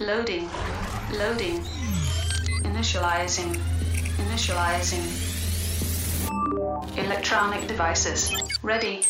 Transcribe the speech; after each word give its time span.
Loading. 0.00 0.48
Loading. 1.12 1.58
Initializing. 2.62 3.58
Initializing. 4.22 5.02
Electronic 6.96 7.66
devices. 7.66 8.30
Ready. 8.62 9.00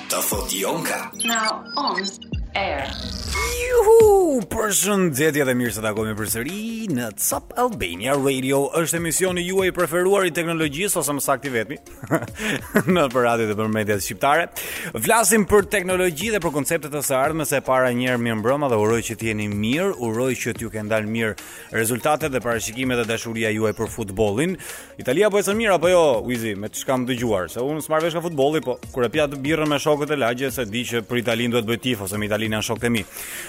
Ta 0.08 0.22
thot 0.30 0.56
Jonka. 0.56 1.02
Now 1.22 1.60
on 1.76 2.00
air. 2.56 2.88
Juhu, 3.52 4.42
për 4.50 4.70
shëndetje 4.78 5.30
dhe 5.44 5.54
mirë 5.58 5.72
se 5.76 5.82
takojmë 5.84 6.14
përsëri 6.16 6.60
në 6.96 7.10
Top 7.20 7.50
Albania 7.60 8.14
Radio. 8.16 8.60
Është 8.80 8.96
emisioni 9.02 9.42
juaj 9.44 9.66
i 9.68 9.74
preferuar 9.76 10.24
i 10.24 10.32
teknologjisë 10.34 10.98
ose 11.02 11.12
më 11.18 11.22
saktë 11.26 11.52
vetmi 11.52 11.76
në 12.96 13.04
radio 13.12 13.48
të 13.50 13.56
përmedhit 13.58 14.04
shqiptare. 14.06 14.46
Vlasim 15.06 15.44
për 15.50 15.68
teknologji 15.74 16.30
dhe 16.32 16.40
për 16.42 16.54
konceptet 16.56 16.96
e 16.96 17.02
së 17.04 17.18
ardhmes, 17.18 17.52
e 17.52 17.60
para 17.66 17.92
një 17.92 18.10
herë 18.14 18.22
mirëmbrëmje 18.24 18.70
dhe 18.72 18.78
uroj 18.84 19.00
që 19.10 19.18
t'jeni 19.20 19.50
mirë, 19.52 19.90
uroj 20.08 20.30
që 20.40 20.56
t'ju 20.62 20.72
kenë 20.76 20.92
dalë 20.94 21.12
mirë 21.16 21.36
rezultatet 21.76 22.32
dhe 22.32 22.40
parashikimet 22.46 23.04
e 23.04 23.06
dashuria 23.12 23.52
juaj 23.52 23.74
për 23.82 23.92
futbollin. 23.98 24.56
Italia 25.04 25.28
po 25.34 25.42
esëm 25.44 25.60
mirë 25.60 25.76
apo 25.76 25.92
jo, 25.92 26.02
Uizi, 26.24 26.54
me 26.56 26.72
çka 26.72 26.96
dëgjuar 27.12 27.50
se 27.52 27.60
unë 27.60 27.84
s'marr 27.84 28.06
vesh 28.08 28.16
ka 28.16 28.24
futbolli, 28.24 28.62
po 28.64 28.78
kur 28.94 29.04
e 29.04 29.12
pija 29.12 29.26
birrën 29.36 29.68
me 29.74 29.80
shokët 29.84 30.14
e 30.16 30.20
lagjës 30.24 30.60
se 30.62 30.68
di 30.72 30.84
që 30.88 31.04
për 31.10 31.22
italian 31.26 31.56
duhet 31.58 31.68
bëj 31.74 32.00
ose 32.08 32.16
me 32.18 32.28
italian 32.32 32.58
janë 32.60 32.68
shokët 32.72 32.88
e 32.90 32.94
mi. 32.96 33.04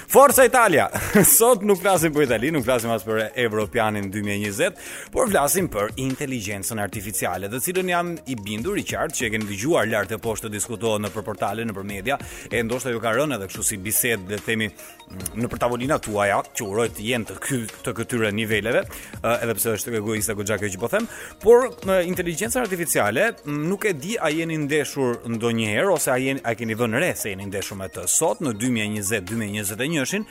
Forza 0.08 0.44
Italia. 0.46 0.90
Sot 1.26 1.62
nuk 1.66 1.80
flasim 1.82 2.14
për 2.16 2.26
Itali, 2.28 2.50
nuk 2.54 2.64
flasim 2.66 2.92
as 2.94 3.04
për 3.06 3.20
Europeanin 3.46 4.10
2020, 4.14 4.78
por 5.14 5.30
flasim 5.32 5.68
për 5.72 5.94
inteligjencën 6.06 6.82
artificiale, 6.84 7.50
të 7.52 7.62
cilën 7.68 7.92
janë 7.92 8.26
i 8.34 8.38
bindur 8.40 8.78
i 8.82 8.86
qartë 8.88 9.18
që 9.20 9.28
e 9.28 9.32
kanë 9.36 9.48
dëgjuar 9.50 9.90
lart 9.92 10.14
e 10.16 10.20
poshtë 10.22 10.48
të 10.50 10.54
diskutohet 10.58 11.04
në 11.06 11.12
portale, 11.16 11.66
në 11.66 11.76
media, 11.86 12.18
e 12.52 12.62
ndoshta 12.66 12.94
ju 12.94 13.00
ka 13.04 13.14
rënë 13.18 13.36
edhe 13.38 13.50
kështu 13.50 13.66
si 13.70 13.78
bisedë 13.86 14.30
dhe 14.34 14.42
themi 14.46 14.70
mm, 14.70 15.26
në 15.44 15.52
tavolinat 15.62 16.06
tuaja, 16.08 16.42
që 16.56 16.68
uroj 16.70 16.88
të 16.96 17.08
jenë 17.10 17.26
të 17.32 17.36
ky 17.46 17.60
të 17.86 17.96
këtyre 18.00 18.32
niveleve, 18.36 18.86
edhe 19.26 19.56
pse 19.58 19.74
është 19.76 19.90
tek 19.90 19.98
egoista 20.00 20.36
goxha 20.38 20.58
kjo 20.62 20.70
që 20.76 20.82
po 20.82 20.90
them, 20.92 21.10
por 21.44 21.68
inteligjenca 22.06 22.62
artificiale 22.62 23.32
mm, 23.44 23.66
nuk 23.72 23.86
e 23.86 23.94
di 23.98 24.16
a 24.22 24.30
jeni 24.34 24.58
ndeshur 24.66 25.26
ndonjëherë 25.34 25.94
ose 25.98 26.14
a 26.16 26.20
jeni 26.22 26.44
a 26.44 26.54
keni 26.56 26.78
vënë 26.80 27.04
re 27.04 27.12
se 27.18 27.34
jeni 27.34 27.50
ndeshur 27.50 27.80
me 27.82 27.90
të 27.92 28.08
sot 28.12 28.42
në 28.46 28.54
2020 28.54 29.34
2020 29.36 29.75
de 29.76 30.26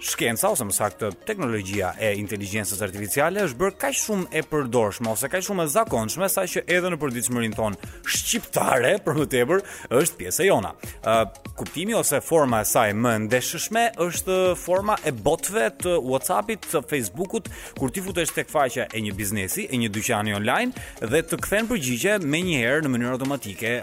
shkenca 0.00 0.48
ose 0.48 0.64
më 0.64 0.72
saktë 0.74 1.10
teknologjia 1.28 1.92
e 2.00 2.12
inteligjencës 2.18 2.80
artificiale 2.84 3.44
është 3.44 3.58
bërë 3.60 3.76
kaq 3.82 3.96
shumë 4.00 4.28
e 4.32 4.42
përdorshme 4.48 5.10
ose 5.12 5.28
kaq 5.32 5.42
shumë 5.44 5.66
e 5.68 5.72
zakonshme 5.74 6.28
saqë 6.32 6.62
edhe 6.72 6.92
në 6.94 6.98
përditshmërinë 7.02 7.58
tonë 7.58 7.90
shqiptare 8.16 8.94
për 9.04 9.20
më 9.20 9.26
tepër 9.34 9.62
është 10.00 10.18
pjesë 10.22 10.46
e 10.46 10.48
jona. 10.48 10.72
Ë 11.04 11.20
kuptimi 11.60 11.94
ose 11.98 12.22
forma 12.24 12.62
e 12.64 12.68
saj 12.70 12.94
më 12.96 13.14
ndeshshme 13.26 13.82
është 14.06 14.38
forma 14.56 14.96
e 15.04 15.12
botëve 15.20 15.66
të 15.84 15.98
WhatsAppit, 16.00 16.64
të 16.72 16.82
Facebookut, 16.90 17.50
kur 17.76 17.92
ti 17.92 18.00
futesh 18.06 18.32
tek 18.32 18.48
faqja 18.50 18.88
e 18.96 19.02
një 19.04 19.12
biznesi, 19.18 19.66
e 19.68 19.76
një 19.80 19.90
dyqani 19.98 20.32
online 20.38 20.86
dhe 21.04 21.22
të 21.28 21.40
kthen 21.44 21.68
përgjigje 21.70 22.16
me 22.24 22.40
një 22.48 22.62
herë 22.64 22.86
në 22.88 22.94
mënyrë 22.94 23.12
automatike 23.18 23.74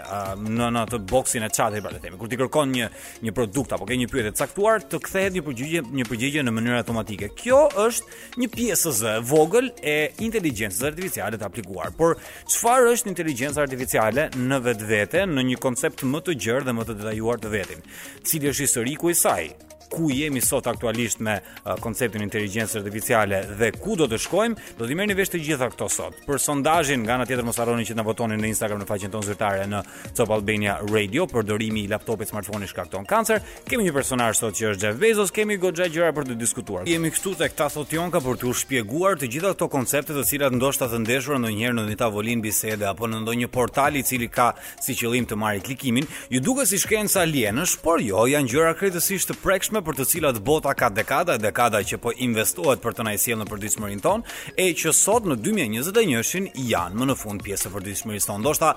në 0.50 0.72
në 0.74 0.82
atë 0.82 1.02
boksin 1.12 1.46
e 1.46 1.52
chat-it, 1.54 1.84
pra 1.84 1.92
le 1.94 2.00
të 2.02 2.08
themi, 2.08 2.18
kur 2.18 2.30
ti 2.32 2.38
kërkon 2.40 2.74
një 2.74 2.90
një 3.26 3.36
produkt 3.36 3.76
apo 3.76 3.86
ke 3.88 3.96
një 4.00 4.10
pyetje 4.10 4.34
caktuar, 4.40 4.82
të 4.82 4.98
kthehet 5.06 5.36
një 5.38 5.44
përgjigje 5.46 5.84
një 5.98 6.07
përgjigje 6.08 6.42
në 6.46 6.52
mënyrë 6.56 6.78
automatike. 6.80 7.28
Kjo 7.38 7.58
është 7.86 8.40
një 8.42 8.48
pjesë 8.54 8.94
e 9.12 9.14
vogël 9.30 9.68
e 9.82 9.94
inteligjencës 10.24 10.82
artificiale 10.90 11.40
të 11.40 11.48
aplikuar. 11.48 11.92
Por 12.00 12.16
çfarë 12.50 12.92
është 12.96 13.12
inteligjenca 13.12 13.62
artificiale 13.64 14.28
në 14.36 14.60
vetvete, 14.68 15.24
në 15.28 15.46
një 15.52 15.60
koncept 15.66 16.04
më 16.10 16.24
të 16.28 16.38
gjerë 16.46 16.66
dhe 16.68 16.76
më 16.78 16.88
të 16.88 16.98
detajuar 17.02 17.42
të 17.44 17.54
vetin? 17.56 17.86
Cili 18.26 18.52
është 18.54 18.68
historiku 18.68 19.12
i 19.14 19.18
saj? 19.22 19.50
ku 19.90 20.10
jemi 20.12 20.40
sot 20.44 20.66
aktualisht 20.66 21.20
me 21.24 21.38
uh, 21.40 21.74
konceptin 21.80 22.22
inteligjencë 22.26 22.80
artificiale 22.80 23.42
dhe 23.58 23.72
ku 23.80 23.96
do 23.98 24.06
të 24.08 24.18
shkojmë, 24.24 24.64
do 24.78 24.86
të 24.88 24.96
merrni 24.98 25.16
vesh 25.18 25.32
të 25.32 25.40
gjitha 25.46 25.68
këto 25.72 25.88
sot. 25.92 26.16
Për 26.28 26.40
sondazhin 26.44 27.02
nga 27.04 27.16
ana 27.18 27.26
tjetër 27.28 27.46
mos 27.48 27.58
harroni 27.60 27.86
që 27.88 27.96
na 27.98 28.04
votoni 28.06 28.36
në 28.38 28.50
Instagram 28.52 28.82
në 28.82 28.88
faqen 28.90 29.12
tonë 29.14 29.28
zyrtare 29.30 29.66
në 29.70 29.82
Top 30.18 30.32
Albania 30.36 30.78
Radio 30.92 31.26
për 31.30 31.48
dorimi 31.48 31.86
i 31.86 31.90
laptopit 31.90 32.28
smartphone-i 32.32 32.68
shkakton 32.70 33.06
kancer. 33.08 33.42
Kemi 33.68 33.88
një 33.88 33.94
personazh 33.96 34.40
sot 34.42 34.58
që 34.58 34.72
është 34.74 34.86
Jeff 34.88 35.00
Bezos, 35.00 35.32
kemi 35.34 35.56
goxha 35.62 35.88
gjëra 35.88 36.12
për 36.16 36.30
të 36.30 36.38
diskutuar. 36.40 36.88
Jemi 36.88 37.10
këtu 37.14 37.34
tek 37.40 37.56
ta 37.56 37.70
thotë 37.72 37.96
Jonka 37.98 38.20
për 38.24 38.38
t'u 38.42 38.52
shpjeguar 38.62 39.16
të 39.20 39.30
gjitha 39.32 39.54
këto 39.56 39.68
koncepte 39.72 40.16
të 40.16 40.26
cilat 40.28 40.56
ndoshta 40.56 40.88
të 40.92 41.00
ndeshur 41.04 41.38
ndonjëherë 41.42 41.78
në 41.78 41.86
një 41.92 41.98
tavolinë 42.02 42.44
bisede 42.44 42.86
apo 42.90 43.08
në 43.08 43.22
ndonjë 43.24 43.48
portal 43.54 43.96
i 44.00 44.04
cili 44.06 44.28
ka 44.28 44.50
si 44.82 44.94
qëllim 44.98 45.26
të 45.28 45.38
marrë 45.40 45.62
klikimin, 45.66 46.06
ju 46.32 46.40
duket 46.44 46.68
si 46.70 46.78
shkencë 46.80 47.22
alienësh, 47.24 47.76
por 47.82 48.02
jo, 48.02 48.26
janë 48.30 48.50
gjëra 48.52 48.74
krejtësisht 48.78 49.30
të 49.32 49.38
prekshme 49.42 49.77
për 49.84 49.96
të 50.00 50.04
cilat 50.10 50.38
bota 50.44 50.72
ka 50.74 50.88
dekada 50.90 51.34
e 51.36 51.42
dekada 51.42 51.80
që 51.86 51.98
po 52.02 52.12
investohet 52.26 52.80
për 52.82 52.96
të 52.98 53.06
na 53.06 53.12
sjellë 53.18 53.44
në 53.44 53.48
përditshmërinë 53.50 54.04
tonë 54.04 54.38
e 54.64 54.68
që 54.82 54.92
sot 54.96 55.26
në 55.28 55.36
2021 55.44 56.24
shin 56.26 56.48
janë 56.66 56.98
më 56.98 57.08
në 57.10 57.16
fund 57.20 57.44
pjesë 57.46 57.68
e 57.70 57.74
përditshmërisë 57.76 58.30
tonë. 58.30 58.44
Do 58.48 58.54
shta 58.56 58.72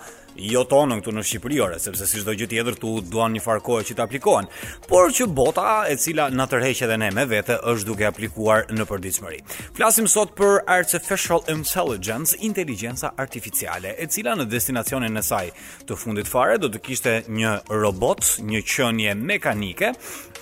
jo 0.51 0.63
tonë 0.71 0.97
këtu 1.01 1.13
në 1.15 1.23
Shqipëri 1.27 1.59
ora, 1.63 1.79
sepse 1.81 2.07
si 2.07 2.21
çdo 2.21 2.35
gjë 2.39 2.47
tjetër 2.53 2.77
tu 2.79 2.93
duan 3.11 3.33
një 3.35 3.41
farkohë 3.43 3.85
që 3.89 3.97
të 3.97 4.05
aplikohen, 4.05 4.47
por 4.89 5.11
që 5.11 5.25
bota 5.35 5.65
e 5.91 5.97
cila 5.99 6.29
na 6.31 6.45
tërheq 6.47 6.83
edhe 6.85 6.97
ne 7.01 7.09
me 7.11 7.25
vete 7.27 7.57
është 7.67 7.87
duke 7.89 8.07
aplikuar 8.07 8.67
në 8.71 8.85
përditshmëri. 8.87 9.41
Flasim 9.77 10.07
sot 10.07 10.31
për 10.37 10.61
artificial 10.71 11.43
intelligence, 11.51 12.37
inteligjenca 12.39 13.11
artificiale, 13.19 13.95
e 13.99 14.07
cila 14.11 14.37
në 14.39 14.47
destinacionin 14.53 15.19
e 15.19 15.25
saj 15.27 15.47
të 15.89 15.99
fundit 15.99 16.29
fare 16.31 16.55
do 16.63 16.71
të 16.71 16.83
kishte 16.87 17.17
një 17.27 17.57
robot, 17.71 18.37
një 18.41 18.63
qenie 18.71 19.13
mekanike 19.19 19.91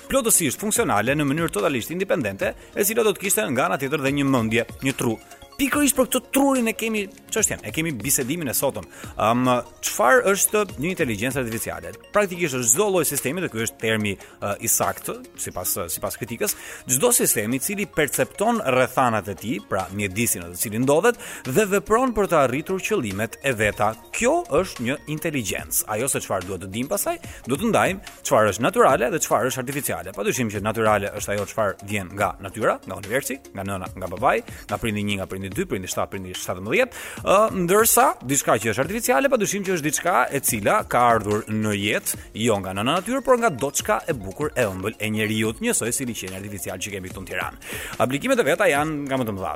plotësisht 0.09 0.57
funksionale 0.57 1.13
në 1.15 1.25
mënyrë 1.29 1.53
totalisht 1.53 1.91
independente, 1.93 2.51
e 2.73 2.85
cila 2.89 3.05
do 3.07 3.13
të 3.13 3.25
kishte 3.27 3.45
nga 3.53 3.69
ana 3.69 3.77
tjetër 3.81 4.01
dhe 4.07 4.15
një 4.19 4.25
mendje, 4.33 4.65
një 4.85 4.95
tru 4.99 5.15
pikërisht 5.59 5.97
për 5.97 6.07
këtë 6.07 6.21
trurin 6.33 6.69
e 6.71 6.73
kemi 6.77 7.01
çështjen, 7.33 7.61
e 7.67 7.73
kemi 7.75 7.91
bisedimin 7.99 8.47
e 8.49 8.53
sotëm. 8.55 8.85
Ëm 9.19 9.41
um, 9.43 9.49
çfarë 9.83 10.21
është 10.31 10.61
një 10.79 10.91
inteligjencë 10.93 11.41
artificiale? 11.43 11.91
Praktikisht 12.15 12.55
është 12.55 12.69
çdo 12.77 12.87
lloj 12.93 13.03
sistemi, 13.09 13.43
dhe 13.43 13.49
ky 13.51 13.65
është 13.65 13.79
termi 13.81 14.13
uh, 14.21 14.55
i 14.63 14.69
saktë, 14.71 15.17
sipas 15.43 15.73
sipas 15.91 16.15
kritikës, 16.21 16.55
çdo 16.87 17.11
sistem 17.15 17.55
i 17.57 17.59
cili 17.63 17.85
percepton 17.91 18.61
rrethanat 18.63 19.27
e 19.27 19.35
tij, 19.41 19.57
pra 19.67 19.83
mjedisin 19.93 20.45
në 20.45 20.53
të 20.53 20.61
cilin 20.63 20.85
ndodhet 20.87 21.19
dhe 21.49 21.65
vepron 21.75 22.13
për 22.15 22.31
të 22.31 22.39
arritur 22.45 22.79
qëllimet 22.83 23.35
e 23.43 23.51
veta. 23.59 23.91
Kjo 24.19 24.31
është 24.61 24.83
një 24.87 24.95
inteligjencë. 25.15 25.83
Ajo 25.95 26.07
se 26.11 26.19
çfarë 26.23 26.47
duhet 26.47 26.63
të 26.65 26.71
dim 26.75 26.87
pasaj, 26.91 27.17
do 27.47 27.55
të 27.59 27.69
ndajmë 27.71 28.15
çfarë 28.27 28.53
është 28.55 28.65
natyrale 28.65 29.11
dhe 29.13 29.21
çfarë 29.23 29.51
është 29.51 29.63
artificiale. 29.65 30.13
Patyshim 30.15 30.51
që 30.51 30.63
natyrale 30.65 31.11
është 31.19 31.35
ajo 31.35 31.45
çfarë 31.53 31.87
vjen 31.91 32.11
nga 32.19 32.33
natyra, 32.43 32.75
nga 32.87 32.97
universi, 32.99 33.39
nga 33.55 33.63
nëna, 33.69 33.91
nga 33.99 34.09
babai, 34.15 34.39
nga 34.69 34.77
prindi 34.81 35.03
1, 35.07 35.19
nga 35.21 35.27
prindi 35.31 35.48
prindin 35.49 35.49
2, 35.49 35.65
prindin 35.65 35.87
7, 35.87 36.09
prindin 36.09 36.33
17, 36.33 36.95
ë 37.23 37.37
ndërsa 37.65 38.05
diçka 38.29 38.55
që 38.61 38.71
është 38.73 38.83
artificiale 38.83 39.29
padyshim 39.31 39.65
që 39.65 39.75
është 39.77 39.87
diçka 39.87 40.15
e 40.31 40.41
cila 40.43 40.79
ka 40.89 41.01
ardhur 41.15 41.45
në 41.49 41.73
jetë 41.77 42.19
jo 42.45 42.59
nga 42.61 42.73
nëna 42.73 42.91
natyrë, 42.97 43.21
por 43.25 43.39
nga 43.41 43.49
doçka 43.49 44.01
e 44.09 44.13
bukur 44.17 44.51
e 44.55 44.67
ëmbël 44.69 44.97
e 44.99 45.11
njerëzit, 45.15 45.61
njësoj 45.63 45.93
si 45.93 46.07
liçeni 46.09 46.37
artificial 46.39 46.79
që 46.79 46.93
kemi 46.97 47.11
këtu 47.11 47.23
në 47.23 47.27
Tiranë. 47.31 47.63
Aplikimet 48.05 48.39
e 48.41 48.45
veta 48.47 48.65
janë 48.65 49.03
nga 49.07 49.17
më 49.21 49.25
të 49.29 49.33
mëdha, 49.37 49.55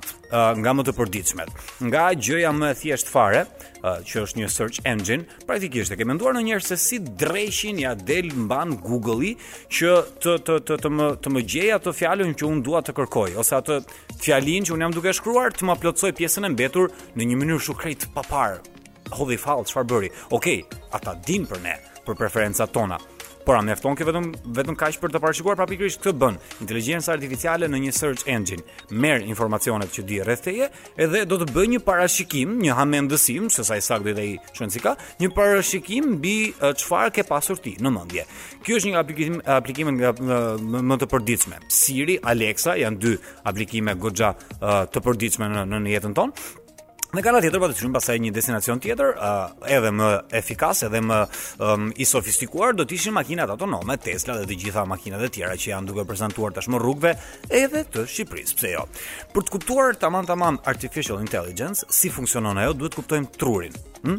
nga 0.62 0.74
më 0.78 0.84
të 0.88 0.94
përditshmet. 1.00 1.54
Nga 1.90 2.04
gjëja 2.22 2.52
më 2.58 2.68
e 2.72 2.80
thjeshtë 2.84 3.10
fare, 3.12 3.42
që 3.84 4.22
është 4.24 4.40
një 4.40 4.48
search 4.54 4.78
engine, 4.88 5.26
praktikisht 5.44 5.92
e 5.92 5.98
ke 6.00 6.06
menduar 6.08 6.38
ndonjëherë 6.38 6.64
se 6.64 6.78
si 6.80 7.00
dreshin 7.04 7.82
ja 7.82 7.90
del 8.00 8.30
mban 8.32 8.78
Google-i 8.80 9.34
që 9.76 9.96
të 10.24 10.36
të 10.48 10.60
të 10.70 10.78
të 10.86 10.92
më 10.96 11.08
të 11.26 11.34
më 11.36 11.44
gjej 11.52 11.74
ato 11.76 11.92
fjalën 11.92 12.30
që 12.40 12.48
un 12.48 12.62
dua 12.64 12.80
të 12.86 12.94
kërkoj 12.96 13.36
ose 13.44 13.58
atë 13.58 13.82
fjalin 14.24 14.64
që 14.64 14.78
un 14.78 14.86
jam 14.86 14.96
duke 14.96 15.12
shkruar 15.18 15.52
të 15.52 15.68
më 15.68 15.76
plotsoj 15.84 16.14
pjesën 16.16 16.48
e 16.48 16.50
mbetur 16.54 16.94
në 17.20 17.26
një 17.30 17.40
mënyrë 17.42 17.64
shukrejt 17.66 18.06
papar. 18.16 18.62
Hodhi 19.18 19.38
fall, 19.46 19.66
çfarë 19.68 19.90
bëri? 19.92 20.12
Okej, 20.38 20.62
okay, 20.64 20.84
ata 20.96 21.18
din 21.28 21.44
për 21.50 21.60
ne, 21.66 21.74
për 22.08 22.16
preferencat 22.22 22.72
tona, 22.78 23.00
por 23.46 23.56
a 23.56 23.62
mjafton 23.64 23.96
ke 23.98 24.06
vetëm 24.08 24.30
vetëm 24.58 24.78
kaq 24.80 24.98
për 25.02 25.14
të 25.14 25.22
parashikuar 25.24 25.58
pra 25.60 25.68
pikërisht 25.70 26.02
këtë 26.04 26.14
bën 26.22 26.38
inteligjenca 26.64 27.12
artificiale 27.16 27.68
në 27.72 27.80
një 27.86 27.94
search 27.98 28.24
engine 28.32 28.64
merr 28.90 29.24
informacionet 29.28 29.92
që 29.96 30.06
di 30.10 30.20
rreth 30.26 30.46
teje 30.48 30.70
edhe 31.06 31.24
do 31.30 31.40
të 31.42 31.50
bëjë 31.56 31.72
një 31.76 31.82
parashikim 31.88 32.56
një 32.64 32.78
hamendësim 32.80 33.50
se 33.54 33.66
sa 33.68 33.78
i 33.80 33.84
saktë 33.86 34.16
dhe 34.18 34.28
i 34.32 34.34
çon 34.56 34.72
si 34.74 34.82
ka 34.84 34.96
një 35.22 35.32
parashikim 35.36 36.14
mbi 36.18 36.36
çfarë 36.62 37.12
ke 37.20 37.26
pasur 37.30 37.60
ti 37.64 37.76
në 37.82 37.94
mendje 37.98 38.26
Kjo 38.64 38.80
është 38.80 38.94
një 38.94 39.46
aplikim 39.60 39.96
nga 40.00 40.14
më 40.18 41.00
të 41.04 41.10
përditshme 41.12 41.62
Siri 41.74 42.20
Alexa 42.32 42.78
janë 42.80 43.02
dy 43.04 43.16
aplikime 43.50 43.96
goxha 44.00 44.34
të 44.64 45.04
përditshme 45.04 45.52
në 45.54 45.68
në 45.80 45.98
jetën 45.98 46.16
tonë 46.20 46.62
Në 47.14 47.22
kanal 47.22 47.44
tjetër 47.46 47.62
po 47.62 47.68
të 47.70 47.76
shumë 47.78 47.94
pasaj 47.94 48.14
një 48.24 48.30
destinacion 48.34 48.80
tjetër, 48.82 49.12
uh, 49.22 49.52
edhe 49.70 49.92
më 49.94 50.06
efikas, 50.40 50.80
edhe 50.88 50.98
më 51.06 51.20
um, 51.62 51.84
i 52.02 52.08
sofistikuar, 52.10 52.74
do 52.74 52.88
të 52.90 52.96
ishin 52.98 53.14
makinat 53.14 53.54
autonome, 53.54 54.00
Tesla 54.02 54.40
dhe 54.40 54.48
të 54.50 54.58
gjitha 54.64 54.88
makinat 54.90 55.22
e 55.28 55.30
tjera 55.36 55.54
që 55.54 55.70
janë 55.76 55.92
duke 55.92 56.08
prezantuar 56.10 56.56
tashmë 56.58 56.82
rrugëve 56.82 57.12
edhe 57.60 57.84
të 57.94 58.08
Shqipërisë. 58.10 58.58
Pse 58.58 58.74
jo? 58.74 58.88
Për 59.36 59.46
të 59.46 59.54
kuptuar 59.60 60.00
tamam 60.02 60.26
tamam 60.26 60.58
artificial 60.74 61.22
intelligence, 61.22 61.86
si 61.94 62.10
funksionon 62.10 62.58
ajo, 62.64 62.74
duhet 62.82 62.98
të 62.98 63.04
kuptojmë 63.04 63.32
trurin. 63.38 63.78
Hm? 64.08 64.18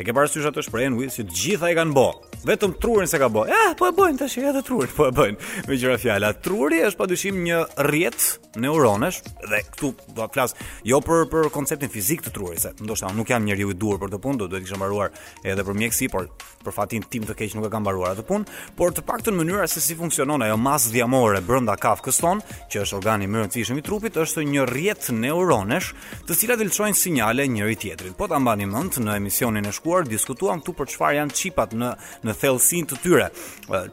E 0.00 0.08
ke 0.08 0.16
parasysh 0.16 0.48
atë 0.48 0.64
shprehen, 0.64 0.96
si 1.12 1.28
të 1.28 1.40
gjitha 1.42 1.74
e 1.74 1.76
kanë 1.76 1.96
bë 2.00 2.08
vetëm 2.48 2.72
trurin 2.80 3.08
se 3.10 3.18
ka 3.20 3.28
bë. 3.32 3.44
Ja, 3.50 3.60
po 3.76 3.88
e 3.88 3.92
bëjnë 3.94 4.20
tash 4.22 4.38
edhe 4.40 4.62
trurin, 4.64 4.90
po 4.96 5.06
e 5.10 5.14
bëjnë. 5.14 5.66
Me 5.68 5.78
gjëra 5.78 5.98
fjala, 6.00 6.30
truri 6.44 6.80
është 6.86 7.00
padyshim 7.00 7.40
një 7.44 7.58
rrjet 7.84 8.54
neuronesh 8.60 9.20
dhe 9.50 9.62
këtu 9.68 9.90
do 10.16 10.22
të 10.22 10.30
flas 10.34 10.54
jo 10.88 10.98
për 11.04 11.26
për 11.30 11.50
konceptin 11.54 11.90
fizik 11.92 12.24
të 12.24 12.32
trurit, 12.34 12.62
se 12.64 12.72
ndoshta 12.82 13.10
nuk 13.14 13.30
jam 13.30 13.44
njeriu 13.46 13.70
i 13.74 13.76
duhur 13.78 14.00
për 14.02 14.12
këtë 14.14 14.22
punë, 14.24 14.40
do 14.40 14.48
duhet 14.48 14.64
të 14.64 14.68
kisha 14.68 14.80
mbaruar 14.80 15.12
edhe 15.44 15.66
për 15.66 15.78
mjeksi, 15.82 16.08
por 16.12 16.28
për 16.60 16.74
fatin 16.76 17.04
tim 17.12 17.26
të 17.28 17.36
keq 17.38 17.54
nuk 17.56 17.68
e 17.68 17.70
kam 17.72 17.84
mbaruar 17.84 18.14
atë 18.16 18.24
punë, 18.28 18.56
por 18.76 18.94
të 18.96 19.04
paktën 19.08 19.36
mënyra 19.38 19.68
se 19.70 19.80
si 19.84 19.94
funksionon 19.98 20.42
ajo 20.44 20.56
mas 20.60 20.88
dhjamore 20.92 21.40
brenda 21.44 21.76
kafkës 21.80 22.18
ton, 22.20 22.42
që 22.72 22.82
është 22.84 22.98
organi 22.98 23.28
më 23.30 23.38
i 23.40 23.44
rëndësishëm 23.46 23.78
i 23.80 23.84
trupit, 23.86 24.16
është 24.24 24.44
një 24.48 24.66
rrjet 24.68 25.08
neuronesh, 25.14 25.92
të 26.28 26.36
cilat 26.42 26.60
dëlçojnë 26.60 26.98
sinjale 27.00 27.46
njëri 27.52 27.78
tjetrit. 27.80 28.14
Po 28.18 28.28
ta 28.28 28.38
mbani 28.42 28.66
mend 28.68 28.98
në 29.00 29.16
emisionin 29.20 29.68
e 29.68 29.72
shkuar 29.72 30.04
diskutuam 30.08 30.60
këtu 30.60 30.74
për 30.76 30.90
çfarë 30.96 31.16
janë 31.20 31.38
çipat 31.40 31.72
në 31.80 31.94
në 32.30 32.38
thellësinë 32.40 32.90
të 32.94 32.98
tyre. 33.04 33.30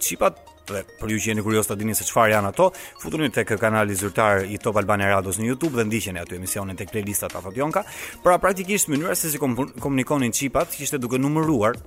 Çipat 0.04 0.44
dhe 0.68 0.82
për 1.00 1.12
ju 1.14 1.18
që 1.24 1.30
jeni 1.30 1.44
kurioz 1.46 1.70
ta 1.70 1.78
dini 1.80 1.94
se 1.96 2.04
çfarë 2.10 2.34
janë 2.34 2.50
ato, 2.52 2.66
futuni 3.02 3.30
tek 3.32 3.54
kanali 3.62 3.96
zyrtar 3.96 4.44
i 4.52 4.60
Top 4.60 4.76
Albania 4.82 5.14
Radios 5.14 5.38
në 5.40 5.48
YouTube 5.48 5.80
dhe 5.80 5.86
ndiqeni 5.88 6.20
aty 6.20 6.36
emisionin 6.36 6.76
tek 6.76 6.92
playlista 6.92 7.30
ta 7.32 7.40
Fabionka. 7.44 7.86
Pra 8.24 8.36
praktikisht 8.42 8.92
mënyra 8.92 9.16
se 9.16 9.32
si 9.32 9.40
komunikonin 9.40 10.32
çipat 10.36 10.76
kishte 10.76 11.00
duke 11.02 11.22
numëruar 11.24 11.80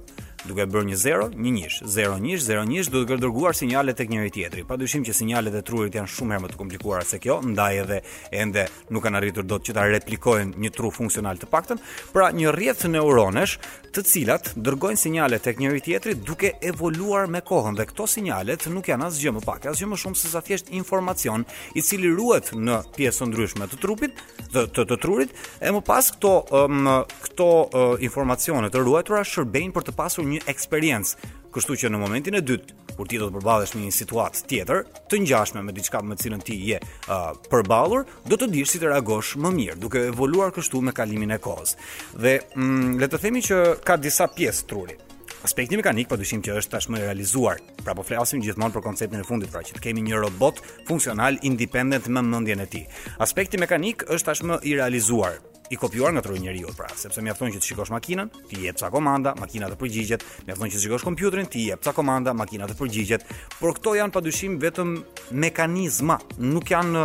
duke 0.48 0.64
bërë 0.66 0.86
një 0.88 0.96
0, 1.00 1.28
1 1.36 1.60
1, 1.84 1.84
0 1.84 2.16
1, 2.16 2.30
0 2.40 2.64
1 2.64 2.92
duke 2.92 3.18
dërguar 3.20 3.56
sinjale 3.56 3.92
tek 3.96 4.10
njëri 4.12 4.30
tjetri. 4.32 4.64
Padyshim 4.68 5.04
që 5.04 5.14
sinjalet 5.16 5.54
e 5.58 5.62
trurit 5.66 5.94
janë 5.98 6.08
shumë 6.12 6.36
herë 6.36 6.44
më 6.46 6.50
të 6.52 6.58
komplikuar 6.60 7.04
se 7.04 7.18
kjo, 7.20 7.40
ndaj 7.52 7.80
edhe 7.82 8.00
ende 8.42 8.64
nuk 8.90 9.04
kanë 9.04 9.20
arritur 9.20 9.44
dot 9.46 9.66
që 9.68 9.74
ta 9.76 9.84
replikojnë 9.90 10.56
një 10.60 10.72
tru 10.76 10.90
funksional 10.94 11.40
të 11.40 11.50
paktën, 11.52 11.80
pra 12.14 12.30
një 12.32 12.54
rrjedh 12.56 12.86
neuronesh 12.94 13.58
të 13.90 14.04
cilat 14.06 14.52
dërgojnë 14.56 15.02
sinjale 15.02 15.40
tek 15.42 15.60
njëri 15.60 15.82
tjetri 15.88 16.14
duke 16.14 16.54
evoluar 16.70 17.26
me 17.26 17.42
kohën 17.44 17.76
dhe 17.78 17.88
këto 17.90 18.06
sinjalet 18.08 18.66
nuk 18.72 18.88
janë 18.92 19.08
asgjë 19.10 19.32
më 19.38 19.42
pak, 19.46 19.66
asgjë 19.72 19.88
më 19.90 19.98
shumë 20.04 20.18
se 20.20 20.30
sa 20.30 20.40
thjesht 20.46 20.70
informacion 20.72 21.44
i 21.74 21.82
cili 21.84 22.12
ruhet 22.14 22.52
në 22.54 22.80
pjesë 22.96 23.28
ndryshme 23.32 23.66
të 23.72 23.80
trupit, 23.82 24.22
të 24.54 24.64
të, 24.76 24.84
të 24.94 25.00
trurit, 25.02 25.34
e 25.60 25.72
më 25.74 25.82
pas 25.86 26.06
këto 26.14 26.32
um, 26.68 26.86
këto 27.26 27.48
uh, 27.66 27.94
informacione 28.06 28.70
të 28.70 28.84
ruajtura 28.84 29.24
shërbejnë 29.26 29.74
për 29.74 29.88
të 29.90 29.96
pasur 29.98 30.29
një 30.30 30.40
eksperiencë, 30.50 31.32
kështu 31.54 31.76
që 31.82 31.90
në 31.90 31.98
momentin 32.00 32.36
e 32.38 32.42
dytë, 32.46 32.76
kur 32.96 33.08
ti 33.10 33.18
do 33.18 33.26
të 33.30 33.34
përballesh 33.38 33.74
me 33.76 33.84
një 33.86 33.94
situatë 33.96 34.42
tjetër, 34.50 34.82
të 35.10 35.20
ngjashme 35.24 35.62
me 35.66 35.74
diçka 35.76 36.02
me 36.06 36.16
cilën 36.20 36.42
ti 36.46 36.56
je 36.70 36.78
uh, 37.08 37.32
përballur, 37.50 38.06
do 38.28 38.38
të 38.38 38.50
dish 38.54 38.74
si 38.76 38.82
të 38.82 38.92
reagosh 38.92 39.34
më 39.40 39.50
mirë, 39.58 39.78
duke 39.82 40.04
evoluar 40.12 40.52
kështu 40.54 40.82
me 40.86 40.94
kalimin 40.96 41.34
e 41.36 41.40
kohës. 41.42 41.74
Dhe 42.14 42.38
mm, 42.54 42.98
le 43.02 43.10
të 43.10 43.22
themi 43.26 43.42
që 43.46 43.60
ka 43.88 43.98
disa 44.00 44.30
pjesë 44.36 44.68
truri. 44.70 44.98
Aspekti 45.40 45.78
mekanik 45.80 46.10
po 46.10 46.18
dyshim 46.20 46.42
që 46.44 46.58
është 46.60 46.74
tashmë 46.74 46.98
i 46.98 47.04
realizuar. 47.06 47.62
Pra 47.80 47.94
po 47.96 48.04
flasim 48.04 48.42
gjithmonë 48.44 48.74
për 48.74 48.82
konceptin 48.84 49.22
e 49.22 49.24
fundit, 49.24 49.48
pra 49.54 49.62
që 49.64 49.78
të 49.78 49.80
kemi 49.86 50.04
një 50.04 50.20
robot 50.26 50.60
funksional 50.88 51.38
independent 51.48 52.10
me 52.12 52.20
mendjen 52.28 52.60
e 52.60 52.66
tij. 52.74 52.84
Aspekti 53.24 53.56
mekanik 53.58 54.04
është 54.12 54.30
tashmë 54.34 54.60
i 54.68 54.76
realizuar 54.76 55.38
i 55.70 55.78
kopjuar 55.78 56.12
nga 56.14 56.22
trojë 56.24 56.42
njeriu 56.42 56.72
pra, 56.76 56.88
sepse 56.98 57.22
mjafton 57.22 57.52
që 57.54 57.60
të 57.62 57.68
shikosh 57.70 57.92
makinën, 57.94 58.30
ti 58.50 58.58
jep 58.64 58.78
ca 58.80 58.88
komanda, 58.92 59.34
makina 59.38 59.68
të 59.70 59.76
përgjigjet, 59.80 60.24
mjafton 60.48 60.70
që 60.70 60.78
të 60.78 60.82
shikosh 60.84 61.06
kompjuterin, 61.06 61.46
ti 61.50 61.66
jep 61.70 61.84
ca 61.86 61.92
komanda, 61.94 62.34
makina 62.34 62.66
të 62.68 62.74
përgjigjet. 62.80 63.22
Por 63.60 63.76
këto 63.78 63.92
janë 63.98 64.14
padyshim 64.16 64.56
vetëm 64.62 64.96
mekanizma, 65.30 66.18
nuk 66.42 66.72
janë 66.74 67.04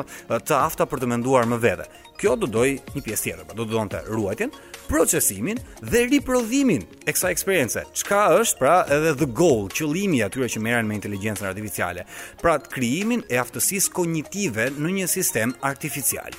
të 0.50 0.58
afta 0.58 0.88
për 0.90 1.04
të 1.04 1.12
menduar 1.14 1.46
më 1.52 1.62
vete. 1.68 1.86
Kjo 2.16 2.34
do 2.40 2.48
doj 2.48 2.70
një 2.96 3.02
pjesë 3.04 3.26
tjetër, 3.28 3.46
pra, 3.50 3.58
do 3.60 3.66
donte 3.68 4.00
ruajtjen, 4.08 4.54
procesimin 4.88 5.58
dhe 5.84 6.06
riprodhimin 6.08 6.86
e 7.06 7.12
kësaj 7.14 7.32
eksperiencë. 7.36 7.86
Çka 8.02 8.20
është 8.40 8.60
pra 8.62 8.76
edhe 8.98 9.12
the 9.20 9.28
goal, 9.36 9.68
qëllimi 9.76 10.24
aty 10.26 10.48
që 10.56 10.62
merren 10.64 10.88
me 10.88 10.96
inteligjencën 10.98 11.46
artificiale, 11.50 12.06
pra 12.42 12.56
krijimin 12.64 13.22
e 13.30 13.38
aftësisë 13.44 13.92
kognitive 13.98 14.72
në 14.80 14.96
një 15.02 15.12
sistem 15.12 15.54
artificial. 15.68 16.32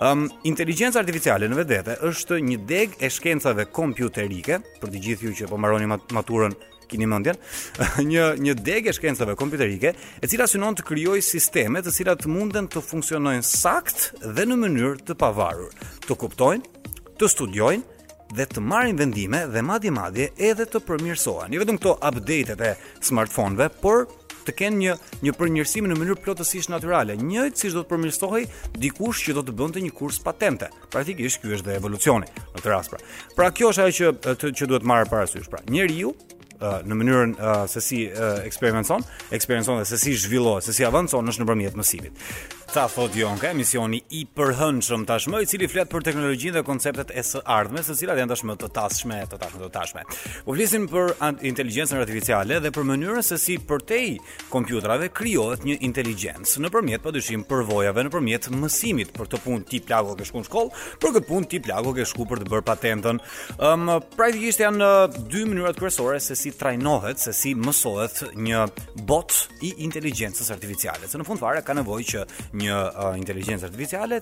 Um, 0.00 0.22
Inteligjenca 0.48 0.96
artificiale 0.96 1.44
në 1.50 1.56
vetë 1.58 1.94
është 2.08 2.38
një 2.40 2.56
degë 2.66 2.98
e 3.04 3.10
shkencave 3.12 3.66
kompjuterike, 3.76 4.60
për 4.80 4.92
të 4.94 5.00
gjithë 5.06 5.26
ju 5.28 5.32
që 5.42 5.48
po 5.50 5.58
mbaroni 5.60 5.90
maturën 6.16 6.54
keni 6.88 7.04
mendjen, 7.06 7.36
një 8.10 8.30
një 8.40 8.54
degë 8.66 8.88
e 8.88 8.94
shkencave 8.96 9.34
kompjuterike, 9.38 9.92
e 10.24 10.30
cila 10.32 10.46
synon 10.48 10.78
të 10.78 10.86
krijojë 10.88 11.26
sisteme 11.26 11.82
të 11.84 11.92
cilat 11.98 12.24
munden 12.32 12.70
të 12.72 12.80
funksionojnë 12.82 13.44
saktë 13.46 14.32
dhe 14.38 14.48
në 14.48 14.58
mënyrë 14.62 15.04
të 15.10 15.18
pavarur, 15.20 15.76
të 16.08 16.16
kuptojnë, 16.24 16.88
të 17.20 17.30
studiojnë 17.34 17.98
dhe 18.38 18.46
të 18.48 18.62
marrin 18.64 18.96
vendime 19.02 19.42
dhe 19.52 19.62
madje 19.66 19.92
madje 20.00 20.30
edhe 20.48 20.64
të 20.70 20.80
përmirësohen. 20.88 21.52
Jo 21.52 21.60
vetëm 21.60 21.80
këto 21.82 21.98
update-et 22.08 22.64
e 22.70 22.72
smartphone-ve, 23.04 23.68
por 23.84 24.08
të 24.46 24.54
kenë 24.60 24.78
një 24.80 24.94
një 25.26 25.34
përmirësim 25.38 25.88
në 25.90 25.96
mënyrë 25.98 26.22
plotësisht 26.24 26.72
natyrale. 26.72 27.16
Njëjtë 27.20 27.62
siç 27.64 27.76
do 27.76 27.84
të 27.84 27.92
përmirësohej 27.94 28.44
dikush 28.82 29.22
që 29.26 29.36
do 29.38 29.44
të 29.46 29.56
bënte 29.60 29.82
një 29.84 29.94
kurs 29.96 30.20
patente. 30.24 30.70
Praktikisht 30.92 31.42
ky 31.42 31.54
është 31.56 31.68
dhe 31.70 31.78
evolucioni 31.80 32.28
në 32.30 32.60
këtë 32.60 32.72
rast 32.72 32.92
pra. 32.94 33.00
Pra 33.38 33.50
kjo 33.54 33.72
është 33.74 33.86
ajo 33.86 33.96
që 33.98 34.36
të, 34.42 34.52
që 34.60 34.70
duhet 34.70 34.86
marrë 34.92 35.08
parasysh 35.12 35.50
pra. 35.50 35.62
Njeriu 35.70 36.14
në 36.60 36.92
mënyrën 36.96 37.30
se 37.72 37.80
si 37.80 37.98
eksperimenton, 38.12 39.00
eksperimenton 39.32 39.78
dhe 39.80 39.86
se 39.88 39.96
si 40.02 40.12
zhvillohet, 40.20 40.66
se 40.66 40.74
si 40.76 40.84
avancon 40.84 41.32
është 41.32 41.40
nëpërmjet 41.46 41.78
mësimit. 41.78 42.26
Ta 42.72 42.84
thot 42.86 43.10
Jonka, 43.18 43.50
emisioni 43.50 43.98
i 44.14 44.20
përhëndshëm 44.36 45.02
tashmë, 45.06 45.38
i 45.42 45.46
cili 45.50 45.66
flet 45.68 45.88
për 45.90 46.04
teknologjinë 46.06 46.54
dhe 46.54 46.60
konceptet 46.64 47.08
e 47.18 47.22
së 47.26 47.40
ardhmes, 47.50 47.88
të 47.90 47.96
cilat 47.98 48.18
janë 48.20 48.30
tashmë 48.30 48.54
të 48.60 48.68
tashme, 48.76 49.16
të 49.26 49.38
tashme, 49.42 49.66
të 49.66 49.70
tashme. 49.74 50.04
U 50.46 50.54
flisim 50.54 50.84
për 50.90 51.10
inteligjencën 51.50 51.98
artificiale 51.98 52.60
dhe 52.62 52.70
për 52.72 52.86
mënyrën 52.92 53.24
se 53.26 53.38
si 53.42 53.56
përtej 53.58 54.20
kompjuterave 54.52 55.08
krijohet 55.10 55.66
një 55.66 55.80
inteligjencë, 55.88 56.62
nëpërmjet 56.68 57.02
padyshim 57.02 57.42
përvojave, 57.50 58.04
nëpërmjet 58.06 58.46
mësimit 58.54 59.10
për 59.18 59.32
të 59.34 59.42
pun 59.48 59.66
ti 59.66 59.82
plagu 59.88 60.14
ke 60.20 60.28
në 60.28 60.46
shkollë, 60.50 60.84
për 61.02 61.14
këtë 61.16 61.26
pun 61.32 61.48
ti 61.50 61.58
plagu 61.66 61.94
ke 61.98 62.06
për 62.32 62.44
të 62.44 62.50
bërë 62.54 62.66
patentën. 62.70 63.18
um, 63.66 64.00
praktikisht 64.14 64.60
janë 64.62 64.92
dy 65.26 65.42
mënyra 65.50 65.74
kryesore 65.74 66.20
se 66.20 66.38
si 66.38 66.54
trajnohet, 66.54 67.18
se 67.18 67.32
si 67.34 67.54
mësohet 67.56 68.22
një 68.38 68.62
bot 69.10 69.48
i 69.60 69.74
inteligjencës 69.90 70.54
artificiale, 70.54 71.10
se 71.10 71.18
në 71.18 71.26
fund 71.26 71.42
fare 71.42 71.62
ka 71.66 71.74
nevojë 71.74 72.08
që 72.14 72.24
një 72.62 72.78
uh, 72.92 73.12
inteligjencë 73.20 73.68
artificiale, 73.70 74.20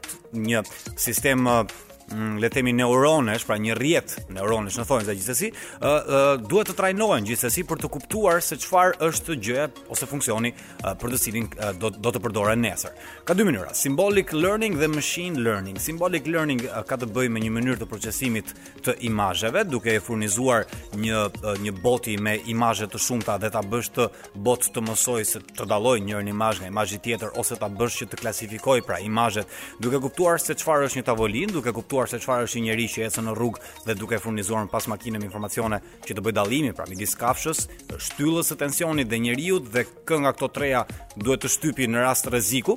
një 0.49 0.63
sistem 1.09 1.47
uh, 1.49 1.63
Mm, 2.09 2.39
le 2.41 2.49
të 2.49 2.59
themi 2.63 2.73
neuronesh, 2.73 3.43
pra 3.45 3.57
një 3.61 3.75
rrjet 3.77 4.15
neuronesh 4.33 4.79
në 4.81 4.85
thonjë 4.89 5.15
gjithsesi, 5.19 5.49
ë 5.53 5.89
uh, 5.89 5.89
uh, 5.89 6.29
duhet 6.49 6.71
të 6.71 6.77
trajnohen 6.79 7.27
gjithsesi 7.29 7.65
për 7.69 7.83
të 7.83 7.91
kuptuar 7.93 8.41
se 8.43 8.57
çfarë 8.63 8.95
është 9.05 9.35
gjëja 9.45 9.67
ose 9.93 10.09
funksioni 10.09 10.55
uh, 10.55 10.95
për 11.01 11.13
të 11.13 11.19
cilin 11.21 11.49
uh, 11.53 11.75
do, 11.77 11.91
do 11.93 12.13
të 12.15 12.23
përdore 12.25 12.55
nesër. 12.57 12.95
Ka 13.29 13.37
dy 13.37 13.45
mënyra, 13.45 13.75
symbolic 13.77 14.33
learning 14.33 14.79
dhe 14.81 14.89
machine 14.89 15.43
learning. 15.45 15.77
Symbolic 15.85 16.31
learning 16.33 16.65
uh, 16.71 16.79
ka 16.89 16.97
të 17.03 17.11
bëjë 17.13 17.35
me 17.37 17.43
një 17.45 17.51
mënyrë 17.59 17.83
të 17.83 17.91
procesimit 17.93 18.55
të 18.89 18.97
imazheve, 19.11 19.67
duke 19.69 19.93
e 19.93 20.01
furnizuar 20.01 20.65
një 21.03 21.23
uh, 21.29 21.51
një 21.61 21.75
boti 21.85 22.17
me 22.25 22.39
imazhe 22.55 22.89
të 22.93 23.03
shumta 23.05 23.37
dhe 23.45 23.53
ta 23.53 23.61
bësh 23.69 23.93
të 23.99 24.09
bot 24.49 24.71
të 24.73 24.87
mësoj 24.89 25.19
se 25.35 25.45
të 25.61 25.69
dallojë 25.69 26.07
një 26.09 26.25
imazh 26.33 26.65
nga 26.65 26.73
imazhi 26.73 27.03
tjetër 27.05 27.37
ose 27.39 27.61
ta 27.61 27.69
bësh 27.69 28.01
që 28.03 28.11
të 28.15 28.23
klasifikojë 28.25 28.89
pra 28.89 28.97
imazhet, 29.05 29.53
duke 29.85 30.01
kuptuar 30.09 30.41
se 30.41 30.57
çfarë 30.57 30.89
është 30.89 31.03
një 31.03 31.07
tavolinë, 31.13 31.53
duke 31.59 31.73
kuptuar 31.77 31.98
se 32.07 32.19
çfarë 32.23 32.47
është 32.47 32.61
një 32.63 32.67
njerëz 32.69 32.93
që 32.95 33.05
ecën 33.09 33.27
në 33.27 33.33
rrugë 33.35 33.63
dhe 33.89 33.95
duke 33.99 34.19
furnizuar 34.23 34.69
pas 34.71 34.87
makinën 34.93 35.25
informacione 35.27 35.81
që 36.07 36.15
të 36.17 36.23
bëj 36.25 36.35
dallimin, 36.37 36.77
pra 36.77 36.87
midis 36.91 37.17
kafshës, 37.19 37.65
shtyllës 37.99 38.53
së 38.53 38.59
tensionit 38.61 39.09
dhe 39.11 39.19
njeriu 39.25 39.59
dhe 39.65 39.85
kë 40.07 40.21
nga 40.23 40.33
këto 40.37 40.51
treja 40.59 40.85
duhet 41.17 41.43
të 41.47 41.51
shtypi 41.57 41.89
në 41.91 42.05
rast 42.05 42.29
rreziku, 42.31 42.77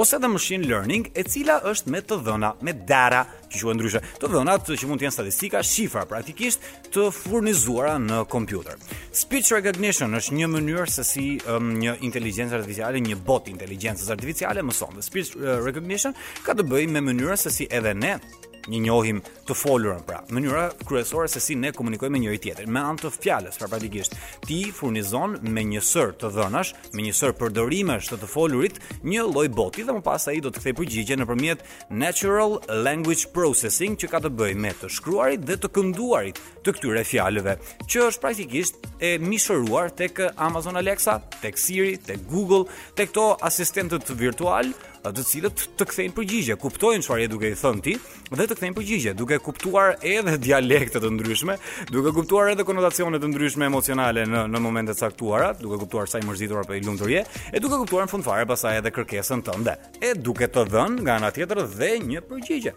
ose 0.00 0.16
edhe 0.16 0.30
machine 0.32 0.66
learning, 0.70 1.10
e 1.14 1.22
cila 1.28 1.60
është 1.72 1.92
me 1.92 2.04
të 2.06 2.20
dhëna, 2.24 2.54
me 2.62 2.72
data 2.88 3.26
që 3.56 3.66
quhen 3.66 3.78
ndryshe, 3.78 4.00
të 4.20 4.30
dhënat 4.32 4.70
që 4.72 4.88
mund 4.88 5.00
të 5.02 5.06
jenë 5.08 5.16
statistika, 5.16 5.62
shifra 5.64 6.04
praktikisht 6.08 6.66
të 6.94 7.06
furnizuara 7.16 7.96
në 8.02 8.22
kompjuter. 8.32 8.78
Speech 9.16 9.52
recognition 9.58 10.12
është 10.18 10.38
një 10.40 10.50
mënyrë 10.56 10.88
se 10.98 11.06
si 11.12 11.26
um, 11.50 11.72
një 11.82 11.98
inteligjencë 12.08 12.56
artificiale, 12.60 13.02
një 13.04 13.18
bot 13.28 13.50
inteligjencës 13.52 14.12
artificiale 14.14 14.64
mëson. 14.66 14.96
Dhe 14.98 15.06
speech 15.08 15.36
uh, 15.36 15.58
recognition 15.66 16.16
ka 16.46 16.56
të 16.58 16.66
bëjë 16.72 16.94
me 16.96 17.04
mënyrën 17.10 17.40
se 17.46 17.52
si 17.58 17.68
edhe 17.70 17.94
ne 17.96 18.16
një 18.62 18.78
njohim 18.78 19.16
të 19.42 19.54
folurën 19.58 20.04
pra, 20.06 20.20
mënyra 20.30 20.68
kryesore 20.86 21.26
se 21.26 21.40
si 21.42 21.56
ne 21.58 21.72
komunikojmë 21.74 22.14
me 22.14 22.20
njëri 22.22 22.38
tjetrin 22.44 22.70
me 22.70 22.78
anë 22.78 23.00
të 23.02 23.08
fjalës, 23.16 23.56
pra 23.58 23.66
praktikisht 23.72 24.12
ti 24.46 24.58
furnizon 24.70 25.34
me 25.50 25.64
një 25.66 25.80
sër 25.82 26.12
të 26.20 26.30
dhënash, 26.36 26.70
me 26.94 27.02
një 27.02 27.16
sër 27.18 27.34
përdorimesh 27.40 28.06
të 28.12 28.20
të 28.22 28.28
folurit, 28.30 28.78
një 29.02 29.24
lloj 29.32 29.48
boti 29.58 29.82
dhe 29.82 29.96
më 29.98 30.04
pas 30.06 30.28
ai 30.30 30.38
do 30.46 30.52
të 30.54 30.62
kthejë 30.62 30.78
përgjigje 30.78 31.18
nëpërmjet 31.24 31.66
natural 32.04 32.60
language 32.86 33.32
processing 33.42 33.96
që 33.98 34.08
ka 34.12 34.18
të 34.22 34.30
bëjë 34.38 34.58
me 34.62 34.70
të 34.78 34.86
shkruarit 35.00 35.42
dhe 35.48 35.56
të 35.58 35.68
kënduarit 35.74 36.36
të 36.62 36.74
këtyre 36.76 37.02
fjalëve, 37.08 37.56
që 37.90 38.04
është 38.08 38.22
praktikisht 38.22 38.78
e 39.02 39.16
mishëruar 39.18 39.90
tek 39.98 40.20
Amazon 40.46 40.78
Alexa, 40.78 41.16
tek 41.42 41.58
Siri, 41.58 41.96
tek 42.08 42.22
Google, 42.30 42.64
tek 42.98 43.10
to 43.16 43.32
asistentët 43.50 44.12
virtual, 44.20 44.70
të 45.10 45.22
cilët 45.26 45.62
të 45.78 45.86
kthejnë 45.90 46.14
përgjigje, 46.14 46.54
kuptojnë 46.62 47.02
çfarë 47.04 47.24
je 47.24 47.30
duke 47.32 47.48
i 47.50 47.56
thënë 47.58 47.82
ti 47.82 47.94
dhe 48.38 48.44
të 48.46 48.56
kthejnë 48.58 48.76
përgjigje, 48.76 49.14
duke 49.18 49.38
kuptuar 49.42 49.96
edhe 50.06 50.36
dialekte 50.46 51.02
të 51.02 51.10
ndryshme, 51.16 51.56
duke 51.90 52.12
kuptuar 52.14 52.52
edhe 52.52 52.62
konotacione 52.68 53.18
të 53.22 53.32
ndryshme 53.32 53.66
emocionale 53.66 54.22
në 54.30 54.44
në 54.52 54.60
momente 54.62 54.94
caktuara, 55.02 55.50
duke 55.58 55.80
kuptuar 55.82 56.06
sa 56.12 56.20
i 56.22 56.26
mërzitur 56.28 56.62
apo 56.62 56.76
i 56.78 56.82
lumtur 56.86 57.10
je, 57.10 57.24
e 57.50 57.58
duke 57.62 57.80
kuptuar 57.82 58.06
në 58.06 58.12
fund 58.14 58.26
fare 58.28 58.46
pasaj 58.46 58.78
edhe 58.78 58.92
kërkesën 58.94 59.42
tënde, 59.48 59.74
e 59.98 60.14
duke 60.14 60.46
të 60.52 60.66
dhënë 60.70 61.02
nga 61.02 61.18
ana 61.18 61.32
tjetër 61.34 61.64
dhe 61.74 61.92
një 62.06 62.22
përgjigje. 62.30 62.74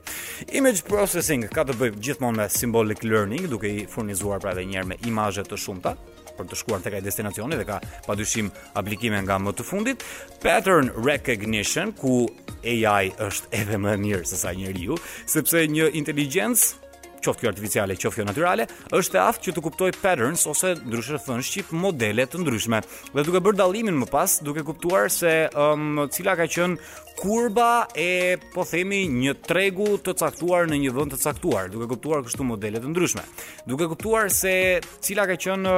Image 0.57 0.81
processing 0.89 1.45
ka 1.53 1.67
të 1.69 1.77
bëjë 1.81 2.01
gjithmonë 2.09 2.41
me 2.41 2.49
symbolic 2.49 3.05
learning, 3.05 3.45
duke 3.53 3.69
i 3.77 3.85
furnizuar 3.89 4.41
pra 4.41 4.55
edhe 4.57 4.65
njëherë 4.71 4.93
me 4.95 4.99
imazhe 5.09 5.45
të 5.45 5.57
shumta, 5.59 5.93
për 6.37 6.49
të 6.51 6.57
shkuar 6.61 6.83
tek 6.83 6.97
ai 6.99 7.03
destinacioni 7.05 7.57
dhe 7.59 7.67
ka 7.69 7.79
padyshim 8.07 8.51
aplikime 8.79 9.21
nga 9.25 9.37
më 9.41 9.55
të 9.57 9.67
fundit. 9.67 10.05
Pattern 10.43 10.91
recognition 11.05 11.93
ku 11.99 12.25
AI 12.63 13.13
është 13.27 13.51
edhe 13.61 13.79
më 13.85 13.95
mirë 14.05 14.23
se 14.29 14.39
sa 14.43 14.53
njeriu, 14.55 14.99
sepse 15.25 15.65
një 15.75 15.91
inteligjencë 16.01 16.83
qoftë 17.25 17.41
kjo 17.41 17.49
artificiale, 17.49 17.93
qoftë 17.97 18.19
kjo 18.19 18.23
natyrale, 18.29 18.65
është 18.93 19.17
e 19.17 19.21
aftë 19.23 19.47
që 19.47 19.53
të 19.55 19.61
kuptoj 19.65 19.87
patterns 19.97 20.43
ose 20.51 20.75
ndryshërë 20.85 21.17
thënë 21.25 21.45
shqip 21.47 21.71
modele 21.73 22.25
të 22.29 22.43
ndryshme. 22.43 22.83
Dhe 23.15 23.23
duke 23.25 23.41
bërë 23.47 23.57
dallimin 23.63 23.97
më 23.97 24.07
pas, 24.13 24.35
duke 24.45 24.61
kuptuar 24.67 25.09
se 25.09 25.31
um, 25.57 26.03
cila 26.13 26.35
ka 26.37 26.45
qenë 26.53 26.77
kurba 27.15 27.87
e 27.95 28.37
po 28.53 28.65
themi 28.67 29.05
një 29.07 29.35
tregu 29.45 29.95
të 30.03 30.13
caktuar 30.19 30.67
në 30.69 30.77
një 30.83 30.91
vend 30.95 31.13
të 31.15 31.19
caktuar, 31.21 31.69
duke 31.71 31.87
kuptuar 31.93 32.23
kështu 32.25 32.45
modele 32.47 32.81
të 32.81 32.89
ndryshme. 32.91 33.23
Duke 33.69 33.87
kuptuar 33.91 34.29
se 34.33 34.51
cila 35.03 35.25
ka 35.29 35.37
qenë 35.39 35.75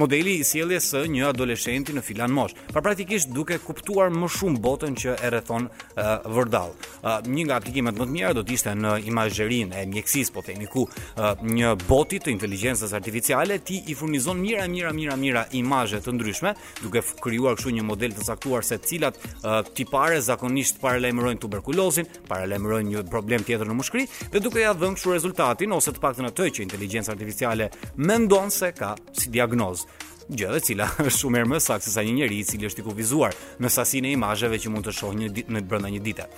modeli 0.00 0.38
i 0.40 0.46
sjelljes 0.48 0.88
së 0.94 1.02
një 1.12 1.26
adoleshenti 1.32 1.94
në 1.96 2.04
filan 2.06 2.32
mosh. 2.36 2.56
Pra 2.72 2.82
praktikisht 2.84 3.30
duke 3.36 3.58
kuptuar 3.64 4.12
më 4.14 4.30
shumë 4.38 4.62
botën 4.64 4.96
që 5.02 5.16
e 5.20 5.32
rrethon 5.34 5.68
uh, 5.68 6.08
vërdall. 6.26 6.72
Uh, 7.02 7.18
një 7.28 7.46
nga 7.48 7.58
aplikimet 7.60 7.96
më 7.98 8.04
të 8.06 8.10
mira 8.16 8.32
do 8.38 8.44
të 8.48 8.56
ishte 8.56 8.74
në 8.78 8.94
imazherin 9.10 9.74
e 9.76 9.84
mjekësisë, 9.92 10.34
po 10.34 10.44
themi 10.46 10.68
ku 10.72 10.86
uh, 10.86 11.28
një 11.46 11.74
boti 11.84 12.20
të 12.24 12.32
inteligjencës 12.32 12.96
artificiale 12.98 13.60
ti 13.60 13.82
i 13.92 13.96
furnizon 13.98 14.40
mira 14.40 14.64
mira 14.68 14.92
mira 14.96 15.18
mira 15.20 15.44
imazhe 15.60 16.00
të 16.04 16.16
ndryshme, 16.16 16.54
duke 16.82 17.04
krijuar 17.20 17.58
kështu 17.58 17.76
një 17.76 17.86
model 17.90 18.16
të 18.16 18.26
caktuar 18.28 18.64
se 18.66 18.78
cilat 18.80 19.18
uh, 19.18 19.60
tipare 19.78 20.20
zakonisht 20.24 20.77
para 20.80 20.98
tuberkulozin, 21.00 21.38
tuberkulozën, 21.38 22.06
para 22.28 22.46
një 22.82 23.02
problem 23.10 23.42
tjetër 23.44 23.66
në 23.70 23.76
mushkëri 23.80 24.06
dhe 24.32 24.40
duke 24.44 24.60
ia 24.62 24.72
dhënë 24.74 24.94
kështu 24.98 25.12
rezultatin 25.14 25.72
ose 25.74 25.92
të 25.94 26.00
paktën 26.02 26.26
atë 26.30 26.48
që 26.54 26.64
inteligjenca 26.64 27.12
artificiale 27.12 27.70
mendon 27.96 28.50
se 28.50 28.72
ka 28.72 28.94
si 29.12 29.30
diagnozë. 29.30 29.86
Gjë 30.28 30.50
e 30.56 30.60
cila 30.60 30.86
është 31.06 31.18
shumë 31.22 31.44
më 31.48 31.60
saktë 31.64 31.90
sa 31.94 32.02
një 32.04 32.14
njeri 32.20 32.40
i 32.40 32.44
cili 32.44 32.68
është 32.68 32.82
i 32.82 32.86
kufizuar 32.86 33.34
në 33.60 33.68
sasinë 33.72 34.08
e 34.10 34.16
imazheve 34.18 34.58
që 34.60 34.72
mund 34.72 34.86
të 34.86 34.94
shohë 34.98 35.18
një 35.22 35.30
ditë 35.38 35.54
në 35.56 35.64
brenda 35.70 35.90
një 35.92 36.02
dite. 36.04 36.28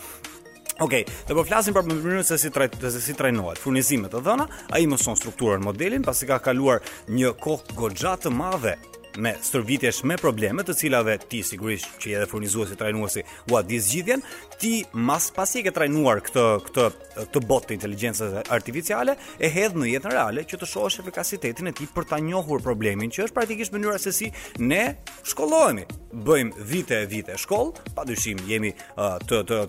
Ok, 0.80 0.94
dhe 1.28 1.36
po 1.36 1.44
flasim 1.44 1.74
për 1.76 1.84
mënyrën 1.90 2.24
se 2.24 2.38
si 2.40 2.48
trajtohet, 2.54 2.94
se 2.94 3.02
si 3.04 3.12
trajnohet 3.18 3.60
furnizimet 3.60 4.14
e 4.16 4.22
dhëna, 4.24 4.46
ai 4.72 4.86
mëson 4.88 5.18
strukturën 5.20 5.60
e 5.60 5.66
modelit 5.68 6.06
pasi 6.06 6.24
ka 6.30 6.38
kaluar 6.40 6.80
një 7.10 7.34
kohë 7.36 7.76
goxhatë 7.76 8.30
të 8.30 8.34
madhe 8.38 8.78
me 9.18 9.32
stërvitjesh 9.42 10.02
me 10.06 10.16
probleme 10.20 10.62
të 10.66 10.74
cilave 10.76 11.16
ti 11.28 11.40
sigurisht 11.46 11.96
që 12.02 12.12
edhe 12.18 12.28
furnizuesi 12.30 12.76
trajnuesi 12.78 13.22
u 13.50 13.60
di 13.66 13.78
zgjidhjen 13.80 14.22
ti 14.60 14.72
mas 14.92 15.30
pasi 15.34 15.60
e 15.60 15.62
ke 15.66 15.72
trajnuar 15.74 16.20
këtë 16.26 16.44
këtë 16.68 16.86
të 17.34 17.42
botë 17.46 17.70
të 17.70 17.76
inteligjencës 17.78 18.38
artificiale 18.56 19.16
e 19.38 19.50
hedh 19.50 19.76
në 19.78 19.90
jetën 19.94 20.14
reale 20.14 20.44
që 20.46 20.60
të 20.60 20.70
shohësh 20.72 21.00
efikasitetin 21.02 21.72
e 21.72 21.74
tij 21.76 21.88
për 21.94 22.06
ta 22.14 22.20
njohur 22.22 22.62
problemin 22.62 23.10
që 23.10 23.26
është 23.28 23.38
praktikisht 23.40 23.74
mënyra 23.74 23.98
se 24.00 24.12
si 24.14 24.30
ne 24.58 24.82
shkollohemi 25.26 25.86
bëjmë 26.14 26.66
vite 26.72 27.02
e 27.04 27.10
vite 27.10 27.38
shkollë 27.44 27.92
padyshim 27.96 28.42
jemi 28.48 28.72
uh, 28.94 29.16
të 29.26 29.42
të 29.50 29.62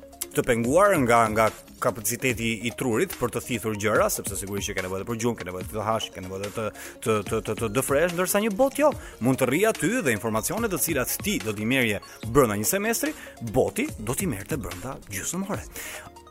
të 0.00 0.06
të 0.38 0.44
penguar 0.46 0.92
nga 1.02 1.18
nga 1.34 1.46
kapaciteti 1.82 2.50
i 2.66 2.70
trurit 2.78 3.12
për 3.18 3.30
të 3.34 3.40
thithur 3.46 3.76
gjëra, 3.80 4.06
sepse 4.10 4.36
sigurisht 4.40 4.66
që 4.70 4.74
ka 4.78 4.82
nevojë 4.86 5.06
për 5.08 5.18
gjum, 5.22 5.36
ka 5.38 5.46
nevojë 5.48 5.68
të 5.70 5.84
hash, 5.86 6.08
ka 6.14 6.22
nevojë 6.24 6.50
të 6.56 6.66
të 7.04 7.16
të 7.28 7.40
të 7.48 7.56
të 7.62 7.70
dëfresh, 7.78 8.14
ndërsa 8.18 8.42
një 8.44 8.52
bot 8.58 8.78
jo, 8.80 8.90
mund 9.24 9.38
të 9.40 9.48
rri 9.50 9.64
aty 9.70 9.90
dhe 10.06 10.14
informacionet 10.14 10.72
të 10.74 10.80
cilat 10.84 11.14
ti 11.24 11.38
do 11.44 11.54
t'i 11.54 11.66
merrje 11.70 12.02
brenda 12.34 12.58
një 12.62 12.70
semestri, 12.74 13.14
boti 13.58 13.88
do 14.08 14.14
t'i 14.14 14.30
merrte 14.30 14.58
brenda 14.62 14.96
gjysmë 15.10 15.50
ore. 15.54 15.64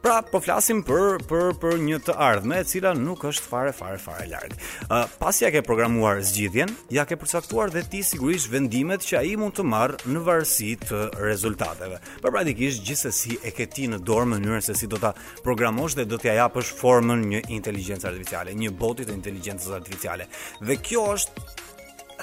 Pra, 0.08 0.22
po 0.24 0.40
flasim 0.40 0.78
për 0.88 1.18
për 1.28 1.50
për 1.60 1.74
një 1.84 1.98
të 2.08 2.14
ardhme 2.26 2.62
e 2.62 2.68
cila 2.72 2.94
nuk 2.96 3.26
është 3.28 3.44
fare 3.52 3.74
fare 3.76 3.98
fare 4.00 4.24
larg. 4.32 4.54
Ë, 4.88 5.00
uh, 5.02 5.10
pasi 5.20 5.44
ja 5.44 5.50
ke 5.52 5.60
programuar 5.68 6.22
zgjidhjen, 6.30 6.72
ja 6.96 7.04
ke 7.10 7.18
përcaktuar 7.20 7.74
dhe 7.76 7.82
ti 7.92 8.00
sigurisht 8.08 8.48
vendimet 8.54 9.04
që 9.04 9.18
ai 9.20 9.34
mund 9.42 9.58
të 9.58 9.66
marr 9.74 9.98
në 10.08 10.22
varësi 10.30 10.70
të 10.88 11.02
rezultateve. 11.20 12.00
Por 12.24 12.32
praktikisht 12.38 12.88
gjithsesi 12.88 13.36
e 13.44 13.52
ke 13.52 13.68
ti 13.68 13.90
në 13.92 14.00
dorë 14.08 14.32
mënyrën 14.38 14.64
se 14.70 14.78
si 14.80 14.88
do 14.88 14.96
ta 15.04 15.12
programosh 15.44 16.00
dhe 16.00 16.08
do 16.08 16.22
t'ia 16.24 16.38
ja 16.38 16.46
japësh 16.46 16.72
formën 16.80 17.28
një 17.34 17.44
inteligjencë 17.60 18.08
artificiale, 18.08 18.56
një 18.64 18.72
boti 18.80 19.04
të 19.04 19.12
inteligjencës 19.20 19.76
artificiale. 19.82 20.32
Dhe 20.64 20.80
kjo 20.88 21.04
është 21.18 21.50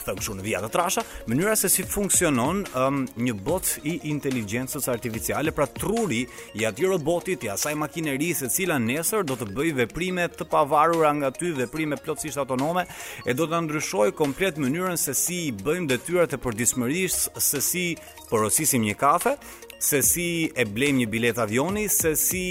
thënë 0.04 0.20
kështu 0.20 0.36
në 0.38 0.62
të 0.64 0.70
trasha, 0.74 1.04
mënyra 1.30 1.54
se 1.56 1.70
si 1.72 1.84
funksionon 1.88 2.62
um, 2.78 3.02
një 3.16 3.34
bot 3.46 3.70
i 3.84 3.96
inteligjencës 4.10 4.88
artificiale, 4.92 5.52
pra 5.56 5.66
truri 5.66 6.22
i 6.54 6.62
ja 6.62 6.70
atij 6.72 6.88
robotit, 6.90 7.44
i 7.44 7.50
asaj 7.52 7.74
makineri 7.78 8.32
se 8.36 8.48
cila 8.52 8.78
nesër 8.78 9.24
do 9.24 9.36
të 9.38 9.48
bëjë 9.54 9.74
veprime 9.82 10.26
të 10.34 10.46
pavarura 10.52 11.12
nga 11.18 11.30
ty, 11.34 11.52
veprime 11.56 11.96
plotësisht 12.02 12.38
autonome 12.40 12.86
e 13.26 13.34
do 13.36 13.48
të 13.48 13.62
ndryshojë 13.66 14.14
komplet 14.18 14.60
mënyrën 14.60 14.98
se 15.00 15.14
si 15.18 15.40
bëjmë 15.64 15.90
detyrat 15.94 16.34
e 16.36 16.40
përditshmërisë, 16.44 17.40
se 17.40 17.62
si 17.64 17.84
porosisim 18.30 18.84
një 18.88 18.96
kafe, 19.00 19.36
se 19.84 20.00
si 20.06 20.28
e 20.56 20.64
blejmë 20.64 21.04
një 21.04 21.10
bilet 21.12 21.40
avioni, 21.44 21.86
se 21.92 22.14
si 22.16 22.44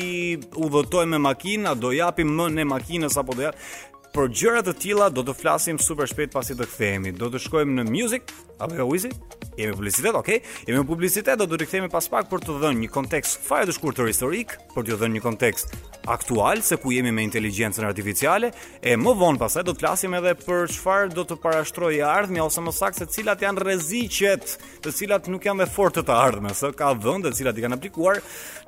udhëtojmë 0.53 1.15
me 1.17 1.23
makinë, 1.31 1.71
a 1.71 1.73
do 1.75 1.93
japim 1.95 2.35
më 2.37 2.49
në 2.59 2.67
makinës 2.71 3.19
apo 3.21 3.35
do 3.39 3.47
japim. 3.49 3.91
Por 4.13 4.27
gjëra 4.29 4.59
të 4.61 4.73
tilla 4.77 5.07
do 5.09 5.23
të 5.25 5.33
flasim 5.39 5.79
super 5.81 6.05
shpejt 6.09 6.35
pasi 6.35 6.53
të 6.59 6.67
kthehemi. 6.69 7.13
Do 7.17 7.31
të 7.33 7.39
shkojmë 7.47 7.79
në 7.79 7.85
Music 7.89 8.31
apo 8.61 8.77
jo 8.77 8.85
Easy? 8.93 9.09
Jemi 9.57 9.73
publicitet, 9.75 10.15
okay? 10.15 10.41
Jemi 10.67 10.81
publicitet, 10.87 11.37
do 11.39 11.45
të 11.47 11.61
rikthehemi 11.61 11.89
pas 11.91 12.07
pak 12.09 12.29
për 12.31 12.41
të 12.45 12.55
dhënë 12.61 12.83
një 12.83 12.89
kontekst 12.93 13.41
fare 13.45 13.67
të 13.69 13.75
shkurtër 13.77 14.09
historik, 14.09 14.55
për 14.73 14.87
t'ju 14.89 14.97
dhënë 15.01 15.17
një 15.19 15.23
kontekst 15.25 15.75
aktual 16.11 16.59
se 16.65 16.75
ku 16.81 16.91
jemi 16.91 17.13
me 17.15 17.23
inteligjencën 17.23 17.85
artificiale, 17.87 18.49
e 18.83 18.97
më 18.99 19.13
vonë 19.19 19.39
pasaj 19.41 19.63
do 19.63 19.71
të 19.75 19.85
flasim 19.85 20.15
edhe 20.17 20.33
për 20.41 20.65
çfarë 20.73 21.13
do 21.15 21.23
të 21.27 21.37
parashtrojë 21.43 22.01
ardhmja 22.07 22.43
ose 22.47 22.63
më 22.65 22.73
saktë 22.79 23.03
se 23.05 23.09
cilat 23.19 23.45
janë 23.45 23.63
rreziqet, 23.63 24.55
të 24.83 24.93
cilat 24.97 25.29
nuk 25.31 25.45
janë 25.47 25.63
dhe 25.63 25.69
fortë 25.71 26.03
të 26.09 26.17
ardhmes, 26.17 26.59
ë 26.65 26.73
ka 26.75 26.89
vende 26.97 27.31
të 27.31 27.39
cilat 27.39 27.61
i 27.61 27.65
kanë 27.65 27.77
aplikuar 27.79 28.19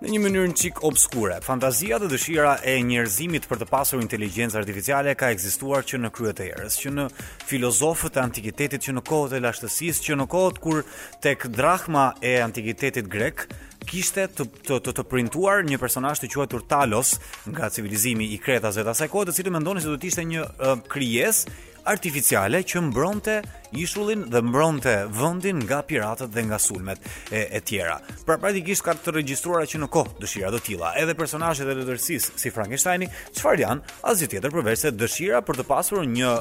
në 0.06 0.14
një 0.14 0.22
mënyrë 0.24 0.50
një 0.54 0.58
çik 0.62 0.80
obskure. 0.88 1.42
Fantazia 1.44 2.00
dhe 2.00 2.08
dëshira 2.14 2.56
e 2.68 2.78
njerëzimit 2.88 3.50
për 3.52 3.64
të 3.64 3.70
pasur 3.74 4.04
inteligjencë 4.04 4.62
artificiale 4.62 5.16
ka 5.20 5.34
ekzistuar 5.36 5.84
që 5.88 6.00
në 6.06 6.14
krye 6.16 6.32
të 6.40 6.48
erës, 6.54 6.80
që 6.86 6.96
në 6.96 7.10
filozofët 7.52 8.20
e 8.22 8.24
antikitetit, 8.24 8.86
që 8.88 8.96
në 8.96 9.06
kohët 9.12 9.36
e 9.40 9.44
lashtësisë, 9.44 10.06
që 10.08 10.18
në 10.22 10.30
kohët 10.32 10.64
kur 10.76 10.84
tek 11.22 11.46
drachma 11.58 12.08
e 12.22 12.34
antikitetit 12.44 13.08
grek 13.12 13.48
kishte 13.90 14.26
të 14.36 14.48
të 14.68 14.80
të, 14.84 14.92
të 14.98 15.04
printuar 15.12 15.64
një 15.68 15.78
personazh 15.82 16.24
të 16.24 16.32
quajtur 16.34 16.66
Talos 16.72 17.16
nga 17.52 17.70
civilizimi 17.70 18.28
i 18.36 18.40
Kretas 18.42 18.80
vetë 18.80 18.92
asaj 18.96 19.10
kohe, 19.14 19.28
të 19.30 19.36
cilin 19.38 19.56
mendonin 19.60 19.84
se 19.84 19.92
do 19.94 19.98
të 20.02 20.10
ishte 20.12 20.26
një 20.34 20.44
uh, 20.48 20.76
krijes 20.90 21.46
artificiale 21.86 22.64
që 22.66 22.82
mbronte 22.90 23.36
ishullin 23.76 24.24
dhe 24.32 24.40
mbronte 24.46 24.92
vendin 25.12 25.58
nga 25.68 25.82
piratët 25.86 26.32
dhe 26.32 26.44
nga 26.48 26.58
sulmet 26.62 27.00
e, 27.30 27.42
e 27.52 27.60
tjera. 27.68 27.98
Pra 28.26 28.38
praktikisht 28.42 28.86
ka 28.86 28.94
të 28.96 29.14
regjistruar 29.18 29.66
që 29.68 29.82
në 29.84 29.90
kohë 29.92 30.14
dëshira 30.24 30.52
do 30.54 30.62
tilla. 30.64 30.94
Edhe 31.02 31.16
personazhet 31.20 31.68
e 31.68 31.76
letërsisë 31.82 32.38
si 32.42 32.52
Frankensteini, 32.56 33.10
çfarë 33.36 33.64
janë? 33.66 33.96
Asgjë 34.12 34.30
tjetër 34.32 34.56
përveç 34.56 34.86
se 34.86 34.94
dëshira 34.96 35.42
për 35.46 35.60
të 35.60 35.66
pasur 35.68 36.08
një 36.08 36.32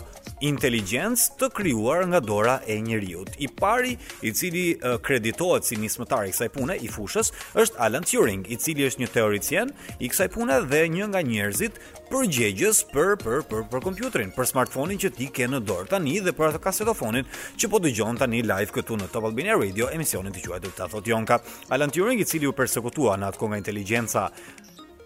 inteligjencë 0.47 1.37
të 1.41 1.51
krijuar 1.59 2.07
nga 2.13 2.21
dora 2.23 2.55
e 2.71 2.79
njeriu. 2.85 3.25
I 3.45 3.49
pari 3.51 3.97
i 4.29 4.33
cili 4.37 4.67
uh, 4.77 4.97
kreditohet 5.03 5.67
si 5.67 5.81
nismëtar 5.81 6.29
i 6.31 6.35
kësaj 6.35 6.51
pune 6.55 6.79
i 6.87 6.91
fushës 6.93 7.33
është 7.65 7.83
Alan 7.85 8.07
Turing, 8.07 8.47
i 8.47 8.57
cili 8.61 8.87
është 8.87 9.03
një 9.05 9.11
teoricien 9.17 9.75
i 9.99 10.13
kësaj 10.13 10.31
pune 10.39 10.61
dhe 10.71 10.87
një 10.95 11.11
nga 11.13 11.25
njerëzit 11.27 11.83
përgjegjës 12.11 12.81
për 12.93 13.15
për 13.23 13.45
për 13.51 13.65
për 13.73 13.85
kompjuterin, 13.85 14.33
për 14.35 14.49
smartfonin 14.51 15.01
që 15.01 15.13
ti 15.17 15.29
ke 15.35 15.47
në 15.51 15.61
dorë 15.69 15.91
tani 15.95 16.19
dhe 16.25 16.35
për 16.37 16.51
atë 16.53 16.61
kasetofonin 16.67 17.29
që 17.57 17.73
po 17.73 17.81
dëgjon 17.85 18.19
tani 18.21 18.43
live 18.45 18.75
këtu 18.75 18.99
në 19.01 19.09
Top 19.15 19.29
Albania 19.31 19.57
Radio, 19.61 19.89
emisionin 19.95 20.35
të 20.35 20.45
quajtur 20.49 20.75
Ta 20.77 20.89
Thot 20.93 21.09
Jonka. 21.09 21.41
Alan 21.73 21.93
Turing 21.95 22.21
i 22.21 22.27
cili 22.29 22.49
u 22.51 22.55
persekutua 22.57 23.17
në 23.19 23.31
atë 23.33 23.41
kohë 23.41 23.55
nga 23.55 23.63
inteligjenca 23.65 24.27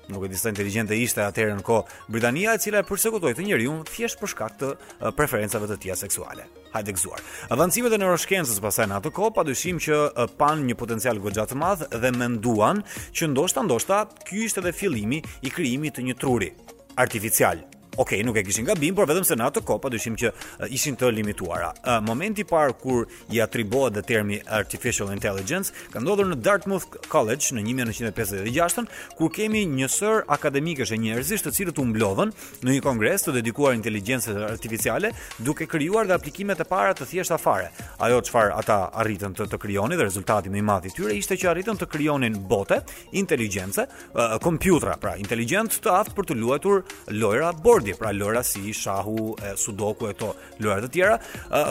nuk 0.09 0.23
e 0.25 0.29
disa 0.33 0.49
inteligjente 0.49 0.97
ishte 0.97 1.21
atëherë 1.21 1.59
në 1.59 1.63
kohë 1.69 1.99
Britania 2.15 2.55
e 2.57 2.61
cila 2.63 2.81
e 2.81 2.87
përsekutoi 2.89 3.35
të 3.37 3.45
njeriu 3.45 3.75
thjesht 3.91 4.17
për 4.23 4.31
shkak 4.33 4.55
të 4.63 4.71
preferencave 5.19 5.69
të 5.69 5.77
tija 5.83 5.97
seksuale. 6.01 6.47
Hajde 6.73 6.95
gëzuar. 6.97 7.21
Avancimet 7.53 7.93
e 7.93 7.99
neuroshkencës 8.01 8.61
pasaj 8.65 8.89
në 8.89 8.99
atë 9.03 9.13
kohë 9.19 9.35
padyshim 9.37 9.77
që 9.85 10.01
pan 10.41 10.65
një 10.65 10.79
potencial 10.81 11.21
goxha 11.21 11.45
të 11.51 11.61
madh 11.61 11.85
dhe 11.93 12.15
menduan 12.17 12.81
që 13.13 13.29
ndoshta 13.35 13.67
ndoshta 13.69 14.01
ky 14.25 14.47
ishte 14.49 14.65
edhe 14.65 14.73
fillimi 14.73 15.21
i 15.49 15.53
krijimit 15.53 15.99
të 16.01 16.09
një 16.09 16.17
truri. 16.25 16.53
artificial. 16.99 17.61
Ok, 18.01 18.13
nuk 18.23 18.37
e 18.39 18.45
kishin 18.47 18.63
gabim, 18.63 18.95
por 18.95 19.09
vetëm 19.11 19.25
se 19.27 19.35
në 19.35 19.49
atë 19.49 19.61
kohë 19.67 19.81
padyshim 19.83 20.15
që 20.21 20.29
uh, 20.31 20.43
ishin 20.71 20.95
të 20.95 21.09
limituara. 21.17 21.73
Uh, 21.83 21.95
momenti 22.07 22.45
i 22.45 22.47
parë 22.47 22.77
kur 22.79 23.09
i 23.35 23.41
atribohet 23.43 23.97
dhe 23.97 24.05
termi 24.07 24.37
artificial 24.55 25.09
intelligence 25.11 25.73
ka 25.91 25.99
ndodhur 25.99 26.29
në 26.31 26.37
Dartmouth 26.47 26.87
College 27.11 27.51
në 27.57 27.65
1956, 27.67 28.87
kur 29.19 29.33
kemi 29.35 29.65
një 29.73 29.89
sër 29.91 30.21
akademikësh 30.37 30.93
e 30.95 30.99
njerëzish 31.09 31.43
të 31.43 31.53
cilët 31.57 31.81
u 31.83 31.89
mblodhën 31.91 32.31
në 32.69 32.77
një 32.77 32.85
kongres 32.87 33.27
të 33.27 33.35
dedikuar 33.41 33.75
inteligjencës 33.75 34.39
artificiale, 34.53 35.11
duke 35.43 35.67
krijuar 35.67 36.07
dhe 36.07 36.15
aplikimet 36.21 36.63
e 36.63 36.69
para 36.71 36.95
të 36.95 37.11
thjeshta 37.11 37.41
fare. 37.43 37.73
Ajo 37.99 38.23
çfarë 38.29 38.55
ata 38.61 38.79
arritën 39.03 39.35
të, 39.35 39.49
të 39.57 39.61
krijonin 39.67 39.99
dhe 39.99 40.07
rezultati 40.07 40.55
më 40.55 40.63
i 40.63 40.65
madh 40.71 40.87
i 40.87 40.95
tyre 40.95 41.19
ishte 41.19 41.35
që 41.43 41.51
arritën 41.57 41.83
të 41.83 41.91
krijonin 41.97 42.39
bote 42.47 42.79
inteligjence, 43.19 43.89
uh, 44.15 44.39
kompjutra, 44.47 44.95
pra 45.03 45.19
inteligjent 45.19 45.83
të 45.83 45.99
aftë 45.99 46.15
për 46.21 46.31
të 46.31 46.39
luajtur 46.45 46.87
lojra 47.19 47.51
board 47.59 47.87
pra 47.97 48.13
lëra 48.13 48.43
si 48.45 48.73
shahu, 48.73 49.35
e, 49.43 49.55
sudoku 49.57 50.09
e 50.11 50.15
to 50.19 50.33
lojrat 50.61 50.89
të 50.89 50.91
tjera, 50.95 51.17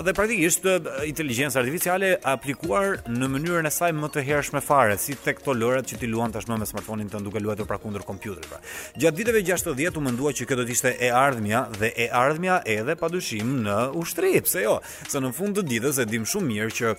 dhe 0.06 0.14
praktikisht 0.16 0.66
inteligjenca 1.08 1.60
artificiale 1.62 2.14
aplikuar 2.30 3.00
në 3.08 3.28
mënyrën 3.34 3.68
e 3.68 3.72
saj 3.74 3.94
më 3.96 4.10
të 4.14 4.24
hershme 4.30 4.62
fare, 4.64 4.98
si 5.02 5.16
tek 5.24 5.42
këto 5.42 5.54
lojrat 5.58 5.88
që 5.90 6.00
ti 6.02 6.10
luan 6.10 6.32
tashmë 6.34 6.58
me 6.62 6.68
smartphone 6.70 7.06
të 7.08 7.16
tënd 7.18 7.30
duke 7.30 7.68
pra 7.68 7.78
kundër 7.78 8.06
kompjuterit. 8.08 8.48
Pra. 8.50 8.60
Gjatë 8.98 9.18
viteve 9.18 9.44
60 9.46 9.98
u 9.98 10.02
mendua 10.02 10.32
që 10.34 10.46
kjo 10.48 10.56
do 10.62 10.66
të 10.68 10.74
ishte 10.78 10.94
e 11.04 11.10
ardhmja 11.12 11.66
dhe 11.80 11.92
e 11.96 12.08
ardhmja 12.12 12.62
edhe 12.66 12.96
pa 12.96 13.10
dushim 13.10 13.58
në 13.66 13.78
ushtri, 14.00 14.36
pse 14.42 14.64
jo? 14.64 14.80
Se 15.08 15.20
në 15.20 15.34
fund 15.36 15.58
të 15.58 15.66
ditës 15.68 16.00
e 16.04 16.08
dim 16.08 16.26
shumë 16.26 16.48
mirë 16.52 16.76
që 16.78 16.94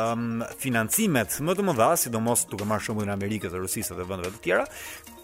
um, 0.00 0.40
financimet 0.62 1.38
më 1.44 1.54
të 1.58 1.66
mëdha, 1.66 1.90
sidomos 1.98 2.46
duke 2.50 2.66
marrë 2.68 2.86
shumë 2.88 3.08
në 3.08 3.14
Amerikës, 3.18 3.52
dhe 3.52 3.62
Rusisë 3.62 3.98
dhe 3.98 4.06
vendeve 4.08 4.34
të 4.38 4.44
tjera, 4.46 4.66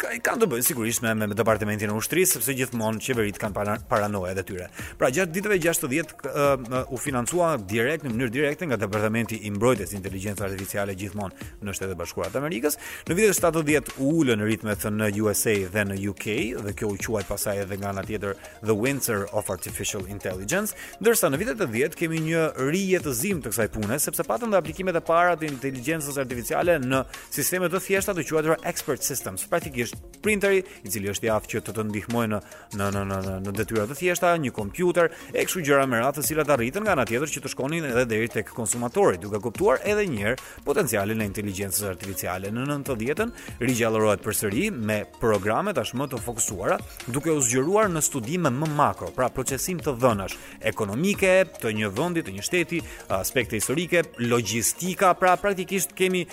kanë 0.01 0.45
të 0.45 0.51
bëjnë 0.53 0.67
sigurisht 0.69 1.05
me, 1.05 1.15
me 1.25 1.29
departamentin 1.35 1.91
e 1.91 1.97
ushtrisë, 2.01 2.37
sepse 2.41 2.57
gjithmonë 2.61 3.03
qeveria 3.05 3.30
Madrid 3.31 3.39
kanë 3.39 3.77
paranoja 3.89 4.33
edhe 4.35 4.43
tyre. 4.49 4.67
Pra 4.99 5.09
gjatë 5.15 5.35
ditëve 5.39 5.59
60 5.63 6.25
uh, 6.27 6.83
u 6.91 6.99
financua 7.01 7.53
direkt 7.61 8.03
në 8.07 8.11
mënyrë 8.15 8.33
direkte 8.35 8.67
nga 8.67 8.79
Departamenti 8.81 9.39
i 9.47 9.51
Mbrojtjes 9.55 9.93
Inteligjencë 9.95 10.43
Artificiale 10.47 10.95
gjithmonë 10.99 11.51
në 11.63 11.75
Shtetet 11.77 11.95
e 11.95 11.99
Bashkuara 12.01 12.33
të 12.35 12.41
Amerikës. 12.41 12.79
Në 13.07 13.17
vitet 13.21 13.37
70 13.37 13.93
u 14.03 14.11
ulën 14.23 14.41
në 14.41 14.49
ritmet 14.49 14.87
në 14.97 15.11
USA 15.23 15.55
dhe 15.75 15.85
në 15.93 15.99
UK 16.11 16.27
dhe 16.65 16.75
kjo 16.79 16.91
u 16.91 16.97
quaj 17.07 17.25
pasaj 17.29 17.61
edhe 17.63 17.79
nga 17.79 17.93
ana 17.93 18.03
tjetër 18.09 18.35
The 18.65 18.75
Winter 18.83 19.25
of 19.39 19.51
Artificial 19.55 20.09
Intelligence, 20.11 20.75
ndërsa 21.01 21.31
në 21.31 21.41
vitet 21.45 21.63
80 21.69 21.99
kemi 22.01 22.23
një 22.31 22.47
rijetëzim 22.71 23.45
të 23.45 23.53
kësaj 23.53 23.69
pune 23.77 24.01
sepse 24.03 24.27
patëm 24.27 24.51
dhe 24.51 24.59
aplikimet 24.63 24.99
e 24.99 25.05
para 25.07 25.37
të 25.39 25.53
inteligjencës 25.53 26.19
artificiale 26.25 26.81
në 26.83 27.05
sisteme 27.31 27.71
të 27.71 27.85
thjeshta 27.87 28.17
të 28.19 28.27
quajtura 28.31 28.59
expert 28.73 29.07
systems, 29.07 29.47
praktikisht 29.53 30.01
printeri 30.25 30.65
i 30.83 30.91
cili 30.91 31.13
është 31.15 31.29
i 31.31 31.35
aftë 31.37 31.55
që 31.55 31.65
të 31.69 31.79
të 31.79 31.89
ndihmojë 31.93 32.33
në 32.35 32.39
në 32.81 32.89
në, 32.91 33.03
në 33.11 33.20
në, 33.25 33.35
në 33.47 33.53
detyra 33.61 33.85
të 33.89 33.97
thjeshta, 33.99 34.31
një 34.41 34.53
kompjuter 34.57 35.11
e 35.33 35.45
kështu 35.47 35.63
gjëra 35.67 35.87
me 35.89 36.01
radhë 36.01 36.21
të 36.21 36.27
cilat 36.31 36.51
arritën 36.55 36.85
nga 36.87 36.95
ana 36.97 37.07
tjetër 37.09 37.33
që 37.35 37.43
të 37.45 37.53
shkonin 37.55 37.87
edhe 37.91 38.05
deri 38.11 38.29
tek 38.33 38.53
konsumatori, 38.57 39.19
duke 39.23 39.41
kuptuar 39.45 39.81
edhe 39.89 40.05
një 40.11 40.25
herë 40.25 40.49
potencialin 40.67 41.23
e 41.25 41.29
inteligjencës 41.31 41.87
artificiale. 41.91 42.51
Në 42.53 42.65
90-të 42.69 42.97
dhjetën 43.03 43.35
rigjallërohet 43.65 44.25
përsëri 44.27 44.67
me 44.75 45.01
programe 45.21 45.75
tashmë 45.77 46.09
të 46.15 46.21
fokusuara, 46.25 46.79
duke 47.13 47.33
u 47.37 47.41
zgjeruar 47.47 47.91
në 47.93 48.05
studime 48.07 48.53
më 48.63 48.71
makro, 48.79 49.11
pra 49.17 49.31
procesim 49.35 49.81
të 49.83 49.97
dhënash 50.03 50.37
ekonomike 50.73 51.33
të 51.61 51.75
një 51.81 51.93
vendi, 51.97 52.25
të 52.27 52.37
një 52.37 52.47
shteti, 52.47 52.83
aspekte 53.21 53.61
historike, 53.61 54.05
logjistika, 54.31 55.13
pra 55.19 55.37
praktikisht 55.41 55.97
kemi 55.99 56.25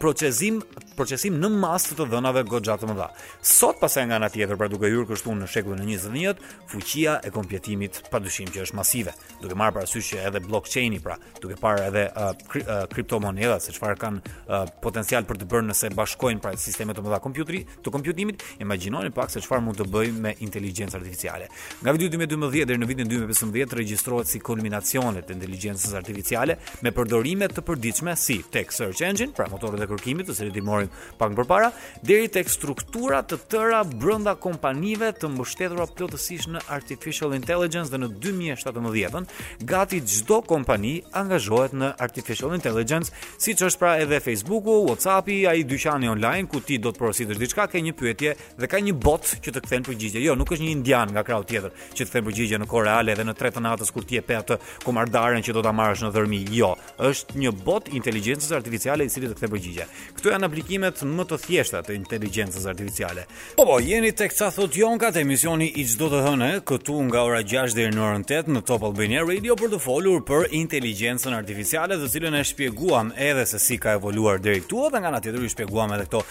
procesim 0.00 0.62
procesim 0.96 1.36
në 1.40 1.50
masë 1.60 1.96
të 2.00 2.06
dhënave 2.12 2.42
goxha 2.48 2.74
të 2.80 2.88
mëdha. 2.90 3.08
Sot 3.46 3.78
pas 3.80 3.94
nga 4.00 4.16
ana 4.18 4.28
tjetër, 4.32 4.56
pra 4.58 4.68
duke 4.72 4.88
hyrë 4.90 5.04
kështu 5.10 5.34
në 5.42 5.48
shekullin 5.52 5.90
e 5.92 5.98
21-të, 5.98 6.50
fuqia 6.72 7.18
e 7.28 7.32
kompjetimit 7.34 8.00
padyshim 8.12 8.48
që 8.54 8.64
është 8.66 8.76
masive, 8.78 9.12
duke 9.42 9.56
marrë 9.60 9.76
parasysh 9.78 10.08
që 10.14 10.24
edhe 10.30 10.40
blockchaini, 10.46 10.98
pra, 11.04 11.18
duke 11.42 11.56
parë 11.60 11.84
edhe 11.90 12.04
uh, 12.08 12.30
kri, 12.50 12.64
uh, 12.64 12.84
kriptomonedhat 12.94 13.64
se 13.66 13.74
çfarë 13.76 13.98
kanë 14.00 14.22
uh, 14.22 14.64
potencial 14.84 15.26
për 15.28 15.40
të 15.44 15.48
bërë 15.52 15.68
nëse 15.70 15.92
bashkojnë 15.98 16.42
pra 16.46 16.54
sisteme 16.60 16.96
të 16.96 17.04
mëdha 17.06 17.20
kompjuteri 17.26 17.62
të 17.86 17.92
kompjutimit, 17.94 18.44
imagjinoni 18.64 19.12
pak 19.16 19.30
se 19.34 19.42
çfarë 19.44 19.64
mund 19.68 19.80
të 19.82 19.88
bëjmë 19.92 20.22
me 20.26 20.34
inteligjencë 20.46 20.98
artificiale. 21.00 21.48
Nga 21.84 21.96
viti 21.98 22.12
2012 22.14 22.66
deri 22.72 22.82
në 22.82 22.90
vitin 22.90 23.12
2015 23.12 23.76
regjistrohet 23.82 24.30
si 24.32 24.40
kulminacioni 24.44 25.20
inteligjencës 25.36 25.92
artificiale 25.98 26.56
me 26.86 26.92
përdorime 26.96 27.48
të 27.52 27.64
përditshme 27.66 28.16
si 28.20 28.40
tek 28.54 28.72
search 28.72 29.02
engine, 29.04 29.34
pra 29.36 29.48
motorët 29.52 29.84
e 29.84 29.88
kërkimit 29.92 30.28
të 30.30 30.36
cilët 30.40 30.85
mendojmë 30.86 30.92
pak 31.18 31.32
më 31.32 31.36
përpara, 31.42 31.68
deri 32.04 32.28
tek 32.28 32.48
struktura 32.52 33.22
të 33.24 33.38
tëra 33.50 33.78
brenda 33.88 34.34
kompanive 34.38 35.08
të 35.16 35.30
mbështetura 35.32 35.86
plotësisht 35.96 36.48
në 36.52 36.60
artificial 36.74 37.32
intelligence 37.34 37.88
dhe 37.92 37.98
në 38.02 38.10
2017-ën, 38.20 39.26
gati 39.68 40.00
çdo 40.04 40.42
kompani 40.44 40.98
angazhohet 41.16 41.72
në 41.74 41.88
artificial 42.04 42.52
intelligence, 42.56 43.12
siç 43.40 43.62
është 43.64 43.78
pra 43.80 43.94
edhe 44.02 44.18
Facebooku, 44.20 44.76
WhatsAppi, 44.90 45.38
ai 45.48 45.64
dyqani 45.64 46.08
online 46.12 46.46
ku 46.52 46.60
ti 46.60 46.76
do 46.78 46.92
të 46.92 46.98
porositësh 47.00 47.40
diçka, 47.40 47.64
ke 47.72 47.80
një 47.86 47.94
pyetje 47.96 48.36
dhe 48.60 48.66
ka 48.68 48.78
një 48.84 48.94
bot 49.06 49.32
që 49.46 49.52
të 49.56 49.62
kthen 49.64 49.86
përgjigje. 49.88 50.22
Jo, 50.26 50.34
nuk 50.36 50.52
është 50.52 50.64
një 50.66 50.72
indian 50.76 51.10
nga 51.16 51.22
krau 51.24 51.42
tjetër 51.48 51.72
që 51.96 52.02
të 52.04 52.10
kthen 52.10 52.26
përgjigje 52.28 52.60
në 52.60 52.68
kohë 52.68 52.86
reale 52.90 53.16
dhe 53.16 53.24
në 53.30 53.34
tre 53.40 53.50
të 53.56 53.62
natës 53.64 53.92
kur 53.96 54.04
ti 54.04 54.18
e 54.20 54.24
pe 54.26 54.36
atë 54.36 54.60
komardaren 54.84 55.42
që 55.42 55.54
do 55.56 55.62
ta 55.64 55.72
marrësh 55.74 56.04
në 56.06 56.12
dhërmi. 56.14 56.42
Jo, 56.56 56.74
është 57.02 57.38
një 57.40 57.52
bot 57.66 57.88
inteligjencës 57.96 58.52
artificiale 58.58 59.06
i 59.08 59.12
cili 59.12 59.30
të 59.32 59.38
kthen 59.38 59.52
përgjigje. 59.56 59.86
Këto 60.18 60.34
janë 60.34 60.50
aplikime 60.50 60.75
shpjegimet 60.76 61.02
më 61.16 61.24
të 61.30 61.36
thjeshta 61.42 61.80
të 61.86 61.94
inteligjencës 61.96 62.66
artificiale. 62.68 63.22
Po 63.56 63.64
po, 63.66 63.78
jeni 63.80 64.10
tek 64.12 64.32
sa 64.32 64.50
thot 64.52 64.74
Jonka 64.76 65.08
te 65.12 65.22
emisioni 65.24 65.68
i 65.80 65.84
çdo 65.88 66.08
të 66.12 66.18
hënë 66.26 66.48
këtu 66.68 66.96
nga 67.08 67.22
ora 67.24 67.40
6 67.42 67.74
deri 67.74 67.92
në 67.96 68.02
orën 68.04 68.24
8 68.28 68.50
në 68.52 68.62
Top 68.68 68.84
Albania 68.84 69.22
Radio 69.24 69.56
për 69.56 69.72
të 69.72 69.78
folur 69.80 70.20
për 70.28 70.50
inteligjencën 70.54 71.34
artificiale, 71.34 71.96
të 72.00 72.08
cilën 72.12 72.36
e 72.40 72.42
shpjeguam 72.44 73.12
edhe 73.16 73.46
se 73.46 73.58
si 73.58 73.78
ka 73.78 73.94
evoluar 73.96 74.36
deri 74.44 74.60
këtu 74.64 74.90
dhe 74.92 75.00
nga 75.00 75.10
ana 75.12 75.20
tjetër 75.24 75.44
i 75.44 75.50
shpjeguam 75.54 75.94
edhe 75.96 76.06
këto 76.08 76.22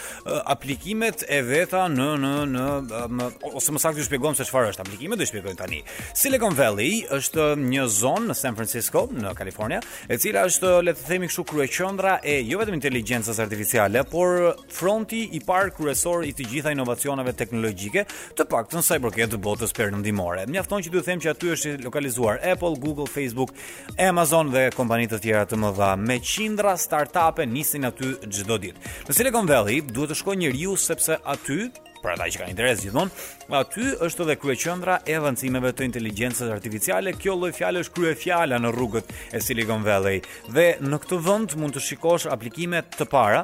aplikimet 0.53 1.25
e 1.27 1.41
veta 1.41 1.87
në 1.89 2.09
në 2.25 2.35
në 2.53 2.67
më, 3.15 3.31
ose 3.57 3.73
më 3.75 3.83
saktë 3.83 3.99
ju 4.03 4.07
shpjegojmë 4.11 4.39
se 4.43 4.47
çfarë 4.49 4.73
është 4.75 4.85
aplikimet 4.85 5.19
do 5.19 5.27
shpjegojmë 5.29 5.59
tani. 5.63 5.81
Silicon 6.13 6.55
Valley 6.57 7.01
është 7.17 7.49
një 7.65 7.87
zonë 7.99 8.29
në 8.29 8.37
San 8.41 8.55
Francisco, 8.59 9.07
në 9.11 9.33
Kalifornia, 9.39 9.81
e 10.09 10.19
cila 10.21 10.45
është 10.49 10.75
le 10.85 10.95
të 10.95 11.07
themi 11.09 11.29
kështu 11.31 11.45
kryeqendra 11.49 12.19
e 12.23 12.39
jo 12.45 12.59
vetëm 12.61 12.77
inteligjencës 12.79 13.39
artificiale, 13.45 14.03
por 14.05 14.34
fronti 14.71 15.23
i 15.37 15.41
parë 15.45 15.71
kryesor 15.75 16.25
i 16.27 16.33
të 16.35 16.47
gjitha 16.51 16.71
inovacioneve 16.75 17.33
teknologjike, 17.37 18.05
të 18.37 18.47
paktën 18.51 18.83
sa 18.85 18.97
i 18.97 19.03
përket 19.03 19.35
botës 19.43 19.73
perëndimore. 19.75 20.45
Mjafton 20.49 20.83
që 20.83 20.93
duhet 20.93 21.05
të 21.07 21.11
them 21.11 21.23
që 21.25 21.31
aty 21.33 21.51
është 21.55 21.75
lokalizuar 21.85 22.41
Apple, 22.53 22.75
Google, 22.81 23.07
Facebook, 23.11 23.53
Amazon 24.01 24.49
dhe 24.53 24.67
kompanitë 24.75 25.17
të 25.19 25.23
tjera 25.25 25.45
të 25.49 25.59
mëdha 25.61 25.93
me 26.01 26.19
qindra 26.23 26.75
startupe 26.79 27.45
nisin 27.47 27.87
aty 27.91 28.15
çdo 28.35 28.59
ditë. 28.61 28.95
Në 29.09 29.15
Silicon 29.17 29.49
Valley 29.49 29.83
duhet 29.83 30.13
të 30.13 30.19
shkojë 30.21 30.41
njeriu 30.43 30.75
sepse 30.81 31.19
aty 31.23 31.67
për 32.05 32.11
ata 32.19 32.25
që 32.29 32.39
kanë 32.43 32.53
interes 32.53 32.81
gjithmonë, 32.83 33.23
aty 33.57 33.85
është 34.05 34.25
edhe 34.27 34.35
kryeqendra 34.37 34.99
e 35.09 35.15
avancimeve 35.17 35.71
të 35.73 35.87
inteligjencës 35.87 36.51
artificiale. 36.53 37.15
Kjo 37.17 37.33
lloj 37.39 37.53
fjalë 37.57 37.81
është 37.85 37.95
kryefjala 37.97 38.59
në 38.61 38.73
rrugët 38.75 39.09
e 39.35 39.41
Silicon 39.41 39.81
Valley 39.87 40.21
dhe 40.53 40.75
në 40.85 40.99
këtë 41.05 41.21
vend 41.25 41.55
mund 41.61 41.73
të 41.77 41.81
shikosh 41.87 42.27
aplikime 42.33 42.83
të 42.93 43.09
para 43.13 43.41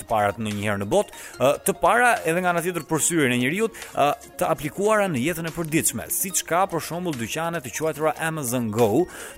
të 0.00 0.06
parat 0.08 0.38
në 0.40 0.52
një 0.56 0.66
herë 0.68 0.80
në 0.82 0.86
botë, 0.92 1.18
të 1.66 1.74
para 1.82 2.12
edhe 2.26 2.42
nga 2.44 2.54
në 2.56 2.62
tjetër 2.66 2.86
syrin 3.08 3.34
e 3.34 3.38
njëriut, 3.40 3.78
të 4.38 4.46
aplikuara 4.48 5.08
në 5.10 5.22
jetën 5.26 5.50
e 5.50 5.52
përdiqme, 5.56 6.06
si 6.12 6.30
ka 6.48 6.62
për 6.70 6.82
shembull 6.88 7.18
dyqanet 7.20 7.64
të 7.66 7.74
quajtura 7.76 8.14
Amazon 8.28 8.70
Go, 8.74 8.90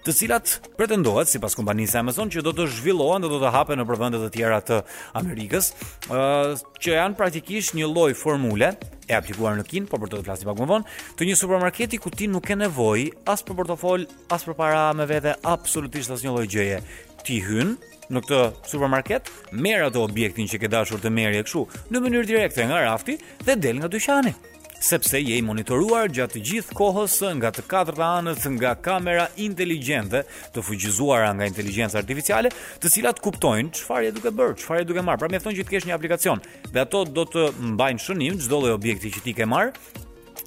të 0.04 0.14
cilat 0.20 0.58
pretendohet, 0.78 1.30
si 1.32 1.42
pas 1.42 1.56
kompanisë 1.58 2.00
Amazon, 2.04 2.30
që 2.32 2.44
do 2.46 2.54
të 2.56 2.68
zhvillohen 2.78 3.24
dhe 3.24 3.32
do 3.32 3.40
të 3.42 3.52
hape 3.54 3.78
në 3.80 3.86
përvëndet 3.88 4.26
e 4.28 4.32
tjera 4.36 4.60
të 4.64 4.80
Amerikës, 5.20 5.72
që 6.10 6.94
janë 6.96 7.18
praktikisht 7.20 7.76
një 7.78 7.88
loj 7.90 8.10
formule, 8.18 8.74
e 9.10 9.14
aplikuar 9.16 9.56
në 9.58 9.64
Kin, 9.66 9.86
por 9.90 9.98
për 10.04 10.12
të 10.12 10.18
të 10.20 10.26
flasim 10.28 10.50
pak 10.52 10.60
më 10.62 10.66
vonë, 10.70 10.98
të 11.18 11.26
një 11.26 11.38
supermarketi 11.40 11.98
ku 12.04 12.12
ti 12.14 12.28
nuk 12.30 12.46
ke 12.46 12.54
nevojë 12.60 13.24
as 13.32 13.42
për 13.42 13.58
portofol, 13.58 14.04
as 14.30 14.46
për 14.46 14.54
para 14.60 14.84
me 14.94 15.06
vete, 15.10 15.34
absolutisht 15.50 16.14
asnjë 16.14 16.34
lloj 16.36 16.44
gjëje. 16.52 16.78
Ti 17.26 17.40
hyn, 17.44 17.74
në 18.14 18.20
këtë 18.26 18.38
supermarket, 18.68 19.30
merr 19.62 19.86
atë 19.88 20.02
objektin 20.02 20.48
që 20.50 20.60
ke 20.64 20.70
dashur 20.72 21.02
të 21.02 21.12
merrje 21.14 21.44
kështu, 21.46 21.62
në 21.94 22.02
mënyrë 22.04 22.28
direkte 22.30 22.66
nga 22.66 22.82
rafti 22.84 23.16
dhe 23.46 23.56
del 23.56 23.78
nga 23.80 23.90
dyqani 23.92 24.34
sepse 24.80 25.18
je 25.20 25.34
i 25.36 25.42
monitoruar 25.44 26.08
gjatë 26.08 26.40
gjithë 26.40 26.72
kohës 26.78 27.18
nga 27.36 27.50
të 27.52 27.66
katërta 27.68 28.06
anët 28.22 28.46
nga 28.56 28.70
kamera 28.86 29.26
inteligjente 29.44 30.22
të 30.54 30.62
fuqizuara 30.64 31.28
nga 31.36 31.44
inteligjenca 31.50 32.00
artificiale, 32.00 32.48
të 32.80 32.88
cilat 32.94 33.20
kuptojnë 33.20 33.74
çfarë 33.76 34.06
je 34.08 34.14
duke 34.16 34.32
bërë, 34.40 34.56
çfarë 34.62 34.80
je 34.80 34.88
duke 34.88 35.04
marr. 35.04 35.20
Pra 35.20 35.28
mjafton 35.34 35.52
që 35.58 35.66
të 35.68 35.74
kesh 35.74 35.84
një 35.90 35.98
aplikacion. 35.98 36.40
Dhe 36.72 36.80
ato 36.86 37.04
do 37.04 37.26
të 37.28 37.50
mbajnë 37.76 38.04
shënim 38.06 38.40
çdo 38.40 38.62
lloj 38.64 38.78
objekti 38.78 39.12
që 39.18 39.26
ti 39.26 39.36
ke 39.36 39.50
marr, 39.52 39.76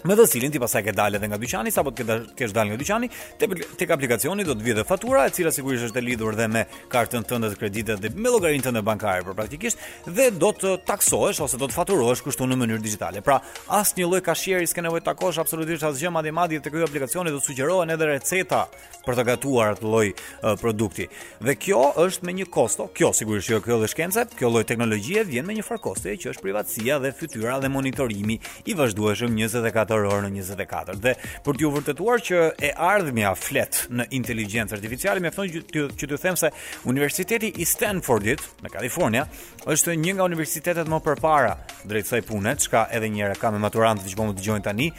me 0.04 0.16
të 0.20 0.26
cilin 0.28 0.52
ti 0.52 0.60
pasaj 0.60 0.82
ke 0.84 0.92
dalë 0.96 1.16
edhe 1.16 1.30
nga 1.32 1.38
dyqani, 1.40 1.72
sapo 1.72 1.92
të 1.96 2.18
kesh 2.38 2.52
dalë 2.56 2.74
nga 2.74 2.78
dyqani, 2.82 3.08
tek 3.80 3.92
aplikacioni 3.96 4.44
do 4.44 4.52
të 4.58 4.66
vijë 4.68 4.84
fatura, 4.88 5.26
e 5.30 5.34
cila 5.36 5.52
sigurisht 5.56 5.86
është 5.88 6.02
e 6.02 6.04
lidhur 6.04 6.36
dhe 6.36 6.48
me 6.52 6.64
kartën 6.92 7.24
tënde 7.30 7.54
të 7.54 7.60
kreditit 7.62 8.02
dhe 8.04 8.10
me 8.18 8.34
llogarinë 8.34 8.66
tënde 8.68 8.82
bankare, 8.84 9.24
por 9.24 9.38
praktikisht 9.38 9.80
dhe 10.08 10.28
do 10.36 10.50
të 10.52 10.74
taksohesh 10.90 11.40
ose 11.46 11.60
do 11.62 11.70
të 11.72 11.78
faturohesh 11.78 12.24
kështu 12.26 12.48
në 12.52 12.58
mënyrë 12.60 12.84
digjitale. 12.84 13.22
Pra, 13.24 13.38
asnjë 13.80 14.10
lloj 14.10 14.22
kashieri 14.28 14.68
s'ka 14.68 14.84
nevojë 14.84 15.06
takosh 15.08 15.40
absolutisht 15.42 15.88
asgjë, 15.88 16.12
madje 16.12 16.36
madje 16.36 16.62
tek 16.66 16.76
ky 16.76 16.84
aplikacioni 16.88 17.32
do 17.32 17.40
të 17.40 17.48
sugjerohen 17.48 17.96
edhe 17.96 18.12
receta 18.12 18.66
për 19.08 19.18
të 19.22 19.26
gatuar 19.32 19.78
atë 19.78 19.88
lloj 19.88 20.06
uh, 20.12 20.52
produkti. 20.60 21.08
Dhe 21.44 21.56
kjo 21.60 21.86
është 22.06 22.28
me 22.28 22.36
një 22.42 22.50
kosto, 22.52 22.90
kjo 22.96 23.14
sigurisht 23.16 23.52
jo 23.52 23.62
kjo 23.64 23.80
dhe 23.82 23.88
shkence, 23.92 24.28
kjo 24.40 24.52
lloj 24.52 24.68
teknologjie 24.68 25.24
vjen 25.32 25.48
me 25.48 25.56
një 25.58 25.66
farkoste 25.68 26.16
që 26.20 26.34
është 26.36 26.44
privatësia 26.44 27.00
dhe 27.04 27.14
fytyra 27.16 27.58
dhe 27.64 27.72
monitorimi 27.72 28.38
i 28.72 28.76
vazhdueshëm 28.80 29.36
24 29.44 29.93
orë 30.02 30.28
në 30.28 30.32
24. 30.50 30.96
Dhe 31.04 31.14
për 31.46 31.60
t'ju 31.60 31.72
vërtetuar 31.76 32.24
që 32.30 32.42
e 32.58 32.72
ardhmja 32.74 33.34
flet 33.38 33.84
në 33.94 34.08
inteligjencë 34.20 34.78
artificiale, 34.80 35.24
më 35.24 35.32
thonë 35.38 35.64
që 35.74 35.88
t'ju 36.06 36.18
them 36.24 36.38
se 36.42 36.52
Universiteti 36.90 37.54
i 37.58 37.66
Stanfordit 37.70 38.44
në 38.66 38.74
Kalifornia 38.74 39.26
është 39.74 39.96
një 40.00 40.18
nga 40.18 40.28
universitetet 40.30 40.90
më 40.92 41.02
përpara 41.06 41.58
drejt 41.86 42.04
kësaj 42.10 42.24
pune, 42.28 42.56
çka 42.60 42.88
edhe 42.94 43.08
një 43.10 43.26
herë 43.26 43.40
ka 43.42 43.52
me 43.56 43.62
maturantët 43.64 44.10
që 44.12 44.18
po 44.20 44.30
më 44.30 44.38
dëgjojnë 44.42 44.66
tani. 44.70 44.90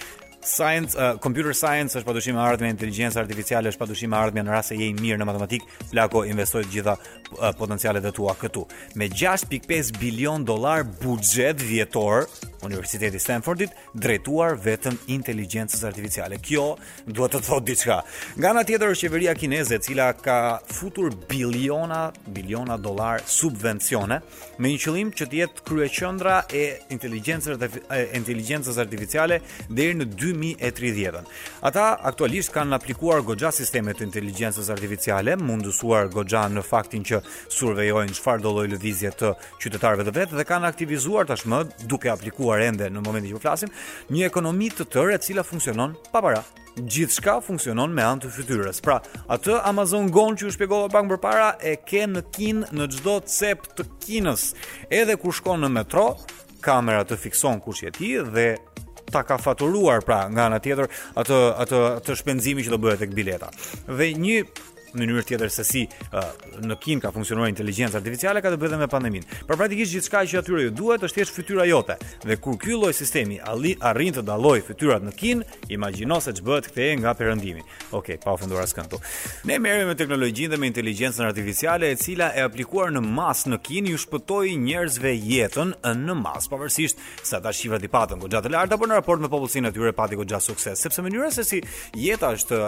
Science, 0.45 0.93
uh, 1.01 1.17
computer 1.25 1.55
science 1.57 1.97
është 1.97 2.05
padushim 2.05 2.37
e 2.37 2.41
ardhme 2.45 2.69
Inteligencë 2.69 3.17
artificiale 3.23 3.71
është 3.73 3.81
padushim 3.81 4.13
e 4.13 4.19
ardhme 4.19 4.43
Në 4.45 4.53
rrasë 4.53 4.75
e 4.75 4.77
je 4.83 4.89
i 4.93 4.97
mirë 4.99 5.17
në 5.17 5.25
matematik 5.25 5.65
Plako 5.89 6.21
investojt 6.29 6.69
gjitha 6.69 6.99
uh, 6.99 7.49
potencialet 7.57 8.05
dhe 8.05 8.13
tua 8.13 8.35
këtu 8.37 8.67
Me 9.01 9.09
6.5 9.09 9.95
bilion 10.03 10.45
dolar 10.45 10.85
Budget 11.01 11.65
vjetor 11.65 12.29
Universiteti 12.65 13.19
Stanfordit 13.21 13.73
drejtuar 13.95 14.57
vetëm 14.65 14.97
inteligjencës 15.15 15.83
artificiale. 15.87 16.39
Kjo 16.45 16.65
duhet 17.07 17.37
të 17.37 17.41
thotë 17.47 17.67
diçka. 17.71 17.99
Nga 18.41 18.51
ana 18.53 18.65
tjetër 18.67 18.93
është 18.95 19.09
qeveria 19.09 19.35
kineze 19.39 19.77
e 19.79 19.83
cila 19.85 20.09
ka 20.17 20.39
futur 20.67 21.13
biliona, 21.31 22.07
biliona 22.27 22.77
dollar 22.81 23.23
subvencione 23.27 24.21
me 24.59 24.73
një 24.73 24.81
qëllim 24.85 25.13
që 25.19 25.29
të 25.31 25.41
jetë 25.43 25.65
kryeqendra 25.69 26.39
e 26.51 26.65
inteligjencës 26.95 27.63
e 27.63 28.01
inteligjencës 28.21 28.79
artificiale 28.85 29.41
deri 29.69 29.97
në 29.99 30.09
2030-ën. 30.15 31.29
Ata 31.65 31.87
aktualisht 32.11 32.53
kanë 32.55 32.77
aplikuar 32.79 33.23
goxha 33.27 33.53
sisteme 33.55 33.95
të 33.95 34.07
inteligjencës 34.09 34.71
artificiale, 34.73 35.37
mundësuar 35.41 36.09
goxha 36.15 36.45
në 36.53 36.65
faktin 36.65 37.05
që 37.09 37.21
survejojnë 37.55 38.17
çfarë 38.19 38.45
do 38.45 38.53
lloj 38.57 38.69
lëvizje 38.75 39.13
të 39.21 39.33
qytetarëve 39.63 40.07
të 40.09 40.15
vet 40.17 40.35
dhe 40.39 40.47
kanë 40.49 40.69
aktivizuar 40.71 41.29
tashmë 41.29 41.61
duke 41.91 42.11
aplikuar 42.13 42.54
kaluar 42.55 42.69
ende 42.71 42.87
në 42.95 43.01
momentin 43.03 43.33
që 43.33 43.39
po 43.39 43.43
flasim, 43.43 43.71
një 44.15 44.29
ekonomi 44.29 44.69
të 44.71 44.85
tërë 44.95 45.15
e 45.15 45.23
cila 45.23 45.43
funksionon 45.47 45.97
pa 46.13 46.21
para. 46.23 46.45
Gjithçka 46.75 47.37
funksionon 47.43 47.93
me 47.95 48.03
anë 48.03 48.25
të 48.25 48.31
fytyrës. 48.35 48.81
Pra, 48.83 48.97
atë 49.31 49.57
Amazon 49.69 50.09
Go 50.15 50.29
që 50.35 50.49
u 50.49 50.51
shpjegova 50.55 50.89
pak 50.91 51.07
më 51.07 51.19
parë 51.23 51.49
e 51.71 51.77
ke 51.87 52.05
në 52.11 52.23
kin 52.35 52.65
në 52.75 52.89
çdo 52.97 53.17
cep 53.31 53.67
të 53.79 53.87
kinës. 54.07 54.49
Edhe 54.91 55.17
kur 55.23 55.33
shkon 55.39 55.63
në 55.63 55.71
metro, 55.77 56.09
kamera 56.65 57.05
të 57.07 57.19
fikson 57.21 57.61
kush 57.61 57.85
je 57.85 57.91
ti 57.93 58.13
dhe 58.25 58.49
ta 59.13 59.23
ka 59.23 59.37
faturuar 59.39 60.03
pra 60.03 60.25
nga 60.33 60.47
ana 60.49 60.59
tjetër 60.65 60.89
atë 61.21 61.41
atë 61.63 61.81
atë 62.01 62.15
shpenzimin 62.19 62.65
që 62.65 62.73
do 62.75 62.81
bëhet 62.83 63.03
tek 63.05 63.13
bileta. 63.15 63.51
Dhe 63.91 64.13
një 64.19 64.43
në 64.95 65.09
mënyrë 65.09 65.25
tjetër 65.33 65.51
se 65.53 65.65
si 65.67 65.83
uh, 65.89 66.45
në 66.63 66.77
Kin 66.83 67.01
ka 67.03 67.11
funksionuar 67.15 67.49
inteligjenca 67.51 67.99
artificiale 67.99 68.41
ka 68.45 68.53
të 68.55 68.59
bëjë 68.63 68.79
me 68.81 68.89
pandeminë. 68.91 69.41
Por 69.49 69.59
praktikisht 69.61 69.93
gjithçka 69.95 70.23
që 70.31 70.41
atyre 70.41 70.65
ju 70.69 70.73
duhet 70.77 71.05
është 71.07 71.21
thjesht 71.21 71.35
fytyra 71.37 71.67
jote. 71.69 71.97
Dhe 72.25 72.37
kur 72.43 72.57
ky 72.63 72.75
lloj 72.77 72.93
sistemi 72.97 73.39
alli 73.49 73.75
arrin 73.91 74.15
të 74.17 74.25
dalloj 74.29 74.59
fytyrat 74.69 75.03
në 75.07 75.15
Kin, 75.19 75.43
imagjino 75.75 76.21
se 76.23 76.35
ç'bëhet 76.39 76.71
kthej 76.71 76.95
nga 77.03 77.15
perëndimi. 77.19 77.65
Okej, 77.91 77.99
okay, 77.99 78.21
pa 78.23 78.35
ofenduar 78.37 78.65
as 78.67 78.75
këtu. 78.77 79.01
Ne 79.51 79.59
merrem 79.59 79.89
me 79.91 79.97
teknologjinë 79.99 80.55
dhe 80.55 80.61
me 80.63 80.71
inteligjencën 80.71 81.27
artificiale 81.29 81.91
e 81.95 81.99
cila 82.01 82.31
e 82.39 82.45
aplikuar 82.47 82.93
në 82.95 83.03
mas 83.05 83.45
në 83.51 83.59
Kin 83.67 83.91
ju 83.91 84.01
shpëtoi 84.05 84.55
njerëzve 84.67 85.15
jetën 85.19 85.75
në 85.95 86.19
mas, 86.21 86.47
pavarësisht 86.53 87.03
sa 87.27 87.41
ta 87.45 87.51
shifrat 87.53 87.83
i 87.87 87.91
patën 87.91 88.23
goxha 88.23 88.41
të 88.45 88.53
lartë 88.55 88.79
por 88.79 88.91
në 88.91 89.01
raport 89.01 89.23
me 89.25 89.31
popullsinë 89.33 89.73
aty 89.73 89.93
pati 89.97 90.17
goxha 90.19 90.39
sukses, 90.43 90.79
sepse 90.83 91.03
mënyra 91.05 91.29
se 91.35 91.43
si 91.47 91.61
jeta 92.01 92.31
është 92.37 92.61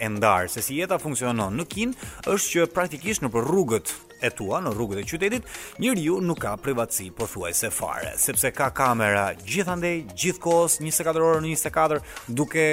e 0.00 0.08
ndarë, 0.14 0.48
se 0.52 0.62
si 0.62 0.78
jeta 0.80 0.96
funksionon 1.00 1.61
në 1.62 1.68
Kinë 1.74 2.10
është 2.34 2.48
që 2.54 2.66
praktikisht 2.76 3.24
nëpër 3.26 3.46
rrugët 3.48 3.94
e 4.22 4.30
tua 4.34 4.60
në 4.62 4.70
rrugët 4.76 5.00
e 5.02 5.04
qytetit, 5.08 5.48
njeriu 5.82 6.20
nuk 6.24 6.40
ka 6.44 6.52
privatësi 6.62 7.08
pothuajse 7.18 7.70
fare, 7.74 8.12
sepse 8.20 8.52
ka 8.54 8.68
kamera 8.76 9.28
gjithandej, 9.42 10.04
gjithkohës 10.18 10.78
24 10.80 11.26
orë 11.26 11.42
në 11.44 11.52
24 11.56 12.00
duke 12.40 12.66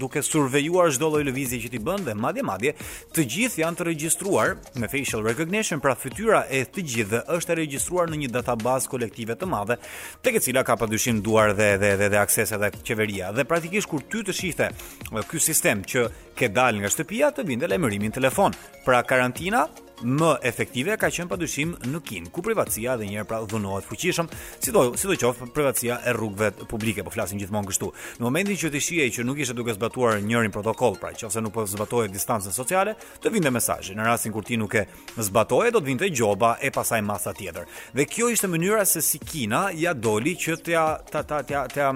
duke 0.00 0.22
survejuar 0.24 0.92
çdo 0.96 1.10
lloj 1.12 1.22
lëvizje 1.28 1.60
që 1.66 1.72
ti 1.74 1.80
bën 1.82 2.06
dhe 2.08 2.16
madje 2.16 2.44
madje 2.46 2.74
të 3.14 3.26
gjithë 3.36 3.60
janë 3.62 3.78
të 3.80 3.86
regjistruar 3.90 4.54
me 4.80 4.88
facial 4.92 5.22
recognition, 5.26 5.80
pra 5.84 5.94
fytyra 5.98 6.46
e 6.50 6.64
të 6.72 6.84
gjithëve 6.88 7.22
është 7.36 7.54
e 7.54 7.58
regjistruar 7.62 8.10
në 8.10 8.22
një 8.22 8.32
database 8.38 8.90
kolektive 8.92 9.36
të 9.36 9.48
madhe, 9.52 9.76
tek 10.24 10.38
e 10.40 10.44
cila 10.44 10.64
ka 10.66 10.78
padyshim 10.80 11.20
duar 11.24 11.52
dhe 11.58 11.72
dhe 11.82 11.92
dhe, 12.00 12.08
dhe 12.12 12.20
akses 12.20 12.52
edhe 12.56 12.72
qeveria. 12.82 13.32
Dhe 13.36 13.44
praktikisht 13.48 13.90
kur 13.90 14.02
ty 14.08 14.24
të 14.24 14.34
shihte 14.36 14.70
ky 15.28 15.40
sistem 15.40 15.84
që 15.86 16.06
ke 16.38 16.48
dal 16.52 16.78
nga 16.80 16.90
shtëpia 16.92 17.32
të 17.36 17.44
vinde 17.48 17.68
lajmërimin 17.70 18.14
telefon. 18.14 18.54
Pra 18.86 19.02
karantina 19.06 19.66
më 20.04 20.32
efektive 20.48 20.96
ka 21.00 21.10
qenë 21.12 21.30
padyshim 21.30 21.74
në 21.90 22.00
Kinë, 22.06 22.30
ku 22.34 22.42
privatësia 22.44 22.96
edhe 22.96 23.06
njëherë 23.08 23.28
pra 23.30 23.38
dhunohet 23.48 23.86
fuqishëm, 23.86 24.26
sido 24.62 24.82
sidoqoftë 24.98 25.50
privatësia 25.54 25.98
e 26.08 26.14
rrugëve 26.16 26.66
publike, 26.70 27.04
po 27.06 27.12
flasim 27.14 27.38
gjithmonë 27.40 27.70
kështu. 27.70 27.90
Në 28.18 28.26
momentin 28.26 28.58
që 28.58 28.70
të 28.74 28.80
shihej 28.86 29.12
që 29.18 29.26
nuk 29.26 29.40
ishte 29.44 29.54
duke 29.56 29.74
zbatuar 29.76 30.18
njërin 30.24 30.52
protokoll, 30.54 30.96
pra 31.00 31.12
nëse 31.14 31.42
nuk 31.44 31.54
po 31.54 31.64
zbatohej 31.70 32.10
distancën 32.14 32.54
sociale, 32.54 32.96
të 33.22 33.32
vinte 33.34 33.50
mesazhi. 33.54 33.94
Në 33.96 34.06
rastin 34.10 34.34
kur 34.34 34.44
ti 34.44 34.58
nuk 34.60 34.74
e 34.76 34.84
zbatoje, 35.22 35.70
do 35.72 35.80
të 35.82 35.88
vinte 35.92 36.10
gjoba 36.10 36.56
e 36.60 36.72
pasaj 36.74 37.00
masa 37.06 37.32
tjetër. 37.38 37.70
Dhe 37.94 38.06
kjo 38.10 38.32
ishte 38.34 38.50
mënyra 38.50 38.82
se 38.86 39.00
si 39.02 39.20
Kina 39.22 39.68
ja 39.74 39.94
doli 39.94 40.34
që 40.36 40.58
t'ja 40.66 40.84
ta 41.10 41.22
ta 41.22 41.42
ta 41.46 41.66
ta 41.70 41.88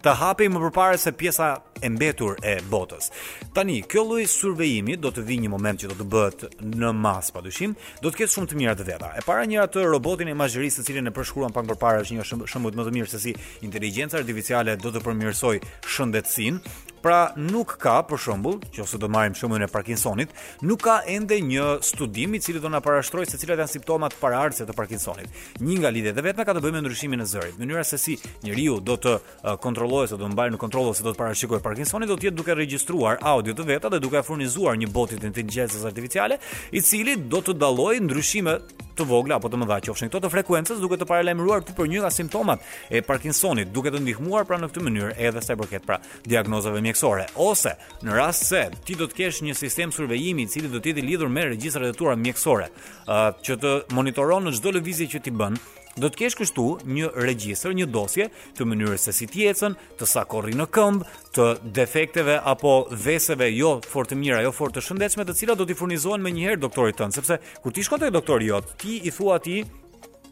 të 0.00 0.14
hapi 0.16 0.46
më 0.48 0.62
përpara 0.64 0.96
se 0.96 1.12
pjesa 1.12 1.50
e 1.80 1.88
mbetur 1.92 2.38
e 2.44 2.56
botës. 2.72 3.10
Tani, 3.52 3.82
kjo 3.84 4.04
lloj 4.08 4.22
survejimi 4.28 4.96
do 5.00 5.10
të 5.12 5.24
vijë 5.28 5.44
një 5.44 5.50
moment 5.52 5.80
që 5.80 5.90
do 5.92 5.96
të 6.00 6.06
bëhet 6.12 6.46
në 6.80 6.90
masë, 6.96 7.34
dyshim, 7.50 7.74
do 8.04 8.10
të 8.10 8.20
ketë 8.22 8.34
shumë 8.36 8.50
të 8.52 8.58
mira 8.60 8.74
të 8.78 8.86
veta. 8.88 9.10
E 9.18 9.24
para 9.26 9.44
njëra 9.50 9.70
të 9.74 9.84
robotin 9.94 10.30
e 10.30 10.34
imazhërisë, 10.36 10.80
të 10.80 10.86
cilin 10.90 11.10
e 11.10 11.14
përshkruan 11.16 11.54
pak 11.56 11.66
më 11.70 11.78
parë 11.82 12.04
është 12.06 12.18
një 12.20 12.28
shumë 12.30 12.50
shumë 12.54 12.72
më 12.80 12.86
të 12.90 12.94
mirë 12.98 13.10
se 13.14 13.22
si 13.26 13.34
inteligjenca 13.66 14.20
artificiale 14.22 14.78
do 14.84 14.94
të 14.94 15.04
përmirësoj 15.08 15.56
shëndetësinë, 15.88 16.74
Pra 17.00 17.30
nuk 17.40 17.78
ka 17.80 17.94
për 18.04 18.20
shembull, 18.20 18.58
nëse 18.76 18.98
do 19.00 19.06
të 19.06 19.08
marrim 19.12 19.34
shembullin 19.36 19.64
e 19.64 19.68
Parkinsonit, 19.72 20.32
nuk 20.68 20.82
ka 20.84 20.98
ende 21.08 21.38
një 21.40 21.78
studim 21.86 22.34
i 22.36 22.40
cili 22.44 22.60
do 22.60 22.68
na 22.68 22.82
parashtroj 22.84 23.24
se 23.30 23.40
cilat 23.40 23.62
janë 23.62 23.72
simptomat 23.72 24.16
paraardhëse 24.20 24.66
të 24.68 24.74
Parkinsonit. 24.76 25.38
Një 25.64 25.78
nga 25.80 25.92
lidhjet 25.96 26.20
e 26.20 26.24
vetme 26.26 26.44
ka 26.44 26.52
të 26.56 26.60
bëjë 26.66 26.76
me 26.76 26.82
ndryshimin 26.84 27.24
e 27.24 27.28
zërit. 27.32 27.56
Mënyra 27.62 27.86
se 27.88 27.96
si 28.02 28.18
njeriu 28.44 28.76
do 28.84 28.98
të 29.00 29.16
kontrollojë 29.64 30.12
se 30.12 30.20
do 30.20 30.28
të 30.28 30.32
mbajë 30.34 30.54
në 30.58 30.62
kontroll 30.66 30.92
ose 30.92 31.06
do 31.08 31.14
të 31.16 31.22
parashikojë 31.22 31.64
Parkinsonin 31.70 32.10
do 32.12 32.18
të 32.20 32.28
jetë 32.28 32.38
duke 32.42 32.58
regjistruar 32.60 33.24
audio 33.32 33.56
të 33.56 33.68
veta 33.72 33.88
dhe 33.96 34.02
duke 34.04 34.20
furnizuar 34.26 34.76
një 34.82 34.92
botit 34.92 35.24
inteligjencës 35.24 35.88
artificiale, 35.92 36.36
i 36.76 36.84
cili 36.84 37.16
do 37.32 37.40
të 37.46 37.56
dallojë 37.64 38.04
ndryshime 38.10 38.58
të 39.00 39.06
vogla 39.08 39.38
apo 39.40 39.48
të 39.48 39.56
mëdha 39.62 39.78
qofshin 39.86 40.10
këto 40.12 40.20
të 40.20 40.30
frekuencës 40.34 40.80
duke 40.82 40.98
të 41.00 41.06
paralajmëruar 41.08 41.62
ty 41.64 41.72
për 41.76 41.88
një 41.88 42.02
nga 42.02 42.10
simptomat 42.12 42.64
e 42.92 43.00
Parkinsonit, 43.06 43.70
duke 43.72 43.92
të 43.94 44.02
ndihmuar 44.04 44.44
pra 44.48 44.58
në 44.60 44.68
këtë 44.68 44.82
mënyrë 44.86 45.14
edhe 45.28 45.42
sa 45.44 45.56
i 45.56 45.60
përket 45.62 45.86
pra 45.88 45.96
diagnozave 46.28 46.82
mjekësore 46.84 47.26
ose 47.46 47.72
në 48.04 48.18
rast 48.18 48.44
se 48.50 48.66
ti 48.84 48.98
do 49.00 49.08
të 49.08 49.18
kesh 49.22 49.40
një 49.46 49.56
sistem 49.56 49.94
survejimi 49.96 50.44
i 50.44 50.50
cili 50.52 50.68
do 50.72 50.82
të 50.84 50.92
jetë 50.92 51.06
lidhur 51.08 51.32
me 51.32 51.48
regjistrat 51.54 51.94
e 51.94 51.96
tua 51.96 52.16
mjekësore, 52.20 52.68
uh, 53.08 53.32
që 53.40 53.56
të 53.64 53.74
monitoron 53.96 54.48
në 54.50 54.58
çdo 54.60 54.76
lëvizje 54.76 55.08
që 55.14 55.24
ti 55.24 55.32
bën, 55.42 55.56
Do 55.98 56.06
të 56.08 56.20
kesh 56.20 56.36
kështu 56.38 56.64
një 56.86 57.08
regjistër, 57.18 57.72
një 57.74 57.86
dosje 57.90 58.28
të 58.56 58.66
mënyrës 58.68 59.08
se 59.08 59.14
si 59.16 59.26
ti 59.30 59.46
ecën, 59.50 59.74
të 59.98 60.06
sa 60.06 60.22
korri 60.30 60.54
në 60.54 60.66
këmbë, 60.76 61.06
të 61.34 61.46
defekteve 61.80 62.36
apo 62.52 62.74
veseve 62.94 63.48
jo 63.50 63.74
fort 63.82 64.12
të 64.12 64.20
mira, 64.20 64.38
jo 64.46 64.52
fort 64.54 64.76
të 64.78 64.84
shëndetshme, 64.86 65.26
të 65.26 65.34
cilat 65.42 65.58
do 65.58 65.66
t'i 65.66 65.74
furnizohen 65.78 66.22
menjëherë 66.22 66.62
doktorit 66.62 67.00
tënd, 67.02 67.16
sepse 67.18 67.40
kur 67.64 67.74
ti 67.74 67.82
shkon 67.88 68.04
tek 68.04 68.14
doktori 68.14 68.52
jot, 68.52 68.70
ti 68.82 69.00
i 69.02 69.10
thua 69.10 69.40
atij 69.40 69.64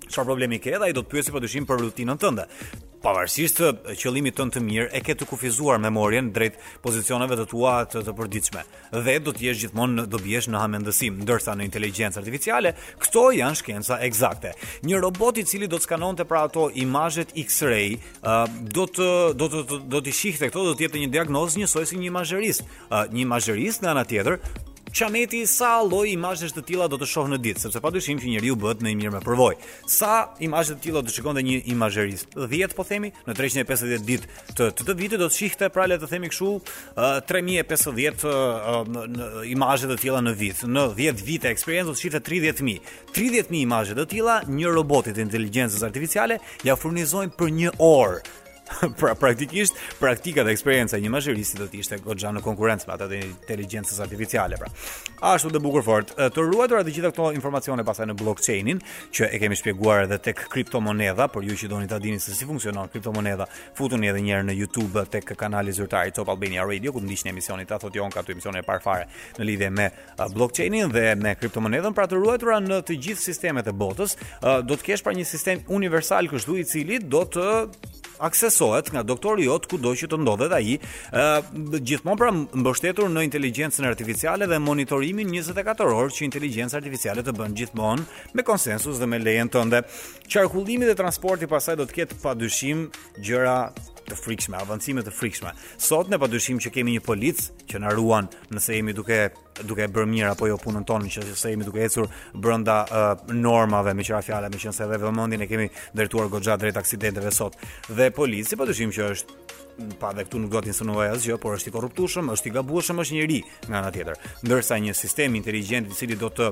çfarë 0.09 0.31
problemi 0.31 0.63
ke 0.63 0.79
dhe 0.79 0.87
ai 0.89 0.95
do 0.97 1.03
të 1.05 1.13
pyesë 1.17 1.35
padyshim 1.35 1.67
për 1.69 1.83
rutinën 1.85 2.23
tënde 2.23 2.47
pavarësisht 3.03 3.61
qëllimit 4.01 4.37
tënë 4.39 4.55
të 4.57 4.63
mirë 4.65 4.89
e 4.99 5.03
ke 5.05 5.15
të 5.19 5.27
kufizuar 5.31 5.79
memorien 5.83 6.31
drejt 6.35 6.57
pozicioneve 6.83 7.37
të 7.41 7.47
tua 7.51 7.75
të 7.91 8.15
përditshme 8.19 8.65
dhe 9.07 9.15
do 9.27 9.35
të 9.35 9.45
jesh 9.47 9.63
gjithmonë 9.65 10.05
do 10.07 10.19
të 10.19 10.25
vjesh 10.27 10.51
në 10.53 10.63
hamendësim 10.65 11.21
ndërsa 11.23 11.55
në 11.59 11.67
inteligjencë 11.69 12.21
artificiale 12.23 12.75
këto 13.03 13.25
janë 13.39 13.61
shkenca 13.63 14.01
eksakte 14.09 14.55
një 14.89 15.03
robot 15.05 15.39
i 15.43 15.47
cili 15.49 15.71
do 15.71 15.79
të 15.81 15.87
skanonte 15.89 16.27
pra 16.31 16.45
ato 16.49 16.69
imazhet 16.85 17.35
x-ray 17.45 17.97
do 18.75 18.87
të 18.89 19.11
do 19.39 19.51
të 19.53 19.63
do 19.95 20.01
të 20.03 20.17
shihte 20.21 20.51
këto 20.51 20.67
do 20.73 20.75
të 20.79 21.05
një 21.05 21.13
diagnoz 21.15 21.57
njësoj 21.61 21.87
si 21.93 22.01
një 22.03 22.11
imazherist 22.11 22.67
një 23.15 23.25
imazherist 23.27 23.85
në 23.85 23.95
anë 23.95 24.07
tjetër 24.11 24.41
Çameti 24.99 25.41
sa 25.47 25.77
lloj 25.87 26.09
imazhesh 26.11 26.51
të 26.57 26.63
tilla 26.73 26.87
do 26.91 26.97
të 26.99 27.07
shoh 27.07 27.29
në 27.31 27.37
ditë, 27.39 27.61
sepse 27.63 27.79
padyshim 27.85 28.19
që 28.19 28.27
njeriu 28.33 28.57
bëhet 28.59 28.81
në 28.83 28.89
i 28.91 28.99
mirë 28.99 29.13
me 29.15 29.21
përvojë. 29.23 29.69
Sa 29.95 30.15
imazhe 30.43 30.75
të 30.75 30.81
tilla 30.89 30.99
do 31.05 31.07
të 31.07 31.15
shikonte 31.15 31.39
një 31.47 31.61
imazherist? 31.71 32.35
10 32.35 32.75
po 32.75 32.83
themi, 32.89 33.13
në 33.29 33.37
350 33.39 34.01
ditë 34.09 34.25
të 34.59 34.65
të, 34.75 34.81
të 34.89 34.93
vitit 34.99 35.19
do 35.23 35.29
të 35.31 35.35
shihte 35.39 35.67
pra 35.71 35.85
le 35.87 35.97
të 36.03 36.07
themi 36.11 36.29
kështu 36.33 36.49
uh, 36.51 37.21
3050 37.31 38.27
imazhe 39.55 39.87
të 39.93 39.97
tilla 40.03 40.21
në 40.27 40.33
vit. 40.43 40.59
Në 40.67 40.83
10 40.99 41.23
vite 41.31 41.49
eksperiencë 41.55 41.89
do 41.93 41.95
të 41.95 42.01
shihte 42.03 42.21
30000. 42.33 42.81
30000 43.21 43.55
imazhe 43.63 43.93
të 44.01 44.05
tilla 44.17 44.37
një 44.51 44.69
robotit 44.81 45.17
inteligjencës 45.23 45.83
artificiale 45.93 46.37
ja 46.67 46.75
furnizojnë 46.77 47.33
për 47.39 47.49
një 47.61 47.71
orë. 47.87 48.25
pra 49.01 49.15
praktikisht 49.15 49.75
praktika 50.01 50.45
dhe 50.45 50.53
eksperjenca 50.55 50.97
e 50.97 51.01
një 51.01 51.11
mashirisi 51.13 51.59
do 51.59 51.67
të 51.69 51.81
ishte 51.83 51.99
goxha 52.05 52.31
në 52.33 52.43
konkurrencë 52.45 52.89
me 52.89 52.95
ato 52.97 53.09
të 53.11 53.19
inteligjencës 53.27 54.01
artificiale 54.05 54.57
pra. 54.61 54.69
Ashtu 55.33 55.51
dhe 55.55 55.61
bukur 55.65 55.85
fort, 55.87 56.13
të 56.17 56.45
ruajtura 56.51 56.83
të 56.87 56.95
gjitha 56.97 57.13
këto 57.15 57.31
informacione 57.37 57.85
pasaj 57.87 58.07
në 58.11 58.17
blockchainin, 58.23 58.81
që 59.15 59.31
e 59.35 59.41
kemi 59.43 59.57
shpjeguar 59.59 60.05
edhe 60.07 60.19
tek 60.29 60.45
kriptomonedha, 60.53 61.29
por 61.33 61.47
ju 61.47 61.57
që 61.59 61.71
doni 61.73 61.89
ta 61.91 61.99
dini 62.03 62.19
se 62.23 62.35
si 62.35 62.47
funksionon 62.49 62.89
kriptomonedha, 62.93 63.47
futuni 63.77 64.11
edhe 64.13 64.23
një 64.23 64.35
herë 64.37 64.49
në 64.51 64.57
YouTube 64.61 65.05
tek 65.11 65.35
kanali 65.39 65.73
zyrtar 65.75 66.09
i 66.11 66.15
Top 66.17 66.29
Albania 66.35 66.67
Radio 66.67 66.93
ku 66.93 67.01
ndiqni 67.03 67.33
emisionin 67.33 67.67
ta 67.67 67.79
thotë 67.81 67.99
Jon 68.01 68.15
ka 68.15 68.23
të 68.27 68.37
emisione 68.37 68.63
e 68.63 68.67
parë 68.67 68.85
fare 68.85 69.09
në 69.39 69.49
lidhje 69.49 69.71
me 69.75 69.89
blockchainin 70.35 70.93
dhe 70.95 71.15
me 71.19 71.35
kriptomonedhën, 71.41 71.95
pra 71.97 72.07
të 72.07 72.21
ruajtura 72.21 72.61
në 72.63 72.83
të 72.87 72.99
gjithë 73.07 73.25
sistemet 73.29 73.67
e 73.69 73.73
botës, 73.75 74.17
do 74.65 74.77
të 74.77 74.87
kesh 74.91 75.03
pra 75.07 75.15
një 75.17 75.27
sistem 75.27 75.65
universal 75.81 76.31
kështu 76.31 76.59
i 76.63 76.67
cili 76.69 76.99
do 77.03 77.25
të 77.35 77.49
aksesohet 78.21 78.91
nga 78.93 79.03
doktori 79.07 79.47
jot 79.47 79.67
kudo 79.71 79.95
që 79.99 80.11
të 80.11 80.19
ndodhet 80.23 80.53
ai, 80.55 80.77
ë 81.15 81.79
gjithmonë 81.81 82.21
pra 82.21 82.31
mbështetur 82.35 83.11
në 83.13 83.25
inteligjencën 83.31 83.87
artificiale 83.89 84.49
dhe 84.51 84.59
monitorimin 84.63 85.31
24 85.35 85.93
orë 85.99 86.15
që 86.19 86.25
inteligjenca 86.29 86.79
artificiale 86.81 87.25
të 87.25 87.37
bën 87.39 87.57
gjithmonë 87.59 88.09
me 88.39 88.47
konsensus 88.47 89.01
dhe 89.01 89.09
me 89.11 89.21
lejen 89.23 89.51
tënde. 89.53 89.83
Qarkullimi 90.29 90.89
dhe 90.89 90.97
transporti 90.99 91.49
pasaj 91.51 91.79
do 91.81 91.89
të 91.89 92.01
ketë 92.03 92.21
padyshim 92.25 92.89
gjëra 93.19 93.59
të 94.09 94.17
frikshme, 94.17 94.57
avancime 94.59 95.03
të 95.05 95.13
frikshme. 95.13 95.53
Sot 95.77 96.09
ne 96.09 96.17
padyshim 96.21 96.61
që 96.65 96.73
kemi 96.79 96.97
një 96.97 97.05
polic 97.07 97.45
që 97.69 97.83
na 97.85 97.93
ruan 97.93 98.31
nëse 98.53 98.79
jemi 98.79 98.95
duke 98.97 99.27
duke 99.67 99.83
e 99.85 99.91
bërë 99.93 100.09
mirë 100.11 100.33
apo 100.35 100.49
jo 100.51 100.59
punën 100.61 100.85
tonë 100.87 101.11
që 101.15 101.25
se 101.37 101.53
jemi 101.53 101.67
duke 101.67 101.83
ecur 101.87 102.09
brenda 102.35 102.79
uh, 102.85 103.07
normave 103.35 103.95
me 103.97 104.05
qira 104.07 104.21
fjala, 104.25 104.51
meqense 104.53 104.85
edhe 104.87 104.99
vëmendjen 105.03 105.45
e 105.45 105.49
kemi 105.51 105.69
ndërtuar 105.97 106.29
goxha 106.33 106.59
drejt 106.61 106.79
aksidenteve 106.81 107.33
sot. 107.35 107.57
Dhe 107.89 108.11
polici 108.15 108.57
po 108.59 108.67
dyshim 108.69 108.93
që 108.95 109.09
është 109.15 109.39
pa 110.01 110.09
dhe 110.11 110.25
këtu 110.27 110.41
nuk 110.43 110.51
do 110.51 110.59
të 110.59 110.73
insinuoj 110.73 111.07
asgjë, 111.13 111.37
por 111.39 111.55
është 111.55 111.71
i 111.71 111.73
korruptueshëm, 111.77 112.33
është 112.35 112.49
i 112.51 112.53
gabueshëm, 112.57 112.99
është 112.99 113.15
njëri 113.15 113.37
nga 113.69 113.77
ana 113.79 113.93
tjetër. 113.95 114.17
Ndërsa 114.43 114.75
një 114.83 114.95
sistem 114.99 115.37
inteligjent 115.39 115.87
i 115.87 115.95
cili 115.95 116.17
do 116.19 116.33
të 116.35 116.49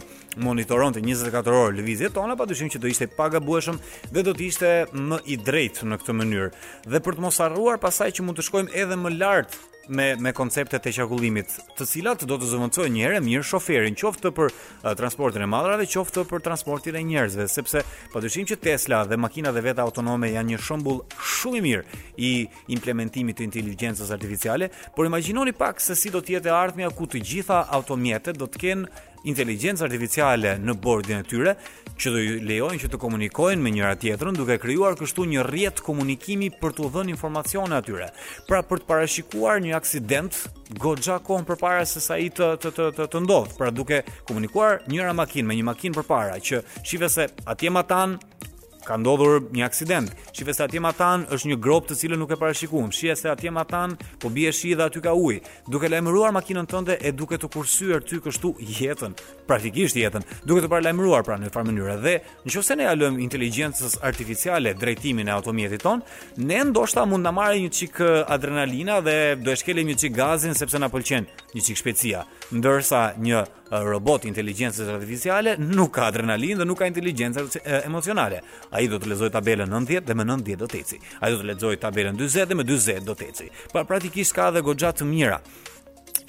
monitoronte 0.47 1.03
24 1.03 1.51
orë 1.59 1.75
lëvizjet 1.81 2.15
tona, 2.15 2.39
padyshim 2.39 2.71
që 2.71 2.79
do 2.85 2.93
ishte 2.93 3.09
pa 3.19 3.27
gabueshëm 3.35 3.81
dhe 4.15 4.23
do 4.23 4.31
të 4.31 4.47
ishte 4.47 4.71
më 5.11 5.19
i 5.35 5.41
drejtë 5.43 5.91
në 5.91 5.99
këtë 6.05 6.17
mënyrë. 6.21 6.49
Dhe 6.87 7.03
për 7.03 7.19
të 7.19 7.27
mos 7.27 7.43
harruar 7.43 7.83
pasaj 7.83 8.13
që 8.15 8.29
mund 8.29 8.39
të 8.39 8.47
shkojmë 8.47 8.79
edhe 8.85 9.01
më 9.03 9.17
lart 9.19 9.59
me 9.89 10.17
me 10.19 10.33
konceptet 10.33 10.85
e 10.87 10.93
qarkullimit, 10.93 11.53
të 11.79 11.87
cilat 11.89 12.25
do 12.29 12.37
të 12.41 12.49
zëvendësojnë 12.51 12.93
një 12.97 13.03
herë 13.05 13.21
mirë 13.25 13.45
shoferin, 13.47 13.95
qoftë 13.99 14.33
për 14.35 14.51
uh, 14.51 14.93
transportin 14.99 15.45
e 15.45 15.49
madhrave, 15.51 15.87
qoftë 15.93 16.25
për 16.31 16.43
transportin 16.45 16.97
e 16.99 17.03
njerëzve, 17.07 17.47
sepse 17.53 17.83
padyshim 18.13 18.47
që 18.53 18.59
Tesla 18.65 19.05
dhe 19.07 19.19
makinat 19.21 19.57
e 19.61 19.65
veta 19.69 19.85
autonome 19.87 20.33
janë 20.35 20.55
një 20.55 20.61
shembull 20.67 21.03
shumë 21.37 21.59
i 21.61 21.65
mirë 21.67 22.01
i 22.17 22.31
implementimit 22.79 23.39
të 23.39 23.47
inteligjencës 23.49 24.13
artificiale, 24.17 24.71
por 24.97 25.07
imagjinoni 25.07 25.55
pak 25.57 25.81
se 25.83 25.97
si 25.97 26.11
do 26.11 26.23
të 26.23 26.39
jetë 26.39 26.51
e 26.53 26.57
ardhmja 26.57 26.91
ku 26.97 27.07
të 27.07 27.21
gjitha 27.23 27.63
automjetet 27.79 28.39
do 28.41 28.49
të 28.51 28.65
kenë 28.67 29.15
inteligjencë 29.31 29.85
artificiale 29.87 30.55
në 30.63 30.75
bordin 30.83 31.21
e 31.21 31.27
tyre, 31.27 31.55
që 31.97 32.13
do 32.13 32.21
i 32.21 32.33
lejojnë 32.45 32.81
që 32.83 32.91
të 32.93 32.99
komunikojnë 33.01 33.65
me 33.65 33.73
njëra 33.73 33.95
tjetrën 34.01 34.37
duke 34.37 34.59
krijuar 34.61 34.97
kështu 35.01 35.25
një 35.31 35.45
rrjet 35.47 35.81
komunikimi 35.85 36.51
për 36.61 36.75
t'u 36.77 36.91
dhënë 36.93 37.15
informacione 37.15 37.79
atyre. 37.79 38.11
Pra 38.49 38.61
për 38.67 38.83
të 38.85 38.89
parashikuar 38.91 39.63
një 39.65 39.75
aksident 39.79 40.43
goxha 40.83 41.17
kohën 41.27 41.47
përpara 41.49 41.87
se 41.89 42.03
sa 42.05 42.19
i 42.21 42.29
të 42.29 42.53
të 42.65 42.75
të 42.77 42.91
të, 43.01 43.09
të 43.15 43.23
ndodh, 43.27 43.57
pra 43.59 43.73
duke 43.73 44.03
komunikuar 44.29 44.83
njëra 44.93 45.15
makinë 45.17 45.49
me 45.51 45.57
një 45.61 45.69
makinë 45.73 46.01
përpara 46.03 46.37
që 46.47 46.63
shive 46.87 47.11
se 47.17 47.31
atje 47.49 47.73
matan 47.75 48.19
ka 48.87 48.97
ndodhur 49.01 49.41
një 49.57 49.65
aksident. 49.67 50.13
Shifë 50.37 50.55
se 50.55 50.65
atje 50.67 50.81
Matan 50.85 51.25
është 51.33 51.51
një 51.51 51.59
grop 51.65 51.89
të 51.89 51.97
cilën 52.01 52.21
nuk 52.23 52.31
e 52.31 52.39
parashikuam. 52.39 52.93
Shihe 52.95 53.17
se 53.19 53.29
atje 53.33 53.51
Matan 53.57 53.97
po 54.23 54.31
bie 54.31 54.53
shi 54.55 54.73
dhe 54.79 54.87
aty 54.87 55.03
ka 55.05 55.15
ujë. 55.19 55.41
Duke 55.71 55.91
lajmëruar 55.91 56.35
makinën 56.37 56.69
tënde 56.71 56.97
e 57.09 57.13
duke 57.19 57.39
të 57.43 57.51
kursyer 57.57 57.99
ty 58.07 58.19
kështu 58.23 58.53
jetën, 58.79 59.17
praktikisht 59.51 59.99
jetën, 59.99 60.25
duke 60.47 60.63
të 60.65 60.71
paralajmëruar 60.73 61.27
pra 61.27 61.39
në 61.43 61.51
farë 61.55 61.71
mënyrë 61.73 61.99
dhe 62.07 62.17
nëse 62.47 62.79
ne 62.79 62.87
ja 62.87 62.95
lëmë 62.97 63.23
inteligjencës 63.27 63.99
artificiale 64.07 64.75
drejtimin 64.79 65.29
e 65.29 65.35
automjetit 65.35 65.83
ton, 65.87 66.03
ne 66.39 66.63
ndoshta 66.71 67.05
mund 67.11 67.25
na 67.27 67.33
marrë 67.35 67.59
një 67.67 67.73
çik 67.81 68.01
adrenalina 68.27 69.01
dhe 69.07 69.19
do 69.43 69.51
e 69.51 69.57
shkelim 69.61 69.89
një 69.91 69.99
çik 70.05 70.15
gazin 70.17 70.55
sepse 70.55 70.79
na 70.79 70.91
pëlqen 70.93 71.27
një 71.57 71.67
çik 71.67 71.81
shpejtësia. 71.83 72.23
Ndërsa 72.55 73.05
një 73.19 73.41
Eh, 73.69 73.83
robot 73.83 74.23
inteligjencës 74.31 74.87
artificiale 74.95 75.57
nuk 75.59 75.91
ka 75.97 76.05
adrenalin 76.13 76.61
dhe 76.61 76.67
nuk 76.69 76.79
ka 76.79 76.87
inteligjencë 76.87 77.43
eh, 77.65 77.79
emocionale. 77.89 78.39
A 78.71 78.79
i 78.79 78.87
do 78.89 79.01
të 79.03 79.11
lezoj 79.11 79.33
tabelën 79.35 79.67
90 79.73 80.07
dhe 80.07 80.15
me 80.15 80.23
90 80.29 80.61
do 80.61 80.69
teci. 80.71 81.01
A 81.19 81.27
i 81.27 81.35
do 81.35 81.41
të 81.43 81.49
lezoj 81.51 81.73
tabelën 81.83 82.21
20 82.21 82.47
dhe 82.53 82.55
me 82.61 82.67
20 82.69 83.03
do 83.09 83.17
teci. 83.19 83.49
Pa 83.75 83.83
praktikisht 83.89 84.37
ka 84.39 84.53
dhe 84.55 84.63
gogjatë 84.63 85.03
të 85.03 85.09
mira 85.11 85.41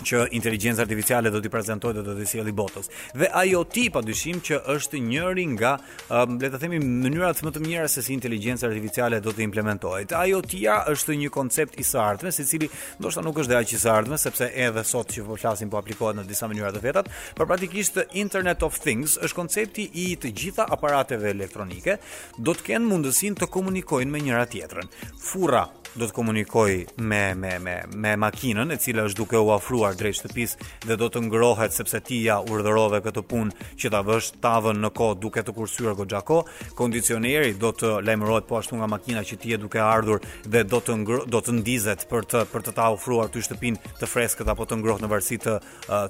që 0.06 0.28
inteligjenca 0.38 0.82
artificiale 0.84 1.32
do 1.34 1.40
t'i 1.42 1.50
prezantojë 1.52 1.98
dhe 1.98 2.04
do 2.06 2.16
t'i 2.20 2.26
sjellë 2.32 2.54
botës. 2.56 2.90
Dhe 3.18 3.30
IoT 3.44 3.80
dyshim, 4.06 4.42
që 4.42 4.60
është 4.76 5.00
njëri 5.02 5.46
nga 5.56 5.72
um, 6.12 6.38
le 6.42 6.50
të 6.54 6.60
themi 6.62 6.80
mënyrat 6.84 7.42
më 7.46 7.52
të 7.58 7.64
mira 7.66 7.88
se 7.88 8.02
si 8.02 8.14
inteligjenca 8.14 8.68
artificiale 8.68 9.20
do 9.22 9.32
të 9.34 9.42
implementohet. 9.48 10.12
IoT-ja 10.16 10.82
është 10.92 11.18
një 11.24 11.30
koncept 11.34 11.80
i 11.80 11.84
së 11.86 12.00
ardhmes, 12.00 12.36
si 12.36 12.46
cili 12.46 12.70
ndoshta 13.00 13.22
nuk 13.26 13.40
është 13.42 13.54
dhe 13.54 13.60
aq 13.62 13.74
i 13.74 13.80
së 13.82 13.92
ardhmes 13.92 14.22
sepse 14.28 14.50
edhe 14.54 14.84
sot 14.84 15.12
që 15.16 15.26
po 15.28 15.36
flasim 15.38 15.70
po 15.70 15.78
aplikohet 15.82 16.20
në 16.22 16.28
disa 16.30 16.48
mënyra 16.52 16.72
të 16.76 16.84
vetat, 16.84 17.10
por 17.36 17.50
praktikisht 17.50 17.98
Internet 18.14 18.64
of 18.64 18.78
Things 18.84 19.18
është 19.22 19.36
koncepti 19.40 19.88
i 20.06 20.10
të 20.22 20.32
gjitha 20.36 20.68
aparateve 20.74 21.32
elektronike 21.34 21.98
do 22.38 22.54
të 22.54 22.68
kenë 22.72 22.92
mundësinë 22.92 23.42
të 23.44 23.50
komunikojnë 23.54 24.12
me 24.14 24.22
njëra 24.28 24.46
tjetrën. 24.52 24.92
Furra 25.18 25.66
do 25.98 26.06
të 26.08 26.14
komunikoj 26.14 26.74
me 27.00 27.24
me 27.36 27.56
me 27.60 27.74
me 28.04 28.12
makinën 28.20 28.72
e 28.74 28.78
cila 28.78 29.04
është 29.08 29.18
duke 29.18 29.38
u 29.42 29.50
ofruar 29.50 29.96
drejt 29.98 30.18
shtëpisë 30.20 30.58
dhe 30.86 30.96
do 31.00 31.08
të 31.10 31.24
ngrohet 31.26 31.74
sepse 31.74 32.00
ti 32.10 32.20
ja 32.24 32.38
urdhërove 32.44 33.00
këtë 33.02 33.24
punë 33.32 33.56
që 33.82 33.90
ta 33.92 34.02
vësh 34.06 34.30
tavën 34.44 34.78
në 34.84 34.92
kohë 35.00 35.18
duke 35.24 35.44
të 35.44 35.56
kursyer 35.58 35.96
goxha 35.98 36.22
kohë. 36.22 36.46
Kondicioneri 36.78 37.54
do 37.58 37.72
të 37.74 37.90
lajmërohet 38.06 38.46
po 38.48 38.60
ashtu 38.60 38.76
nga 38.78 38.88
makina 38.88 39.24
që 39.26 39.38
ti 39.42 39.50
je 39.50 39.58
duke 39.58 39.82
ardhur 39.82 40.20
dhe 40.46 40.64
do 40.64 40.78
të 40.84 40.94
ngro, 41.02 41.20
do 41.26 41.42
të 41.42 41.58
ndizet 41.62 42.06
për 42.12 42.30
të 42.34 42.44
për 42.54 42.68
të 42.68 42.76
ta 42.78 42.90
ofruar 42.94 43.28
ty 43.34 43.42
shtëpinë 43.42 43.96
të 44.00 44.12
freskët 44.14 44.54
apo 44.54 44.66
të 44.70 44.78
ngrohtë 44.80 45.06
në 45.08 45.12
varësi 45.14 45.40
të 45.46 45.58
uh, 45.58 45.64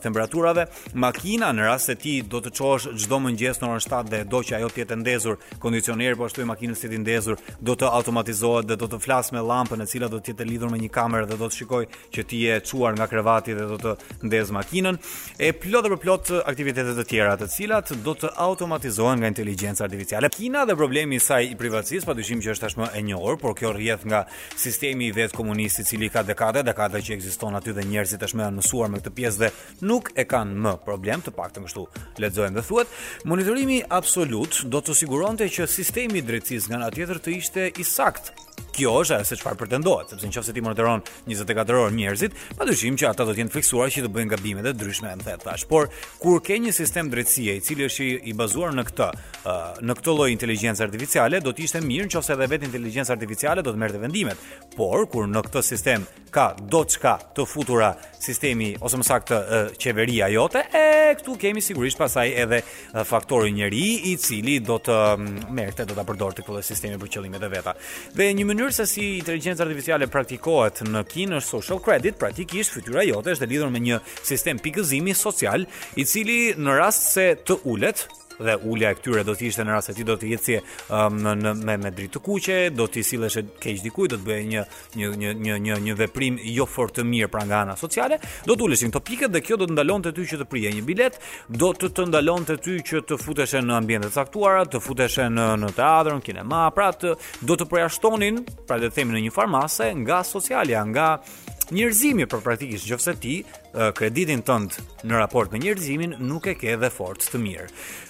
temperaturave. 0.04 0.68
Makina 0.94 1.54
në 1.54 1.70
rast 1.72 1.86
se 1.86 1.96
ti 1.96 2.20
do 2.22 2.42
të 2.44 2.52
çosh 2.60 2.90
çdo 3.00 3.22
mëngjes 3.24 3.62
në 3.64 3.72
orën 3.72 3.86
7 3.88 4.10
dhe 4.12 4.24
do 4.26 4.44
që 4.44 4.60
ajo 4.60 4.68
të 4.70 4.84
jetë 4.84 5.00
ndezur, 5.00 5.40
kondicioneri 5.64 6.16
po 6.20 6.28
ashtu 6.28 6.44
i 6.44 6.50
makinës 6.54 6.84
të 6.84 7.02
ndezur, 7.06 7.38
do 7.62 7.76
të 7.76 7.88
automatizohet 8.00 8.68
dhe 8.68 8.76
do 8.76 8.88
të 8.92 9.00
flas 9.06 9.32
me 9.32 9.40
llampën 9.40 9.77
e 9.82 9.88
cila 9.90 10.10
do 10.12 10.20
të 10.22 10.34
jetë 10.34 10.46
lidhur 10.48 10.72
me 10.72 10.80
një 10.82 10.90
kamerë 10.94 11.28
dhe 11.30 11.38
do 11.40 11.48
të 11.52 11.58
shikoj 11.62 11.82
që 12.16 12.24
ti 12.30 12.40
je 12.46 12.56
çuar 12.70 12.96
nga 12.98 13.08
krevati 13.12 13.54
dhe 13.58 13.66
do 13.70 13.78
të 13.82 13.94
ndez 14.28 14.50
makinën 14.56 14.98
e 15.44 15.52
plot 15.62 15.86
dhe 15.86 15.92
për 15.94 16.02
plot 16.06 16.32
aktivitete 16.52 16.96
të 16.98 17.06
tjera 17.10 17.36
të 17.40 17.48
cilat 17.56 17.92
do 18.06 18.16
të 18.22 18.32
automatizohen 18.48 19.22
nga 19.22 19.32
inteligjenca 19.32 19.86
artificiale. 19.86 20.30
Kina 20.34 20.66
dhe 20.66 20.76
problemi 20.80 21.18
i 21.20 21.24
saj 21.24 21.52
i 21.52 21.58
privatësisë 21.60 22.08
padyshim 22.10 22.42
që 22.44 22.54
është 22.56 22.66
tashmë 22.68 22.90
e 22.98 23.04
njohur, 23.10 23.38
por 23.42 23.56
kjo 23.58 23.74
rrjedh 23.76 24.06
nga 24.10 24.24
sistemi 24.58 25.08
i 25.12 25.16
vetë 25.16 25.38
komunist 25.38 25.82
i 25.84 25.88
cili 25.88 26.10
ka 26.10 26.24
dekade, 26.24 26.64
dekade 26.68 27.02
që 27.04 27.18
ekziston 27.18 27.56
aty 27.60 27.74
dhe 27.78 27.86
njerëzit 27.90 28.22
tashmë 28.24 28.46
janë 28.48 28.62
mësuar 28.62 28.92
me 28.92 29.02
këtë 29.02 29.16
pjesë 29.18 29.44
dhe 29.44 29.52
nuk 29.86 30.12
e 30.16 30.26
kanë 30.28 30.58
më 30.66 30.76
problem, 30.86 31.22
të 31.24 31.34
paktën 31.38 31.68
kështu 31.68 31.86
lexojmë 32.24 32.58
dhe 32.58 32.66
thuhet. 32.70 32.98
Monitorimi 33.28 33.82
absolut 34.00 34.62
do 34.66 34.82
të 34.82 34.98
siguronte 35.04 35.50
që 35.50 35.68
sistemi 35.70 36.22
i 36.22 36.26
drejtësisë 36.28 36.72
nga 36.72 36.82
ana 36.84 36.92
tjetër 36.94 37.22
të 37.26 37.38
ishte 37.42 37.70
i 37.78 37.86
saktë 37.88 38.47
kjo 38.78 38.92
është 39.02 39.14
ajo 39.18 39.26
se 39.26 39.36
çfarë 39.40 39.58
pretendohet, 39.58 40.12
sepse 40.14 40.28
nëse 40.30 40.54
ti 40.54 40.62
monitoron 40.62 41.02
24 41.26 41.80
orë 41.82 41.94
njerëzit, 41.98 42.36
padyshim 42.60 42.96
që 43.02 43.08
ata 43.10 43.26
do 43.26 43.34
të 43.34 43.42
jenë 43.42 43.54
fiksuar 43.56 43.90
që 43.94 44.04
të 44.06 44.12
bëjnë 44.14 44.34
gabime 44.36 44.64
të 44.66 44.76
ndryshme 44.78 45.14
në 45.18 45.26
thet 45.26 45.46
tash. 45.48 45.66
Por 45.70 45.88
kur 46.22 46.40
ke 46.46 46.60
një 46.62 46.74
sistem 46.78 47.10
drejtësie 47.10 47.56
i 47.58 47.64
cili 47.66 47.88
është 47.88 48.10
i 48.30 48.36
bazuar 48.38 48.76
në 48.78 48.86
këtë, 48.92 49.08
në 49.88 49.98
këtë 50.00 50.16
lloj 50.20 50.30
inteligjencë 50.36 50.86
artificiale, 50.86 51.42
do 51.42 51.54
të 51.58 51.66
ishte 51.66 51.82
mirë 51.86 52.12
nëse 52.14 52.34
edhe 52.36 52.50
vetë 52.54 52.70
inteligjenca 52.70 53.16
artificiale 53.18 53.64
do 53.66 53.74
të 53.74 53.82
merrte 53.82 54.04
vendimet. 54.04 54.46
Por 54.78 55.08
kur 55.10 55.26
në 55.32 55.42
këtë 55.50 55.66
sistem 55.72 56.06
ka 56.38 56.52
doçka 56.62 57.16
të 57.34 57.48
futura 57.50 57.92
sistemi 58.20 58.74
ose 58.84 58.98
më 59.00 59.06
saktë 59.10 59.42
qeveria 59.82 60.28
jote, 60.34 60.62
e 60.76 60.84
këtu 61.18 61.38
kemi 61.42 61.62
sigurisht 61.66 61.98
pasaj 61.98 62.28
edhe 62.44 62.62
faktori 63.08 63.50
njerëj 63.58 64.08
i 64.12 64.14
cili 64.22 64.60
do 64.62 64.78
të 64.86 64.98
merrte, 65.56 65.86
do 65.88 65.98
ta 65.98 66.06
përdorë 66.06 66.44
këtë 66.44 66.66
sistemi 66.70 67.02
për 67.02 67.14
qëllimet 67.16 67.50
e 67.50 67.54
veta. 67.58 67.74
Dhe 68.14 68.30
një 68.38 68.47
mënyrë 68.48 68.76
se 68.76 68.86
si 68.90 69.06
inteligjenca 69.18 69.64
artificiale 69.66 70.08
praktikohet 70.12 70.80
në 70.88 71.02
Kinë 71.12 71.40
është 71.42 71.50
social 71.52 71.82
credit, 71.88 72.18
praktikisht 72.22 72.76
fytyra 72.78 73.04
jote 73.10 73.36
është 73.36 73.44
e 73.44 73.52
lidhur 73.54 73.74
me 73.76 73.82
një 73.90 74.00
sistem 74.30 74.62
pikëzimi 74.68 75.16
social, 75.26 75.68
i 76.00 76.08
cili 76.14 76.40
në 76.64 76.78
rast 76.80 77.10
se 77.18 77.28
të 77.48 77.60
ulet, 77.74 78.06
dhe 78.44 78.58
ulja 78.64 78.92
e 78.94 78.98
këtyre 78.98 79.24
do 79.26 79.34
të 79.38 79.48
ishte 79.50 79.64
në 79.66 79.74
rast 79.74 79.90
se 79.92 79.96
ti 79.98 80.04
do 80.08 80.16
të 80.18 80.30
jetësi 80.34 80.58
um, 80.94 81.18
në 81.24 81.54
me 81.66 81.78
me 81.82 81.92
dritë 81.96 82.14
të 82.18 82.22
kuqe, 82.26 82.58
do 82.76 82.86
të 82.92 83.04
sillesh 83.10 83.38
keq 83.64 83.82
dikujt, 83.86 84.14
do 84.14 84.20
të 84.22 84.28
bëje 84.28 84.46
një 84.50 84.64
një 84.98 85.12
një 85.24 85.32
një 85.48 85.58
një 85.68 85.80
një 85.88 85.98
veprim 86.04 86.38
jo 86.56 86.66
fort 86.70 86.98
të 86.98 87.06
mirë 87.08 87.32
pra 87.34 87.44
nga 87.48 87.64
ana 87.66 87.76
sociale, 87.80 88.20
do 88.46 88.56
të 88.56 88.68
uleshin 88.68 88.94
këto 88.94 89.04
pikë 89.10 89.32
dhe 89.34 89.42
kjo 89.46 89.58
do 89.62 89.68
të 89.70 89.78
ndalonte 89.78 90.14
ty 90.16 90.28
që 90.30 90.42
të 90.44 90.50
prije 90.52 90.74
një 90.78 90.86
bilet, 90.88 91.20
do 91.48 91.72
të 91.74 91.90
të 91.98 92.08
ndalonte 92.12 92.58
ty 92.62 92.78
që 92.92 93.04
të 93.10 93.20
futeshe 93.24 93.62
në 93.66 93.78
ambiente 93.80 94.14
caktuara, 94.14 94.66
të 94.68 94.82
futeshe 94.86 95.28
në 95.34 95.50
në 95.64 95.74
teatr, 95.78 96.14
në 96.20 96.26
kinema, 96.30 96.66
pra 96.78 96.92
të 96.94 97.16
do 97.42 97.58
të 97.58 97.70
përjashtonin, 97.74 98.44
pra 98.68 98.78
le 98.78 98.90
të 98.92 98.96
themi 99.02 99.18
në 99.18 99.26
një 99.28 99.36
farmase 99.40 99.92
nga 100.04 100.22
socialia, 100.26 100.86
nga 100.92 101.10
njerëzimi 101.76 102.28
për 102.32 102.42
praktikisht 102.46 102.88
nëse 102.92 103.14
ti 103.22 103.38
kreditin 103.98 104.42
tënd 104.48 104.78
në 105.06 105.20
raport 105.20 105.52
me 105.54 105.60
njerëzimin 105.62 106.16
nuk 106.26 106.48
e 106.50 106.54
ke 106.58 106.74
dhe 106.80 106.90
fort 106.92 107.22
të 107.32 107.42
mirë. 107.44 107.66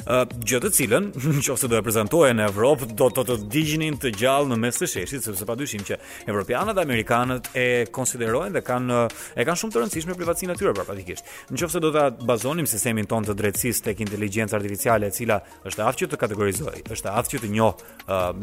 Gjëtë 0.06 0.62
të 0.68 0.72
cilën 0.78 1.10
nëse 1.40 1.68
do 1.72 1.80
e 1.80 1.84
prezantoje 1.86 2.36
në 2.38 2.48
Evropë 2.52 2.90
do 2.98 3.10
të 3.16 3.24
të 3.30 3.38
digjinin 3.52 3.98
të 4.02 4.12
gjallë 4.22 4.52
në 4.54 4.60
mes 4.64 4.80
të 4.80 4.90
sheshit 4.94 5.26
sepse 5.28 5.48
padyshim 5.50 5.84
që 5.90 5.98
evropianët 6.30 6.78
dhe 6.78 6.86
amerikanët 6.86 7.50
e 7.58 7.68
konsiderojnë 7.98 8.56
dhe 8.60 8.64
kanë 8.70 9.02
e 9.36 9.48
kanë 9.50 9.60
shumë 9.64 9.76
të 9.76 9.84
rëndësishme 9.84 10.18
privatësinë 10.22 10.56
atyre 10.56 10.76
për 10.78 10.88
praktikisht. 10.92 11.34
Nëse 11.52 11.82
do 11.84 11.92
ta 11.96 12.10
bazonim 12.22 12.70
sistemin 12.70 13.10
tonë 13.10 13.32
të 13.32 13.38
drejtësisë 13.42 13.88
tek 13.90 14.04
inteligjenca 14.06 14.56
artificiale 14.60 15.10
e 15.12 15.16
cila 15.18 15.42
është 15.68 15.88
aftë 15.90 16.04
që 16.06 16.12
të 16.14 16.22
kategorizojë, 16.24 16.86
është 16.94 17.18
aftë 17.20 17.36
që 17.40 17.44
të 17.48 17.54
njohë, 17.58 17.96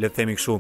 le 0.03 0.11
të 0.11 0.21
themi 0.21 0.37
kështu, 0.39 0.59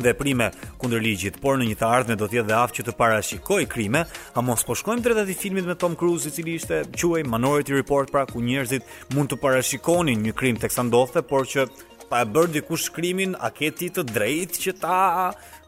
veprime 0.00 0.48
kundër 0.80 1.02
ligjit, 1.04 1.36
por 1.42 1.58
në 1.60 1.66
një 1.72 1.76
të 1.80 1.88
ardhme 1.88 2.16
do 2.18 2.26
të 2.28 2.38
jetë 2.38 2.48
dhe 2.48 2.56
aftë 2.56 2.76
që 2.80 2.84
të 2.88 2.94
parashikoj 2.96 3.60
krime, 3.68 4.04
a 4.36 4.40
mos 4.44 4.64
po 4.64 4.76
shkojmë 4.78 5.04
drejt 5.04 5.22
atij 5.24 5.40
filmit 5.44 5.68
me 5.68 5.76
Tom 5.76 5.96
Cruise 5.98 6.28
i 6.28 6.32
cili 6.32 6.56
ishte 6.58 6.82
quaj 6.96 7.26
Minority 7.28 7.76
Report, 7.76 8.10
pra 8.12 8.24
ku 8.26 8.40
njerëzit 8.40 8.86
mund 9.14 9.32
të 9.32 9.40
parashikonin 9.42 10.22
një 10.24 10.36
krim 10.38 10.60
teksa 10.62 10.86
ndodhte, 10.88 11.22
por 11.26 11.46
që 11.46 11.66
pa 12.08 12.20
e 12.24 12.28
bërë 12.28 12.52
dikush 12.58 12.90
krimin, 12.92 13.32
a 13.40 13.48
ke 13.52 13.70
ti 13.72 13.88
të 13.92 14.02
drejtë 14.08 14.60
që 14.64 14.74
ta 14.82 14.98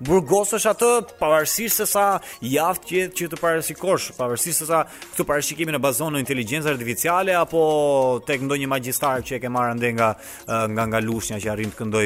burgosësh 0.03 0.65
atë 0.71 0.89
pavarësisht 1.19 1.83
se 1.83 1.87
sa 1.89 2.05
jaft 2.45 2.87
që 2.89 3.05
që 3.17 3.29
të 3.33 3.39
parashikosh, 3.41 4.11
pavarësisht 4.19 4.63
se 4.65 4.69
sa 4.69 4.83
këtu 5.13 5.27
parashikimi 5.29 5.75
në 5.75 5.81
bazon 5.83 6.15
në 6.17 6.23
inteligjencë 6.25 6.71
artificiale 6.73 7.35
apo 7.39 7.63
tek 8.27 8.43
ndonjë 8.47 8.69
magjistar 8.71 9.23
që 9.27 9.37
e 9.37 9.41
ke 9.45 9.51
marrë 9.53 9.77
ende 9.77 9.93
nga 9.97 10.09
nga 10.69 10.87
nga 10.91 11.01
lushnja 11.03 11.39
që 11.43 11.53
arrin 11.53 11.73
të 11.73 11.79
këndoj 11.79 12.05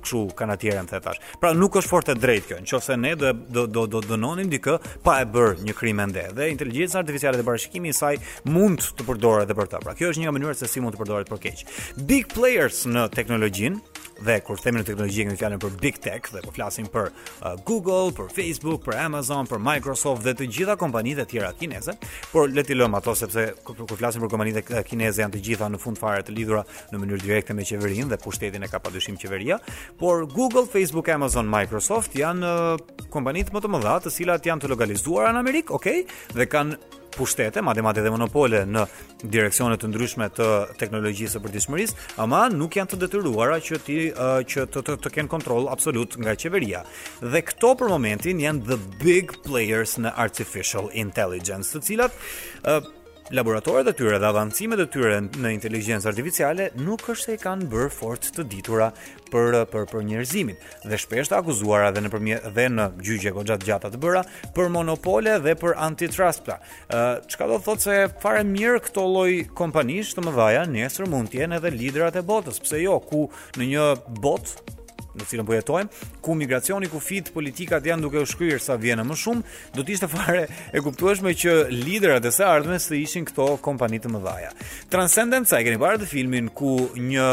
kështu 0.00 0.22
kanë 0.38 0.56
atyre 0.56 0.84
në 0.86 1.02
tash. 1.04 1.20
Pra 1.40 1.52
nuk 1.56 1.76
është 1.80 1.92
fort 1.92 2.08
të 2.10 2.16
drejtë 2.22 2.48
kjo. 2.54 2.60
Nëse 2.66 2.96
ne 3.00 3.12
do 3.18 3.32
do 3.34 3.66
do, 3.66 3.86
do 3.96 4.02
dënonim 4.14 4.50
dikë 4.52 4.78
pa 5.04 5.18
e 5.22 5.28
bërë 5.28 5.64
një 5.66 5.76
krim 5.76 6.00
ende 6.04 6.28
dhe 6.36 6.50
inteligjenca 6.52 7.00
artificiale 7.00 7.36
dhe 7.40 7.46
parashikimi 7.46 7.92
i 7.92 7.96
saj 7.96 8.16
mund 8.44 8.84
të 8.96 9.06
përdoret 9.08 9.46
edhe 9.46 9.56
për 9.58 9.70
ta. 9.72 9.80
Pra 9.84 9.94
kjo 9.96 10.12
është 10.12 10.24
një 10.24 10.34
mënyrë 10.36 10.56
se 10.62 10.68
si 10.70 10.80
mund 10.84 10.96
të 10.96 11.02
përdoret 11.02 11.30
për 11.30 11.42
keq. 11.46 11.64
Big 12.08 12.28
players 12.34 12.84
në 12.88 13.08
teknologjinë 13.14 13.95
dhe 14.22 14.38
kur 14.44 14.60
themi 14.60 14.80
në 14.80 14.86
teknologji 14.90 15.24
kemi 15.26 15.36
fjalën 15.38 15.60
për 15.62 15.74
big 15.80 15.98
tech 16.02 16.28
dhe 16.32 16.40
po 16.44 16.52
flasim 16.56 16.88
për 16.92 17.10
uh, 17.10 17.56
Google, 17.68 18.12
për 18.16 18.30
Facebook, 18.32 18.84
për 18.86 18.98
Amazon, 19.02 19.48
për 19.50 19.60
Microsoft 19.62 20.24
dhe 20.26 20.34
të 20.38 20.48
gjitha 20.56 20.76
kompanitë 20.80 21.26
e 21.26 21.30
tjera 21.34 21.52
kineze, 21.58 21.96
por 22.32 22.50
le 22.52 22.64
ti 22.66 22.76
lëm 22.76 22.96
ato 22.96 23.14
sepse 23.16 23.46
kur 23.66 23.84
flasim 23.98 24.24
për 24.24 24.32
kompanitë 24.32 24.82
kineze 24.88 25.22
janë 25.24 25.36
të 25.38 25.44
gjitha 25.50 25.68
në 25.72 25.80
fund 25.82 26.00
fare 26.00 26.24
të 26.26 26.36
lidhura 26.36 26.64
në 26.92 27.02
mënyrë 27.02 27.24
direkte 27.24 27.56
me 27.56 27.66
qeverinë 27.68 28.10
dhe 28.12 28.20
pushtetin 28.24 28.64
e 28.66 28.70
ka 28.72 28.80
padyshim 28.82 29.16
qeveria, 29.20 29.58
por 30.00 30.24
Google, 30.32 30.64
Facebook, 30.72 31.10
Amazon, 31.12 31.48
Microsoft 31.52 32.16
janë 32.16 32.52
uh, 32.52 33.00
kompanitë 33.12 33.54
më 33.56 33.64
të 33.66 33.72
mëdha 33.76 33.98
të 34.06 34.14
cilat 34.18 34.48
janë 34.52 34.64
të 34.66 34.72
lokalizuara 34.74 35.34
në 35.36 35.44
Amerikë, 35.44 35.76
okay, 35.76 36.06
dhe 36.34 36.46
kanë 36.50 36.95
pushtete, 37.18 37.62
madje 37.62 37.82
madje 37.84 38.02
dhe 38.04 38.10
monopole 38.12 38.62
në 38.68 38.82
direksione 39.30 39.76
të 39.80 39.88
ndryshme 39.90 40.28
të 40.36 40.48
teknologjisë 40.80 41.34
së 41.36 41.42
përditshmërisë, 41.44 42.04
ama 42.22 42.44
nuk 42.52 42.76
janë 42.78 42.92
të 42.92 42.98
detyruara 43.04 43.58
që 43.68 43.80
ti 43.86 43.98
uh, 44.10 44.40
që 44.46 44.68
të, 44.74 44.84
të, 44.88 44.96
të 45.06 45.14
kenë 45.18 45.32
kontroll 45.32 45.70
absolut 45.72 46.18
nga 46.20 46.36
qeveria. 46.38 46.84
Dhe 47.22 47.42
këto 47.48 47.72
për 47.80 47.92
momentin 47.96 48.42
janë 48.44 48.68
the 48.68 48.78
big 49.02 49.34
players 49.48 49.96
në 50.02 50.12
artificial 50.26 50.92
intelligence, 50.94 51.72
të 51.78 51.84
cilat 51.90 52.20
uh, 52.20 52.92
Laboratorët 53.34 53.88
e 53.88 53.92
tyre 53.98 54.20
dhe 54.22 54.26
avancimet 54.28 54.78
e 54.78 54.84
tyre 54.86 55.16
në 55.18 55.50
inteligjencë 55.56 56.06
artificiale 56.06 56.68
nuk 56.78 57.00
është 57.10 57.24
se 57.24 57.34
i 57.34 57.40
kanë 57.42 57.66
bërë 57.72 57.88
fort 57.90 58.28
të 58.36 58.44
ditura 58.52 58.86
për 59.32 59.56
për 59.72 59.88
për 59.90 60.04
njerëzimin 60.10 60.60
dhe 60.84 61.00
shpesh 61.02 61.32
të 61.32 61.40
akuzuara 61.40 61.88
dhe 61.96 62.04
në 62.04 62.12
përmje, 62.12 62.38
dhe 62.54 62.68
në 62.76 62.86
gjyqje 63.02 63.32
goxha 63.34 63.56
të 63.58 63.66
gjata 63.72 63.90
të 63.96 64.00
bëra 64.04 64.22
për 64.54 64.70
monopole 64.76 65.34
dhe 65.42 65.56
për 65.64 65.74
antitrust. 65.88 66.44
Pra. 66.46 66.60
Ëh, 66.94 67.26
çka 67.34 67.50
do 67.50 67.58
thotë 67.66 67.82
se 67.88 67.98
fare 68.22 68.46
mirë 68.54 68.78
këto 68.86 69.02
lloj 69.16 69.30
kompanish 69.58 70.14
të 70.14 70.28
mëdha, 70.28 70.62
nesër 70.76 71.10
mund 71.10 71.32
të 71.34 71.42
jenë 71.42 71.58
edhe 71.58 71.74
liderat 71.74 72.22
e 72.22 72.22
botës, 72.30 72.62
pse 72.62 72.84
jo, 72.84 73.00
ku 73.10 73.26
në 73.58 73.72
një 73.72 73.90
botë 74.22 74.74
në 75.20 75.26
cilën 75.30 75.46
po 75.48 75.54
jetojmë, 75.56 76.00
ku 76.24 76.34
migracioni 76.38 76.88
kufit, 76.92 77.30
politikat 77.34 77.84
janë 77.88 78.04
duke 78.06 78.22
u 78.22 78.28
shkryer 78.28 78.60
sa 78.62 78.76
vjen 78.80 79.02
më 79.06 79.16
shumë, 79.22 79.42
do 79.76 79.84
të 79.84 79.94
ishte 79.96 80.08
fare 80.12 80.44
e 80.76 80.82
kuptueshme 80.84 81.32
që 81.36 81.56
liderat 81.72 82.24
e 82.28 82.32
së 82.34 82.44
ardhmes 82.48 82.88
të 82.90 82.98
ishin 83.02 83.26
këto 83.28 83.48
kompani 83.64 84.00
të 84.02 84.12
mëdha. 84.12 84.52
Transcendence, 84.92 85.54
ai 85.56 85.64
keni 85.66 85.80
parë 85.80 86.02
të 86.04 86.10
filmin 86.10 86.48
ku 86.56 86.74
një 87.00 87.26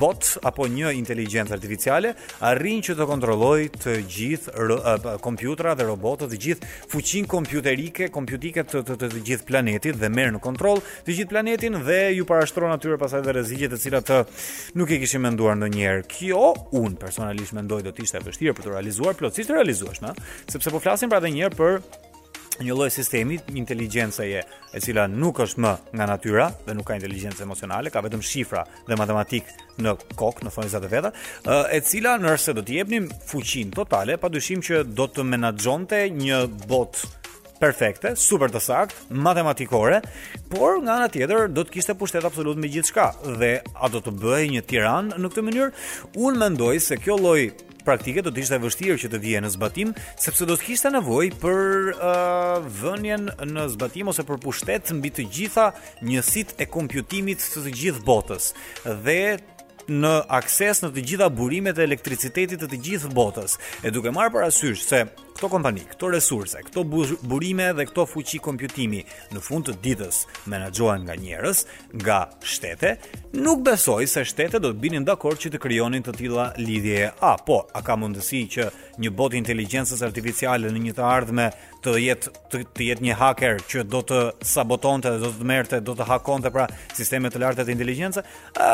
bot 0.00 0.32
apo 0.48 0.66
një 0.70 0.94
inteligjencë 1.00 1.54
artificiale 1.56 2.14
arrin 2.48 2.82
që 2.84 2.96
të 2.98 3.08
kontrollojë 3.10 3.70
të 3.82 3.96
gjithë 4.16 4.78
kompjuterat 5.26 5.78
dhe 5.80 5.86
robotët, 5.88 6.32
të 6.32 6.38
gjithë 6.46 6.70
fuqinë 6.92 7.30
kompjuterike, 7.34 8.10
kompjutike 8.14 8.64
të, 8.66 8.82
të, 8.88 8.98
të, 9.02 9.10
të 9.16 9.24
gjithë 9.30 9.48
planetit 9.48 9.98
dhe 10.00 10.10
merr 10.12 10.32
në 10.36 10.42
kontroll 10.44 10.80
të 11.06 11.16
gjithë 11.20 11.32
planetin 11.32 11.80
dhe 11.86 11.98
ju 12.18 12.26
parashtron 12.28 12.72
atyre 12.74 12.98
pasaj 13.00 13.22
dhe 13.26 13.34
rreziqet 13.36 13.72
të 13.74 13.80
cilat 13.82 14.06
të 14.10 14.20
nuk 14.78 14.92
e 14.94 15.00
kishim 15.02 15.24
menduar 15.26 15.58
ndonjëherë. 15.58 16.04
Kjo 16.10 16.50
unë, 16.78 16.94
person 17.00 17.25
personalisht 17.26 17.54
mendoj 17.56 17.82
do 17.82 17.90
të 17.90 18.04
ishte 18.06 18.20
e 18.20 18.24
vështirë 18.24 18.52
për 18.54 18.64
të 18.64 18.70
realizuar 18.72 19.16
plotësisht 19.18 19.50
realizuesh, 19.54 19.98
na, 20.04 20.12
sepse 20.48 20.70
po 20.70 20.78
flasim 20.80 21.10
pra 21.10 21.18
edhe 21.18 21.32
një 21.34 21.46
herë 21.46 21.56
për 21.56 21.80
një 22.64 22.72
lloj 22.78 22.86
sistemi 22.94 23.36
inteligjencë 23.60 24.26
e, 24.38 24.42
e 24.74 24.80
cila 24.80 25.04
nuk 25.10 25.42
është 25.44 25.60
më 25.64 25.72
nga 25.98 26.06
natyra 26.12 26.46
dhe 26.68 26.76
nuk 26.78 26.86
ka 26.88 26.94
inteligjencë 27.00 27.42
emocionale, 27.44 27.90
ka 27.92 28.00
vetëm 28.06 28.22
shifra 28.24 28.62
dhe 28.86 28.96
matematikë 28.96 29.82
në 29.84 29.92
kokë, 30.16 30.46
në 30.46 30.54
fjalë 30.54 30.88
e 30.88 30.92
veta, 30.94 31.12
e 31.76 31.82
cila 31.90 32.14
nëse 32.22 32.54
do 32.56 32.62
të 32.64 32.78
jepnim 32.78 33.10
fuqinë 33.32 33.74
totale, 33.76 34.16
padyshim 34.22 34.62
që 34.64 34.82
do 34.94 35.10
të 35.10 35.26
menaxhonte 35.34 36.04
një 36.14 36.42
botë 36.70 37.14
perfekte, 37.60 38.14
super 38.18 38.50
të 38.52 38.60
saktë, 38.62 39.04
matematikore, 39.22 40.00
por 40.52 40.78
nga 40.84 40.98
ana 41.00 41.08
tjetër 41.12 41.48
do 41.52 41.64
të 41.64 41.74
kishte 41.76 41.96
pushtet 41.98 42.24
absolut 42.26 42.58
me 42.60 42.70
gjithçka 42.70 43.08
dhe 43.40 43.52
a 43.74 43.88
do 43.92 44.00
të 44.02 44.12
bëhej 44.22 44.48
një 44.56 44.64
tiran 44.70 45.12
në 45.16 45.30
këtë 45.32 45.44
mënyrë? 45.46 45.70
Unë 46.26 46.40
mendoj 46.42 46.76
se 46.86 46.98
kjo 47.00 47.16
lloj 47.20 47.40
praktike 47.86 48.22
do 48.26 48.32
të 48.34 48.42
ishte 48.44 48.58
vështirë 48.64 48.98
që 49.04 49.10
të 49.12 49.20
vijë 49.22 49.42
në 49.44 49.50
zbatim 49.56 49.92
sepse 50.18 50.46
do 50.48 50.56
të 50.58 50.66
kishte 50.68 50.90
nevojë 50.96 51.36
për 51.42 51.92
uh, 51.94 52.56
vënien 52.82 53.28
në 53.54 53.68
zbatim 53.76 54.10
ose 54.12 54.26
për 54.26 54.40
pushtet 54.42 54.90
mbi 54.98 55.12
të 55.14 55.28
gjitha 55.36 55.68
njësitë 56.04 56.58
e 56.64 56.70
kompjutimit 56.76 57.44
të 57.54 57.62
të 57.68 57.74
gjithë 57.82 58.02
botës 58.08 58.50
dhe 59.06 59.20
në 59.86 60.16
akses 60.40 60.82
në 60.82 60.90
të 60.96 61.06
gjitha 61.12 61.30
burimet 61.38 61.78
e 61.78 61.86
elektricitetit 61.86 62.58
të 62.58 62.66
të 62.72 62.80
gjithë 62.88 63.12
botës. 63.14 63.54
E 63.86 63.92
duke 63.94 64.10
marrë 64.10 64.34
parasysh 64.34 64.82
se 64.82 65.04
këto 65.36 65.50
kompani, 65.52 65.82
këto 65.90 66.08
resurse, 66.12 66.62
këto 66.64 66.82
burime 67.28 67.66
dhe 67.76 67.84
këto 67.90 68.06
fuqi 68.08 68.38
kompjutimi 68.42 69.02
në 69.34 69.42
fund 69.44 69.68
të 69.68 69.74
ditës 69.84 70.22
menaxhohen 70.48 71.04
nga 71.04 71.16
njerëz, 71.20 71.60
nga 72.00 72.18
shtete, 72.48 72.94
nuk 73.36 73.60
besoj 73.66 74.06
se 74.08 74.24
shtetet 74.30 74.62
do 74.64 74.70
të 74.72 74.80
binin 74.86 75.04
dakord 75.06 75.40
që 75.42 75.52
të 75.52 75.60
krijonin 75.66 76.04
të 76.06 76.14
tilla 76.18 76.48
lidhje. 76.58 77.10
A 77.28 77.34
po, 77.46 77.60
a 77.76 77.82
ka 77.84 77.98
mundësi 78.00 78.40
që 78.56 78.68
një 79.02 79.12
bot 79.16 79.36
inteligjencës 79.36 80.00
artificiale 80.08 80.72
në 80.72 80.84
një 80.86 80.96
të 80.96 81.04
ardhme 81.06 81.50
të 81.84 81.96
jetë 82.02 82.32
të, 82.54 82.62
të 82.76 82.86
jetë 82.88 83.04
një 83.10 83.18
hacker 83.20 83.60
që 83.68 83.84
do 83.92 84.00
të 84.08 84.22
sabotonte 84.54 85.12
dhe 85.12 85.20
do 85.26 85.32
të 85.36 85.48
merrte, 85.52 85.80
do 85.84 85.94
të 85.98 86.08
hakonte 86.08 86.52
pra 86.54 86.64
sistemet 86.96 87.36
e 87.36 87.42
larta 87.44 87.66
të 87.68 87.76
inteligjencës? 87.76 88.24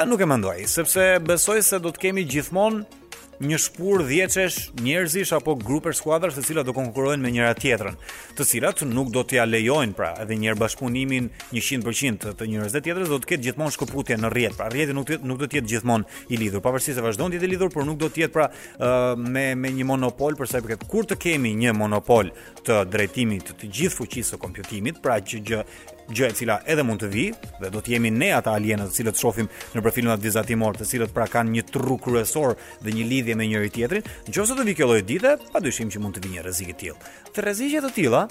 Nuk 0.06 0.22
e 0.22 0.28
mendoj, 0.30 0.58
sepse 0.70 1.16
besoj 1.26 1.58
se 1.62 1.82
do 1.82 1.90
të 1.90 2.06
kemi 2.06 2.26
gjithmonë 2.30 3.00
një 3.46 3.58
shpur 3.58 4.02
dhjeçesh 4.06 4.58
njerëzish 4.84 5.32
apo 5.34 5.54
grupe 5.58 5.92
skuadrash 5.94 6.36
të 6.38 6.44
cilat 6.46 6.66
do 6.68 6.74
konkurrojnë 6.76 7.22
me 7.24 7.30
njëra 7.34 7.54
tjetrën, 7.58 7.96
të 8.38 8.46
cilat 8.46 8.82
nuk 8.86 9.10
do 9.14 9.22
t'ja 9.28 9.44
lejojnë 9.48 9.96
pra 9.98 10.12
edhe 10.22 10.36
një 10.38 10.54
bashkëpunimin 10.60 11.28
100% 11.56 12.28
të 12.38 12.48
njerëzve 12.52 12.82
tjetërës 12.82 12.82
tjetrës 12.86 13.12
do 13.12 13.18
të 13.22 13.30
ketë 13.32 13.46
gjithmonë 13.48 13.74
shkëputje 13.76 14.18
në 14.22 14.32
rrjet. 14.34 14.56
Pra 14.58 14.68
rrjeti 14.72 14.96
nuk 14.96 15.10
nuk 15.26 15.40
do 15.42 15.48
të 15.48 15.58
jetë 15.60 15.72
gjithmonë 15.72 16.20
i 16.32 16.40
lidhur, 16.40 16.62
pavarësisht 16.64 17.00
se 17.00 17.04
vazhdon 17.06 17.32
të 17.34 17.40
jetë 17.40 17.50
lidhur, 17.52 17.72
por 17.74 17.86
nuk 17.88 17.98
do 18.02 18.10
të 18.12 18.24
jetë 18.26 18.34
pra 18.36 18.48
uh, 18.52 19.14
me 19.18 19.48
me 19.64 19.72
një 19.78 19.86
monopol 19.90 20.38
për 20.38 20.50
sa 20.52 20.60
i 20.62 20.66
përket. 20.66 20.86
Kur 20.90 21.08
të 21.10 21.18
kemi 21.26 21.54
një 21.64 21.74
monopol 21.78 22.30
të 22.66 22.80
drejtimit 22.92 23.54
të 23.62 23.70
gjithë 23.78 23.98
fuqisë 24.02 24.34
së 24.36 24.40
kompjutimit, 24.44 25.02
pra 25.04 25.18
që 25.20 25.42
gjë 25.50 25.62
gjë 26.10 26.28
e 26.28 26.34
cila 26.36 26.56
edhe 26.68 26.82
mund 26.86 27.02
të 27.02 27.10
vi 27.12 27.26
dhe 27.60 27.70
do 27.72 27.80
të 27.82 27.94
jemi 27.94 28.10
ne 28.12 28.32
ata 28.36 28.54
alienët 28.56 28.90
të 28.90 28.96
cilët 28.98 29.20
shohim 29.20 29.48
nëpër 29.76 29.94
filmat 29.98 30.22
vizatimor, 30.24 30.76
të 30.78 30.86
cilët 30.88 31.12
pra 31.14 31.28
kanë 31.30 31.54
një 31.56 31.64
tru 31.70 31.98
kryesor 32.02 32.54
dhe 32.82 32.94
një 32.96 33.06
lidhje 33.12 33.36
me 33.38 33.46
njëri 33.46 33.70
tjetrin, 33.74 34.06
nëse 34.28 34.56
do 34.58 34.66
vi 34.66 34.74
kjo 34.78 34.88
lloj 34.90 35.02
dite, 35.08 35.36
padyshim 35.52 35.92
që 35.92 36.02
mund 36.02 36.18
të 36.18 36.24
vi 36.26 36.34
një 36.36 36.46
rrezik 36.46 36.72
i 36.74 36.78
tillë. 36.82 36.98
Të 37.32 37.44
rrezike 37.46 37.84
të 37.86 37.92
tilla 37.98 38.24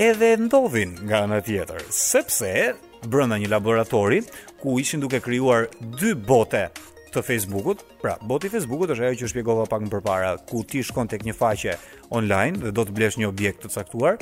edhe 0.00 0.32
ndodhin 0.44 0.96
nga 1.06 1.24
ana 1.26 1.42
tjetër, 1.44 1.82
sepse 1.88 2.52
brenda 3.02 3.38
një 3.42 3.50
laboratori 3.50 4.22
ku 4.62 4.78
ishin 4.80 5.02
duke 5.02 5.20
krijuar 5.20 5.66
dy 5.98 6.14
bote 6.14 6.68
të 7.12 7.22
Facebookut. 7.26 7.82
Pra, 8.02 8.14
boti 8.28 8.48
i 8.48 8.52
Facebookut 8.52 8.92
është 8.94 9.04
ajo 9.06 9.18
që 9.22 9.28
shpjegova 9.32 9.66
pak 9.70 9.84
më 9.84 9.90
përpara, 9.92 10.30
ku 10.48 10.62
ti 10.68 10.80
shkon 10.84 11.08
tek 11.12 11.24
një 11.26 11.34
faqe 11.36 11.74
online 12.14 12.58
dhe 12.62 12.72
do 12.74 12.84
të 12.88 12.94
blesh 12.96 13.18
një 13.20 13.28
objekt 13.28 13.60
të 13.64 13.70
caktuar, 13.74 14.18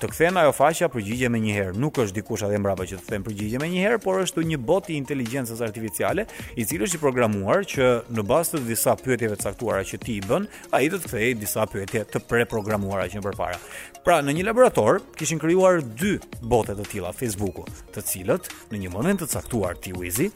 të 0.00 0.10
kthen 0.12 0.38
ajo 0.42 0.54
faqja 0.56 0.88
përgjigje 0.94 1.30
më 1.34 1.40
një 1.44 1.56
herë. 1.58 1.76
Nuk 1.84 2.00
është 2.04 2.18
dikush 2.20 2.46
atë 2.46 2.60
mbrapa 2.62 2.86
që 2.92 2.98
të 3.02 3.12
them 3.12 3.26
përgjigje 3.28 3.60
më 3.62 3.70
një 3.74 3.84
herë, 3.86 4.00
por 4.06 4.22
është 4.24 4.44
një 4.52 4.60
bot 4.70 4.88
i 4.88 4.96
inteligjencës 5.00 5.62
artificiale, 5.68 6.24
i 6.56 6.66
cili 6.68 6.88
është 6.88 6.98
i 7.00 7.04
programuar 7.04 7.66
që 7.74 7.90
në 8.16 8.26
bazë 8.30 8.56
të 8.58 8.62
disa 8.70 8.96
pyetjeve 9.02 9.38
të 9.38 9.48
caktuara 9.50 9.84
që 9.92 10.00
ti 10.06 10.18
i 10.20 10.24
bën, 10.28 10.48
ai 10.76 10.86
do 10.92 10.98
të 11.02 11.10
kthejë 11.12 11.38
disa 11.42 11.66
pyetje 11.72 12.04
të 12.14 12.24
preprogramuara 12.30 13.08
që 13.12 13.20
më 13.22 13.26
përpara. 13.30 13.60
Pra, 14.06 14.20
në 14.24 14.38
një 14.38 14.48
laborator 14.50 15.02
kishin 15.18 15.40
krijuar 15.42 15.82
dy 15.84 16.16
bote 16.48 16.74
të 16.78 16.86
tilla 16.92 17.12
Facebooku, 17.14 17.66
të 17.94 18.04
cilët 18.08 18.50
në 18.72 18.86
një 18.86 18.94
moment 18.94 19.18
të 19.20 19.28
caktuar 19.34 19.76
ti 19.82 19.92
Wizi 19.98 20.30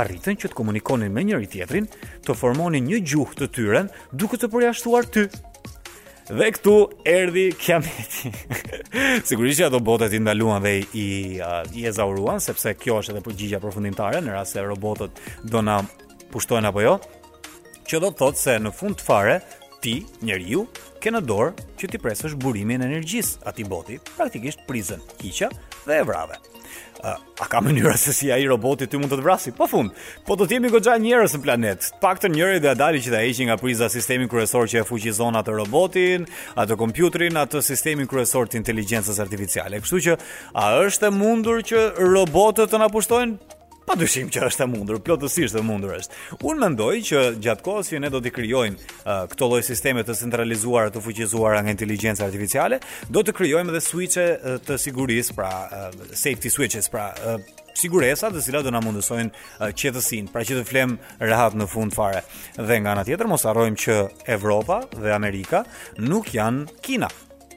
arritën 0.00 0.36
që 0.42 0.50
të 0.50 0.56
komunikonin 0.56 1.12
me 1.14 1.22
njëri 1.24 1.48
tjetrin, 1.52 1.86
të 2.26 2.36
formonin 2.36 2.84
një 2.88 2.98
gjuhë 3.08 3.36
të 3.40 3.48
tyren 3.56 3.90
duke 4.12 4.38
të 4.38 4.50
përjashtuar 4.52 5.08
ty. 5.12 5.26
Dhe 6.26 6.48
këtu 6.56 6.72
erdi 7.06 7.44
kiameti. 7.60 8.32
Sigurisht 9.28 9.60
që 9.60 9.68
ato 9.68 9.78
botët 9.86 10.16
i 10.16 10.18
ndaluan 10.20 10.64
dhe 10.66 10.72
i, 10.98 11.04
uh, 11.38 11.60
i 11.78 11.84
ezauruan, 11.86 12.40
sepse 12.42 12.74
kjo 12.80 12.98
është 13.02 13.14
edhe 13.14 13.22
përgjigja 13.28 13.60
përfundimtare 13.62 14.22
në 14.26 14.34
rast 14.34 14.58
se 14.58 14.64
robotët 14.66 15.22
do 15.52 15.62
na 15.62 15.78
pushtojnë 16.34 16.72
apo 16.72 16.82
jo, 16.82 16.96
që 17.86 18.02
do 18.02 18.10
të 18.10 18.20
thotë 18.24 18.42
se 18.42 18.56
në 18.58 18.74
fund 18.74 18.98
të 18.98 19.06
fare 19.06 19.38
ti, 19.84 20.00
njeriu, 20.26 20.66
ke 20.98 21.14
në 21.14 21.22
dorë 21.28 21.54
që 21.78 21.92
ti 21.92 22.02
presësh 22.02 22.34
burimin 22.42 22.82
e 22.82 22.90
energjisë 22.90 23.44
aty 23.46 23.68
boti, 23.70 24.00
praktikisht 24.16 24.66
prizën, 24.66 25.06
hiqja 25.22 25.52
dhe 25.86 26.02
e 26.02 26.08
vrave 26.10 26.40
a 27.04 27.18
ka 27.48 27.60
mënyra 27.60 27.96
se 27.98 28.12
si 28.12 28.30
ai 28.32 28.46
roboti 28.48 28.86
ty 28.88 28.98
mund 28.98 29.12
të 29.12 29.18
të 29.20 29.24
vrasi? 29.24 29.52
Po 29.54 29.66
fund. 29.68 29.92
Po 30.26 30.36
do 30.36 30.46
të 30.46 30.56
jemi 30.56 30.70
goxha 30.72 30.96
njerëz 31.00 31.34
në 31.36 31.42
planet. 31.44 31.88
Të 31.96 32.00
paktën 32.02 32.34
njëri 32.36 32.60
do 32.62 32.72
të 32.72 32.78
dalë 32.80 33.02
që 33.04 33.14
ta 33.14 33.20
heqë 33.24 33.48
nga 33.50 33.58
priza 33.60 33.88
sistemi 33.92 34.28
kryesor 34.30 34.68
që 34.70 34.80
e 34.82 34.86
fuqizon 34.88 35.36
atë 35.42 35.56
robotin, 35.60 36.28
atë 36.56 36.78
kompjuterin, 36.80 37.36
atë 37.42 37.62
sistemin 37.66 38.08
kryesor 38.10 38.48
të 38.48 38.60
inteligjencës 38.62 39.20
artificiale. 39.24 39.82
Kështu 39.84 40.02
që 40.08 40.18
a 40.64 40.68
është 40.86 41.10
e 41.10 41.12
mundur 41.20 41.62
që 41.66 41.86
robotët 42.00 42.72
të 42.74 42.82
na 42.82 42.90
pushtojnë 42.92 43.45
Pa 43.86 43.94
dyshim 43.94 44.26
që 44.34 44.40
është 44.48 44.64
e 44.64 44.66
mundur, 44.66 44.96
plotësisht 45.06 45.54
e 45.56 45.60
mundur 45.62 45.92
është. 45.94 46.16
Unë 46.50 46.58
mendoj 46.62 46.94
që 47.06 47.20
gjatë 47.44 47.62
kohës 47.62 47.90
që 47.92 48.00
ne 48.02 48.08
do 48.10 48.18
të 48.22 48.32
kryojnë 48.34 48.76
uh, 48.76 49.28
këto 49.30 49.46
lloj 49.52 49.60
sisteme 49.62 50.02
të 50.02 50.16
centralizuara 50.18 50.90
të 50.90 51.02
fuqizuara 51.04 51.60
nga 51.62 51.70
inteligjenca 51.74 52.26
artificiale, 52.26 52.80
do 53.14 53.22
të 53.22 53.36
krijojmë 53.38 53.70
edhe 53.70 53.82
switche 53.86 54.24
të 54.66 54.80
sigurisë, 54.82 55.36
pra 55.38 55.50
uh, 55.50 56.04
safety 56.18 56.50
switches, 56.50 56.90
pra 56.90 57.12
uh, 57.14 57.38
siguresa 57.78 58.32
të 58.34 58.42
cilat 58.48 58.66
do 58.66 58.74
na 58.74 58.82
mundësojnë 58.82 59.70
qetësinë, 59.78 60.34
pra 60.34 60.42
që 60.42 60.58
të 60.58 60.66
flem 60.66 60.98
rehat 61.22 61.54
në 61.54 61.70
fund 61.70 61.94
fare. 61.94 62.24
Dhe 62.58 62.80
nga 62.82 62.96
ana 62.98 63.06
tjetër 63.06 63.30
mos 63.30 63.46
harrojmë 63.46 63.82
që 63.86 64.00
Evropa 64.34 64.82
dhe 64.98 65.14
Amerika 65.14 65.62
nuk 66.02 66.34
janë 66.34 66.66
Kina 66.82 67.12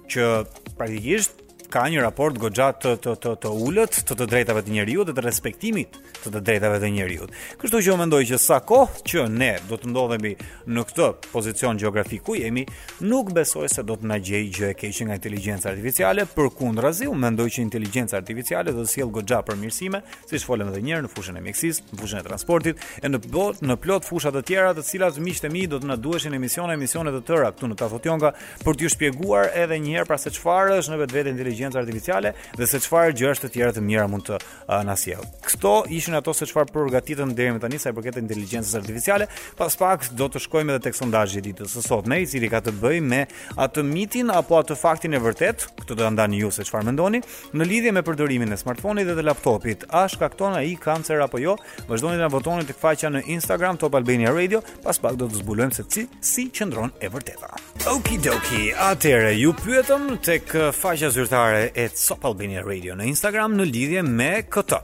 që 0.10 0.34
praktikisht 0.78 1.42
ka 1.70 1.84
një 1.90 2.02
raport 2.02 2.38
goxha 2.42 2.72
të 2.82 2.96
të 3.04 3.12
të 3.22 3.32
të 3.44 3.50
ulët 3.66 4.00
të 4.10 4.16
të 4.18 4.26
drejtave 4.32 4.64
të 4.66 4.74
njeriu 4.74 5.04
dhe 5.06 5.14
të 5.14 5.22
respektimit 5.22 5.98
të 6.24 6.32
të 6.34 6.40
drejtave 6.48 6.80
të 6.82 6.88
njeriu. 6.96 7.28
Kështu 7.62 7.82
që 7.86 7.92
unë 7.94 8.00
mendoj 8.04 8.22
që 8.32 8.40
sa 8.42 8.58
kohë 8.66 9.04
që 9.06 9.26
ne 9.30 9.50
do 9.70 9.78
të 9.78 9.92
ndodhemi 9.92 10.32
në 10.74 10.86
këtë 10.90 11.10
pozicion 11.30 11.78
gjeografik 11.80 12.24
ku 12.26 12.34
jemi, 12.40 12.64
nuk 13.06 13.30
besoj 13.38 13.68
se 13.70 13.84
do 13.86 13.96
të 14.02 14.10
na 14.10 14.18
gjej 14.18 14.48
gjë 14.56 14.72
e 14.72 14.78
keqe 14.80 15.06
nga 15.08 15.18
inteligjenca 15.20 15.70
artificiale, 15.70 16.26
përkundrazi, 16.34 17.06
unë 17.08 17.24
mendoj 17.28 17.48
që 17.58 17.62
inteligjenca 17.68 18.18
artificiale 18.18 18.74
do 18.74 18.84
të 18.88 18.94
sjellë 18.96 19.16
goxha 19.20 19.42
përmirësime, 19.52 20.02
siç 20.32 20.48
folëm 20.50 20.74
edhe 20.74 20.82
një 20.82 20.96
herë 20.98 21.06
në 21.06 21.14
fushën 21.14 21.38
e 21.38 21.46
mjekësisë, 21.46 21.86
në 21.92 22.02
fushën 22.02 22.22
e 22.22 22.26
transportit 22.26 22.88
e 23.04 23.14
në 23.14 23.22
bot, 23.30 23.62
në 23.62 23.78
plot 23.86 24.10
fusha 24.10 24.34
të 24.34 24.42
tjera 24.50 24.74
të 24.80 24.88
cilat 24.90 25.22
miqtë 25.22 25.50
e 25.50 25.54
mi 25.54 25.68
do 25.70 25.78
të 25.80 25.92
na 25.92 26.00
duheshin 26.02 26.34
emisione, 26.40 26.74
emisione 26.80 27.14
të 27.14 27.22
tëra 27.30 27.54
këtu 27.54 27.70
në 27.70 27.80
Tafotjonga 27.84 28.34
për 28.66 28.80
t'ju 28.82 28.94
shpjeguar 28.96 29.54
edhe 29.54 29.78
një 29.80 30.00
herë 30.00 30.10
pra 30.10 30.18
se 30.20 30.34
çfarë 30.34 30.82
është 30.82 30.96
në 30.96 31.02
vetvete 31.06 31.30
inteligjenca 31.38 31.58
inteligjencë 31.60 31.80
artificiale 31.90 32.32
dhe 32.60 32.68
se 32.70 32.80
çfarë 32.84 33.16
gjëra 33.18 33.44
të 33.44 33.50
tjera 33.54 33.74
të 33.76 33.84
mira 33.86 34.06
mund 34.10 34.26
të 34.28 34.38
uh, 34.40 34.82
na 34.88 34.96
sjell. 34.98 35.24
Kështu 35.44 35.74
ishin 35.98 36.16
ato 36.18 36.34
se 36.34 36.48
çfarë 36.50 36.72
përgatiten 36.76 37.34
deri 37.38 37.54
më 37.56 37.62
tani 37.64 37.80
sa 37.80 37.92
i 37.94 37.98
përket 37.98 38.20
inteligjencës 38.24 38.76
artificiale. 38.80 39.28
Pas 39.60 39.76
pak 39.80 40.10
do 40.20 40.28
të 40.30 40.42
shkojmë 40.46 40.76
edhe 40.78 40.86
tek 40.90 40.98
sondazhi 40.98 41.40
i 41.42 41.46
ditës 41.50 41.74
së 41.78 41.84
sotme, 41.86 42.22
i 42.24 42.28
cili 42.30 42.50
ka 42.52 42.62
të 42.64 42.76
bëjë 42.80 43.06
me 43.10 43.24
atë 43.60 43.84
mitin 43.90 44.32
apo 44.34 44.60
atë 44.60 44.78
faktin 44.80 45.18
e 45.18 45.24
vërtetë, 45.24 45.70
këtë 45.82 45.96
do 46.00 46.04
ta 46.06 46.12
ndani 46.16 46.42
ju 46.44 46.52
se 46.54 46.66
çfarë 46.68 46.90
mendoni, 46.90 47.24
në 47.56 47.70
lidhje 47.72 47.96
me 47.96 48.04
përdorimin 48.08 48.54
e 48.56 48.60
smartphone-it 48.60 49.10
dhe 49.10 49.18
të 49.20 49.26
laptopit, 49.30 49.88
a 49.90 50.06
shkakton 50.10 50.58
ai 50.62 50.76
kancer 50.80 51.24
apo 51.26 51.42
jo? 51.42 51.58
Vazhdoni 51.90 52.20
të 52.20 52.26
na 52.26 52.32
votoni 52.34 52.68
tek 52.70 52.80
faqja 52.80 53.12
në 53.14 53.26
Instagram 53.38 53.80
Top 53.82 53.98
Albania 54.00 54.34
Radio, 54.36 54.64
pas 54.84 55.00
pak 55.02 55.18
do 55.20 55.30
të 55.30 55.42
zbulojmë 55.44 55.76
se 55.80 55.88
cili 55.88 56.24
si 56.26 56.50
qëndron 56.56 56.94
e 57.02 57.10
vërteta. 57.12 57.56
Okidoki, 57.88 58.18
doki. 58.60 58.64
Atëre 58.76 59.30
ju 59.40 59.54
pyetëm 59.56 60.18
tek 60.26 60.52
faqja 60.76 61.08
zyrtare 61.16 61.70
e 61.72 61.86
Top 61.96 62.26
Albania 62.28 62.60
Radio 62.66 62.92
në 63.00 63.06
Instagram 63.14 63.56
në 63.56 63.68
lidhje 63.72 64.02
me 64.04 64.34
këtë. 64.52 64.82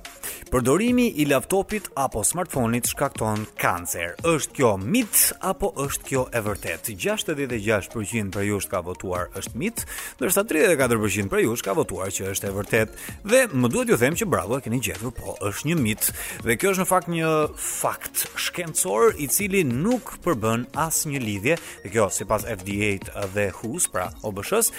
Përdorimi 0.54 1.10
i 1.20 1.26
laptopit 1.28 1.90
apo 2.00 2.22
smartphone-it 2.24 2.88
shkakton 2.88 3.44
kancer. 3.60 4.14
Është 4.24 4.56
kjo 4.56 4.70
mit 4.78 5.34
apo 5.44 5.74
është 5.84 6.06
kjo 6.08 6.22
e 6.38 6.42
vërtetë? 6.46 6.96
66% 7.02 8.30
për 8.36 8.48
ju 8.48 8.60
ka 8.72 8.80
votuar 8.86 9.28
është 9.36 9.60
mit, 9.60 9.84
ndërsa 10.20 10.46
34% 10.48 11.28
për 11.34 11.44
ju 11.44 11.58
ka 11.66 11.76
votuar 11.76 12.14
që 12.16 12.30
është 12.32 12.48
e 12.48 12.54
vërtetë. 12.56 13.04
Dhe 13.28 13.44
më 13.52 13.72
duhet 13.74 13.92
ju 13.92 14.00
them 14.06 14.16
që 14.22 14.30
bravo 14.32 14.62
e 14.62 14.64
keni 14.68 14.80
gjetur, 14.86 15.12
po 15.18 15.36
është 15.50 15.74
një 15.74 15.78
mit. 15.82 16.10
Dhe 16.48 16.56
kjo 16.62 16.72
është 16.76 16.86
në 16.86 16.90
fakt 16.94 17.12
një 17.12 17.36
fakt 17.66 18.26
shkencor 18.46 19.18
i 19.20 19.28
cili 19.28 19.66
nuk 19.68 20.16
përbën 20.24 20.70
asnjë 20.88 21.24
lidhje. 21.26 21.60
Dhe 21.84 21.96
kjo 21.98 22.08
sipas 22.24 22.46
FDA 22.48 22.85
Create 22.86 23.28
dhe 23.34 23.50
Hus, 23.62 23.88
pra 23.90 24.10
OBSH-s, 24.28 24.70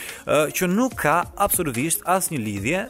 që 0.57 0.68
nuk 0.70 0.94
ka 1.02 1.16
absolutisht 1.34 2.04
asnjë 2.07 2.38
lidhje 2.38 2.82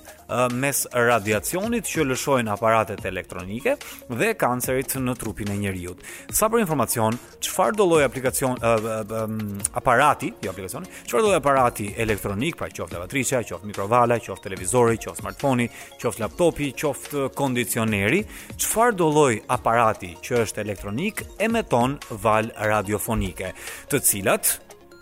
mes 0.61 0.81
radiacionit 0.93 1.87
që 1.87 2.05
lëshojnë 2.11 2.51
aparatet 2.53 3.05
elektronike 3.07 3.77
dhe 4.11 4.33
kancerit 4.39 4.97
në 4.99 5.15
trupin 5.21 5.53
e 5.55 5.57
njeriu. 5.61 5.95
Sa 6.35 6.49
për 6.53 6.65
informacion, 6.65 7.17
çfarë 7.47 7.79
do 7.79 7.87
lloj 7.87 8.03
aplikacion 8.09 8.59
aparati, 8.61 10.33
jo 10.45 10.51
aplikacioni, 10.53 10.91
çfarë 11.07 11.23
do 11.25 11.31
lloj 11.31 11.39
aparati 11.39 11.89
elektronik, 12.05 12.59
pra 12.59 12.69
qoftë 12.73 12.99
lavatrisha, 12.99 13.41
qoftë 13.47 13.71
mikrovala, 13.73 14.19
qoftë 14.27 14.47
televizori, 14.51 14.99
qoftë 15.07 15.23
smartphone, 15.23 15.69
qoftë 16.03 16.25
laptopi, 16.27 16.73
qoftë 16.83 17.29
kondicioneri, 17.39 18.21
çfarë 18.59 18.99
do 19.01 19.11
lloj 19.17 19.39
aparati 19.57 20.13
që 20.27 20.43
është 20.45 20.65
elektronik 20.67 21.25
emeton 21.47 21.97
val 22.27 22.51
radiofonike, 22.71 23.55
të 23.89 24.05
cilat 24.11 24.57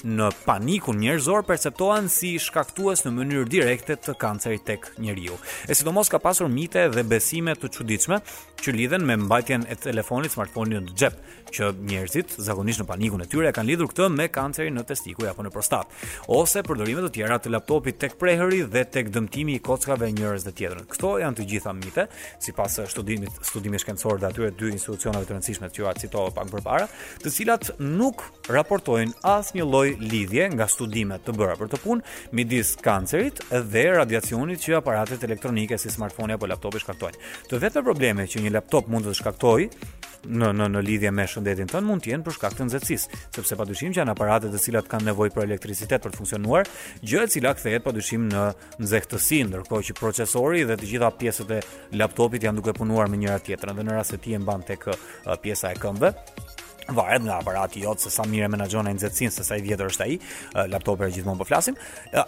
në 0.04 0.26
panikun 0.44 0.98
njerëzor 1.00 1.46
perceptohen 1.48 2.10
si 2.12 2.34
shkaktues 2.40 3.02
në 3.06 3.12
mënyrë 3.16 3.48
direkte 3.52 3.96
të 3.96 4.14
kancerit 4.20 4.64
tek 4.68 4.90
njeriu. 5.00 5.38
E 5.68 5.72
sidomos 5.74 6.12
ka 6.12 6.20
pasur 6.20 6.50
mite 6.52 6.86
dhe 6.92 7.02
besime 7.08 7.54
të 7.56 7.70
çuditshme 7.76 8.20
që 8.60 8.74
lidhen 8.76 9.06
me 9.08 9.16
mbajtjen 9.24 9.64
e 9.72 9.78
telefonit, 9.80 10.34
smartphone-it 10.36 10.84
në 10.90 10.96
xhep, 11.00 11.16
që 11.54 11.68
njerëzit 11.88 12.34
zakonisht 12.42 12.82
në 12.82 12.86
panikun 12.88 13.22
e 13.24 13.28
tyre 13.30 13.52
kanë 13.54 13.70
lidhur 13.70 13.90
këtë 13.92 14.08
me 14.12 14.26
kancerin 14.32 14.74
në 14.78 14.84
testiku 14.88 15.28
apo 15.30 15.44
në 15.46 15.52
prostatë, 15.54 16.00
ose 16.34 16.62
përdorime 16.66 17.04
të 17.06 17.12
tjera 17.18 17.38
të 17.42 17.52
laptopit 17.54 17.98
tek 18.02 18.16
prehëri 18.20 18.62
dhe 18.74 18.82
tek 18.96 19.10
dëmtimi 19.14 19.58
i 19.58 19.62
kockave 19.64 20.08
njerëz 20.16 20.46
të 20.48 20.54
tjerë. 20.58 20.84
Këto 20.92 21.12
janë 21.22 21.38
të 21.40 21.46
gjitha 21.52 21.74
mite, 21.78 22.06
sipas 22.42 22.78
studimit 22.92 23.38
studimi 23.44 23.78
shkencor 23.80 24.18
dhe 24.22 24.30
atyre 24.32 24.50
dy 24.58 24.72
institucioneve 24.74 25.28
të 25.28 25.36
rëndësishme 25.36 25.70
të 25.70 25.78
cilat 25.80 26.02
citova 26.02 26.32
pak 26.34 26.50
më 26.52 26.64
parë, 26.66 26.88
të 27.22 27.34
cilat 27.36 27.70
nuk 27.80 28.24
raportojnë 28.52 29.18
asnjë 29.36 29.68
lloj 29.68 29.86
lidhje 30.00 30.50
nga 30.56 30.66
studimet 30.70 31.24
të 31.26 31.34
bëra 31.38 31.56
për 31.60 31.72
të 31.74 31.82
punë 31.84 32.34
midis 32.38 32.74
kancerit 32.82 33.42
dhe 33.52 33.84
radiacionit 34.00 34.60
që 34.64 34.78
aparatet 34.80 35.22
elektronike 35.28 35.78
si 35.78 35.92
smartphone 35.92 36.34
apo 36.36 36.48
laptopi 36.50 36.82
shkaktojnë. 36.82 37.22
Të 37.50 37.62
vetë 37.62 37.84
probleme 37.86 38.26
që 38.30 38.42
një 38.44 38.54
laptop 38.56 38.88
mund 38.90 39.06
të 39.08 39.14
shkaktojë 39.20 39.70
në 40.24 40.52
në 40.58 40.66
në 40.74 40.80
lidhje 40.86 41.10
me 41.12 41.26
shëndetin 41.44 41.68
tënd 41.68 41.84
mund 41.88 42.04
të 42.04 42.08
jenë 42.12 42.24
për 42.24 42.34
shkak 42.38 42.54
të 42.56 42.64
nxehtësisë, 42.68 43.20
sepse 43.36 43.56
padyshim 43.60 43.92
që 43.92 44.00
janë 44.00 44.12
aparate 44.14 44.48
të 44.52 44.60
cilat 44.64 44.88
kanë 44.88 45.08
nevojë 45.10 45.34
për 45.34 45.44
elektricitet 45.44 46.02
për 46.04 46.14
të 46.14 46.20
funksionuar, 46.22 46.70
gjë 47.04 47.20
e 47.26 47.30
cila 47.36 47.52
kthehet 47.58 47.84
padyshim 47.84 48.24
në 48.32 48.46
nxehtësi, 48.80 49.42
ndërkohë 49.50 49.86
që 49.90 49.98
procesori 50.00 50.64
dhe 50.70 50.78
të 50.80 50.88
gjitha 50.94 51.12
pjesët 51.20 51.52
e 51.58 51.62
laptopit 52.00 52.48
janë 52.48 52.62
duke 52.62 52.76
punuar 52.80 53.12
me 53.12 53.20
njëra 53.20 53.42
tjetrën 53.44 53.76
dhe 53.78 53.84
në 53.90 53.98
rast 54.00 54.16
se 54.16 54.22
ti 54.24 54.32
e 54.32 54.40
mban 54.40 54.64
tek 54.70 54.88
pjesa 55.44 55.74
e 55.76 55.82
këmbëve, 55.82 56.62
vajet 56.88 57.22
nga 57.24 57.38
aparati 57.40 57.80
jot 57.82 58.00
se 58.00 58.10
sa 58.12 58.24
mirë 58.28 58.48
menaxhon 58.52 58.88
ai 58.90 58.94
nxehtësinë 58.96 59.32
se 59.34 59.44
sa 59.46 59.56
i 59.56 59.64
vjetër 59.64 59.90
është 59.92 60.04
ai, 60.06 60.16
laptopi 60.70 61.06
e 61.08 61.12
gjithmonë 61.14 61.40
po 61.40 61.46
flasim, 61.48 61.76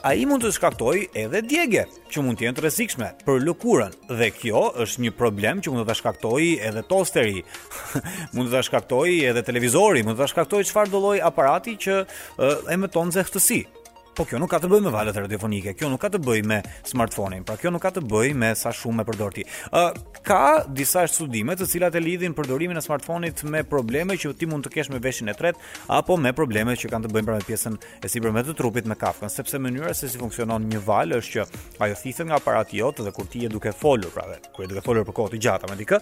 ai 0.06 0.22
mund 0.28 0.44
të 0.44 0.52
shkaktojë 0.56 1.06
edhe 1.24 1.42
djegje 1.46 1.84
që 2.12 2.24
mund 2.24 2.40
të 2.40 2.48
jenë 2.48 2.58
të 2.58 2.64
rrezikshme 2.64 3.10
për 3.26 3.42
lëkurën 3.46 3.96
dhe 4.16 4.30
kjo 4.40 4.64
është 4.86 5.04
një 5.06 5.14
problem 5.18 5.62
që 5.64 5.74
mund 5.74 5.86
të 5.88 5.98
shkaktojë 6.00 6.52
edhe 6.70 6.84
tosteri, 6.90 7.42
mund 8.36 8.52
të 8.52 8.64
shkaktojë 8.70 9.20
edhe 9.32 9.44
televizori, 9.48 10.04
mund 10.06 10.20
të 10.20 10.30
shkaktojë 10.32 10.70
çfarëdo 10.72 11.02
lloj 11.04 11.18
aparati 11.30 11.76
që 11.86 12.00
emeton 12.72 13.12
nxehtësi. 13.12 13.64
Po 14.16 14.24
kjo 14.24 14.38
nuk 14.40 14.48
ka 14.48 14.56
të 14.62 14.68
bëjë 14.72 14.84
me 14.86 14.90
valët 14.94 15.16
radiofonike, 15.20 15.72
kjo 15.76 15.90
nuk 15.92 16.00
ka 16.00 16.08
të 16.08 16.22
bëjë 16.24 16.44
me 16.48 16.56
smartphone-in, 16.88 17.42
pra 17.44 17.58
kjo 17.60 17.68
nuk 17.74 17.82
ka 17.84 17.90
të 17.92 18.00
bëjë 18.08 18.36
me 18.40 18.48
sa 18.56 18.70
shumë 18.72 19.02
e 19.02 19.08
përdor 19.10 19.34
ti. 19.36 19.42
Ë 19.68 19.82
ka 20.26 20.64
disa 20.74 21.02
studime 21.10 21.52
të 21.54 21.66
cilat 21.68 21.94
e 21.94 22.00
lidhin 22.00 22.32
përdorimin 22.34 22.80
e 22.80 22.82
smartphone-it 22.82 23.42
me 23.52 23.60
probleme 23.68 24.16
që 24.16 24.32
ti 24.40 24.48
mund 24.48 24.64
të 24.64 24.72
kesh 24.78 24.88
me 24.94 25.00
veshin 25.04 25.28
e 25.30 25.34
tretë 25.36 25.60
apo 25.92 26.16
me 26.18 26.32
probleme 26.34 26.72
që 26.80 26.88
kanë 26.94 27.06
të 27.06 27.12
bëjnë 27.14 27.36
me 27.36 27.44
pjesën 27.44 27.76
e 28.00 28.10
sipërme 28.14 28.42
të 28.48 28.54
trupit 28.58 28.88
me 28.90 28.96
kafën, 28.98 29.28
sepse 29.30 29.60
mënyra 29.62 29.92
se 29.94 30.08
si 30.10 30.16
funksionon 30.22 30.64
një 30.72 30.80
valë 30.88 31.20
është 31.20 31.36
që 31.36 31.60
ajo 31.84 32.00
thithet 32.00 32.30
nga 32.32 32.40
aparati 32.40 32.80
i 32.80 32.80
jot 32.80 33.04
dhe 33.06 33.12
kur 33.14 33.28
ti 33.30 33.44
je 33.44 33.52
duke 33.52 33.70
folur 33.76 34.10
pra 34.16 34.24
vetë, 34.32 34.50
kur 34.56 34.64
je 34.64 34.70
duke 34.72 34.84
folur 34.88 35.04
për 35.06 35.16
kohë 35.20 35.34
të 35.36 35.42
gjata 35.44 35.70
me 35.70 35.76
dikë, 35.82 36.00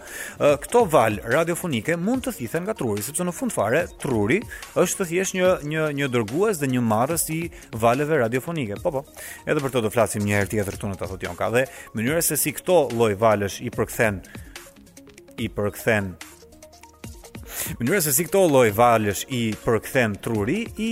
këto 0.65 0.85
valë 0.95 1.35
radiofonike 1.35 1.99
mund 2.01 2.25
të 2.29 2.37
thithen 2.39 2.65
nga 2.69 2.79
truri, 2.79 3.05
sepse 3.05 3.27
në 3.29 3.35
fund 3.37 3.53
fare 3.55 3.85
truri 4.03 4.41
është 4.81 5.11
thjesht 5.11 5.37
një 5.37 5.53
një 5.69 5.85
një 6.01 6.11
dërgues 6.17 6.62
dhe 6.65 6.71
një 6.73 6.85
marrës 6.87 7.29
i 7.37 7.43
valë 7.77 8.04
mediave 8.05 8.21
radiofonike. 8.21 8.75
Po 8.83 8.91
po. 8.93 9.05
Edhe 9.47 9.61
për 9.65 9.73
to 9.75 9.83
do 9.85 9.91
flasim 9.93 10.25
një 10.27 10.39
herë 10.43 10.51
tjetër 10.55 10.77
këtu 10.77 10.91
në 10.93 10.99
Tafot 11.01 11.23
Jonka 11.25 11.51
dhe 11.55 11.65
mënyra 11.97 12.23
se 12.23 12.37
si 12.39 12.53
këto 12.57 12.81
lloj 12.93 13.15
valësh 13.21 13.63
i 13.67 13.71
përkthen 13.75 14.21
i 15.45 15.49
përkthen 15.51 16.15
Mënyra 17.81 18.01
se 18.05 18.12
si 18.12 18.25
këto 18.27 18.43
lloj 18.51 18.75
valësh 18.77 19.23
i 19.33 19.39
përkthen 19.65 20.19
truri 20.23 20.59
i 20.85 20.89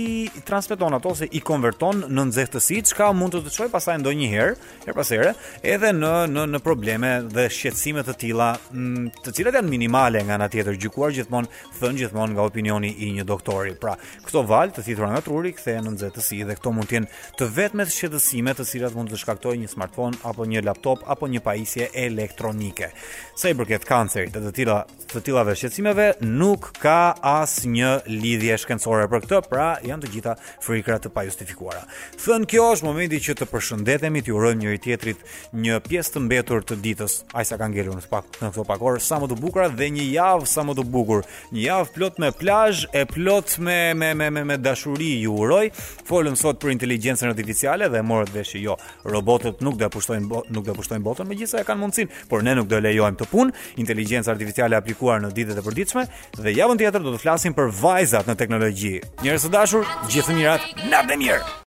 transmeton 0.47 0.95
ato 0.97 1.11
ose 1.13 1.27
i 1.37 1.41
konverton 1.45 1.99
në 2.09 2.23
nxehtësi, 2.31 2.79
çka 2.89 3.11
mund 3.13 3.35
të 3.35 3.43
të 3.45 3.51
çojë 3.53 3.69
pasaj 3.73 3.99
ndonjëherë, 4.01 4.55
her 4.87 4.95
pas 4.97 5.11
here, 5.13 5.35
edhe 5.73 5.91
në 5.93 6.09
në 6.33 6.45
në 6.55 6.61
probleme 6.65 7.11
dhe 7.29 7.45
shqetësime 7.53 8.01
të 8.07 8.15
tilla, 8.23 8.47
mm, 8.73 9.11
të 9.21 9.33
cilat 9.37 9.57
janë 9.59 9.69
minimale 9.75 10.23
nga 10.25 10.39
ana 10.39 10.47
tjetër, 10.49 10.79
gjykuar 10.81 11.13
gjithmonë 11.15 11.51
thën 11.77 11.99
gjithmonë 12.01 12.35
nga 12.37 12.47
opinioni 12.49 12.93
i 13.05 13.11
një 13.19 13.27
doktori. 13.29 13.75
Pra, 13.83 13.93
këto 14.25 14.41
valë 14.49 14.73
të 14.79 14.85
thithura 14.87 15.11
nga 15.13 15.21
truri 15.29 15.53
kthehen 15.53 15.85
në 15.89 15.93
nxehtësi 15.99 16.41
dhe 16.49 16.57
këto 16.57 16.73
mund 16.73 16.89
të 16.89 16.97
jenë 16.97 17.11
të 17.37 17.49
vetmet 17.59 17.93
shqetësime 17.93 18.57
të 18.57 18.65
cilat 18.73 18.97
mund 18.97 19.13
të 19.13 19.21
shkaktojë 19.21 19.61
një 19.65 19.71
smartphone 19.77 20.17
apo 20.25 20.49
një 20.49 20.65
laptop 20.65 21.05
apo 21.05 21.29
një 21.29 21.45
pajisje 21.45 21.91
elektronike. 22.07 22.89
Sa 23.37 23.53
i 23.53 23.59
përket 23.59 23.85
kancerit 23.85 24.33
të 24.33 24.55
tilla 24.57 24.81
të 25.13 25.21
tillave 25.27 25.53
shqetësimeve, 25.53 26.09
nuk 26.33 26.62
nuk 26.63 26.75
ka 26.79 27.11
asnjë 27.23 27.73
një 27.73 27.91
lidhje 28.23 28.55
shkencore 28.61 29.07
për 29.11 29.23
këtë, 29.25 29.39
pra 29.51 29.65
janë 29.83 30.05
të 30.05 30.09
gjitha 30.13 30.33
frikra 30.63 30.95
të 31.01 31.09
pajustifikuara. 31.11 31.81
Thënë 32.23 32.47
kjo 32.51 32.67
është 32.75 32.87
momenti 32.87 33.19
që 33.25 33.33
të 33.41 33.45
përshëndetemi, 33.51 34.21
t'ju 34.23 34.37
urojmë 34.37 34.61
njëri 34.61 34.79
tjetrit 34.85 35.25
një 35.59 35.79
pjesë 35.87 36.13
të 36.15 36.21
mbetur 36.27 36.63
të 36.69 36.77
ditës, 36.85 37.13
aq 37.35 37.47
sa 37.49 37.57
ka 37.59 37.67
ngelur 37.71 37.97
në 37.97 38.05
pak 38.13 38.39
në 38.43 38.51
këto 38.55 38.65
pak 38.69 38.83
sa 39.03 39.19
më 39.19 39.29
të 39.33 39.37
bukura 39.41 39.67
dhe 39.73 39.89
një 39.95 40.05
javë 40.13 40.47
sa 40.47 40.63
më 40.63 40.75
të 40.79 40.85
bukur, 40.93 41.25
një 41.55 41.63
javë 41.65 41.91
plot 41.97 42.21
me 42.23 42.31
plazh, 42.43 42.85
e 42.95 43.03
plot 43.11 43.57
me 43.59 43.79
me 43.99 44.13
me 44.13 44.29
me, 44.31 44.43
me 44.47 44.57
dashuri 44.57 45.11
ju 45.25 45.33
uroj. 45.43 45.67
Folëm 46.07 46.35
sot 46.37 46.61
për 46.63 46.71
inteligjencën 46.77 47.27
artificiale 47.31 47.89
dhe 47.89 48.01
morët 48.03 48.31
vesh 48.35 48.55
jo, 48.63 48.77
robotët 49.03 49.59
nuk 49.63 49.75
do 49.79 49.89
të 49.89 49.91
pushtojnë 49.97 50.43
nuk 50.51 50.63
do 50.63 50.69
të 50.71 50.77
pushtojnë 50.79 51.03
botën, 51.03 51.27
megjithëse 51.27 51.65
kanë 51.67 51.81
mundsinë, 51.83 52.23
por 52.29 52.43
ne 52.43 52.55
nuk 52.55 52.69
do 52.71 52.79
lejojmë 52.79 53.19
të 53.19 53.27
punë. 53.31 53.57
Inteligjenca 53.83 54.31
artificiale 54.31 54.77
aplikuar 54.79 55.19
në 55.23 55.33
ditët 55.33 55.59
e 55.59 55.63
përditshme 55.65 56.03
dhe 56.39 56.52
javën 56.57 56.79
tjetër 56.79 57.03
do 57.05 57.13
të 57.15 57.21
flasim 57.23 57.55
për 57.57 57.73
vajzat 57.81 58.29
në 58.29 58.37
teknologji. 58.41 58.95
Njerëz 59.23 59.47
të 59.49 59.53
dashur, 59.57 59.91
gjithë 60.09 60.39
mirat, 60.39 60.71
e 60.83 61.17
mirë. 61.25 61.59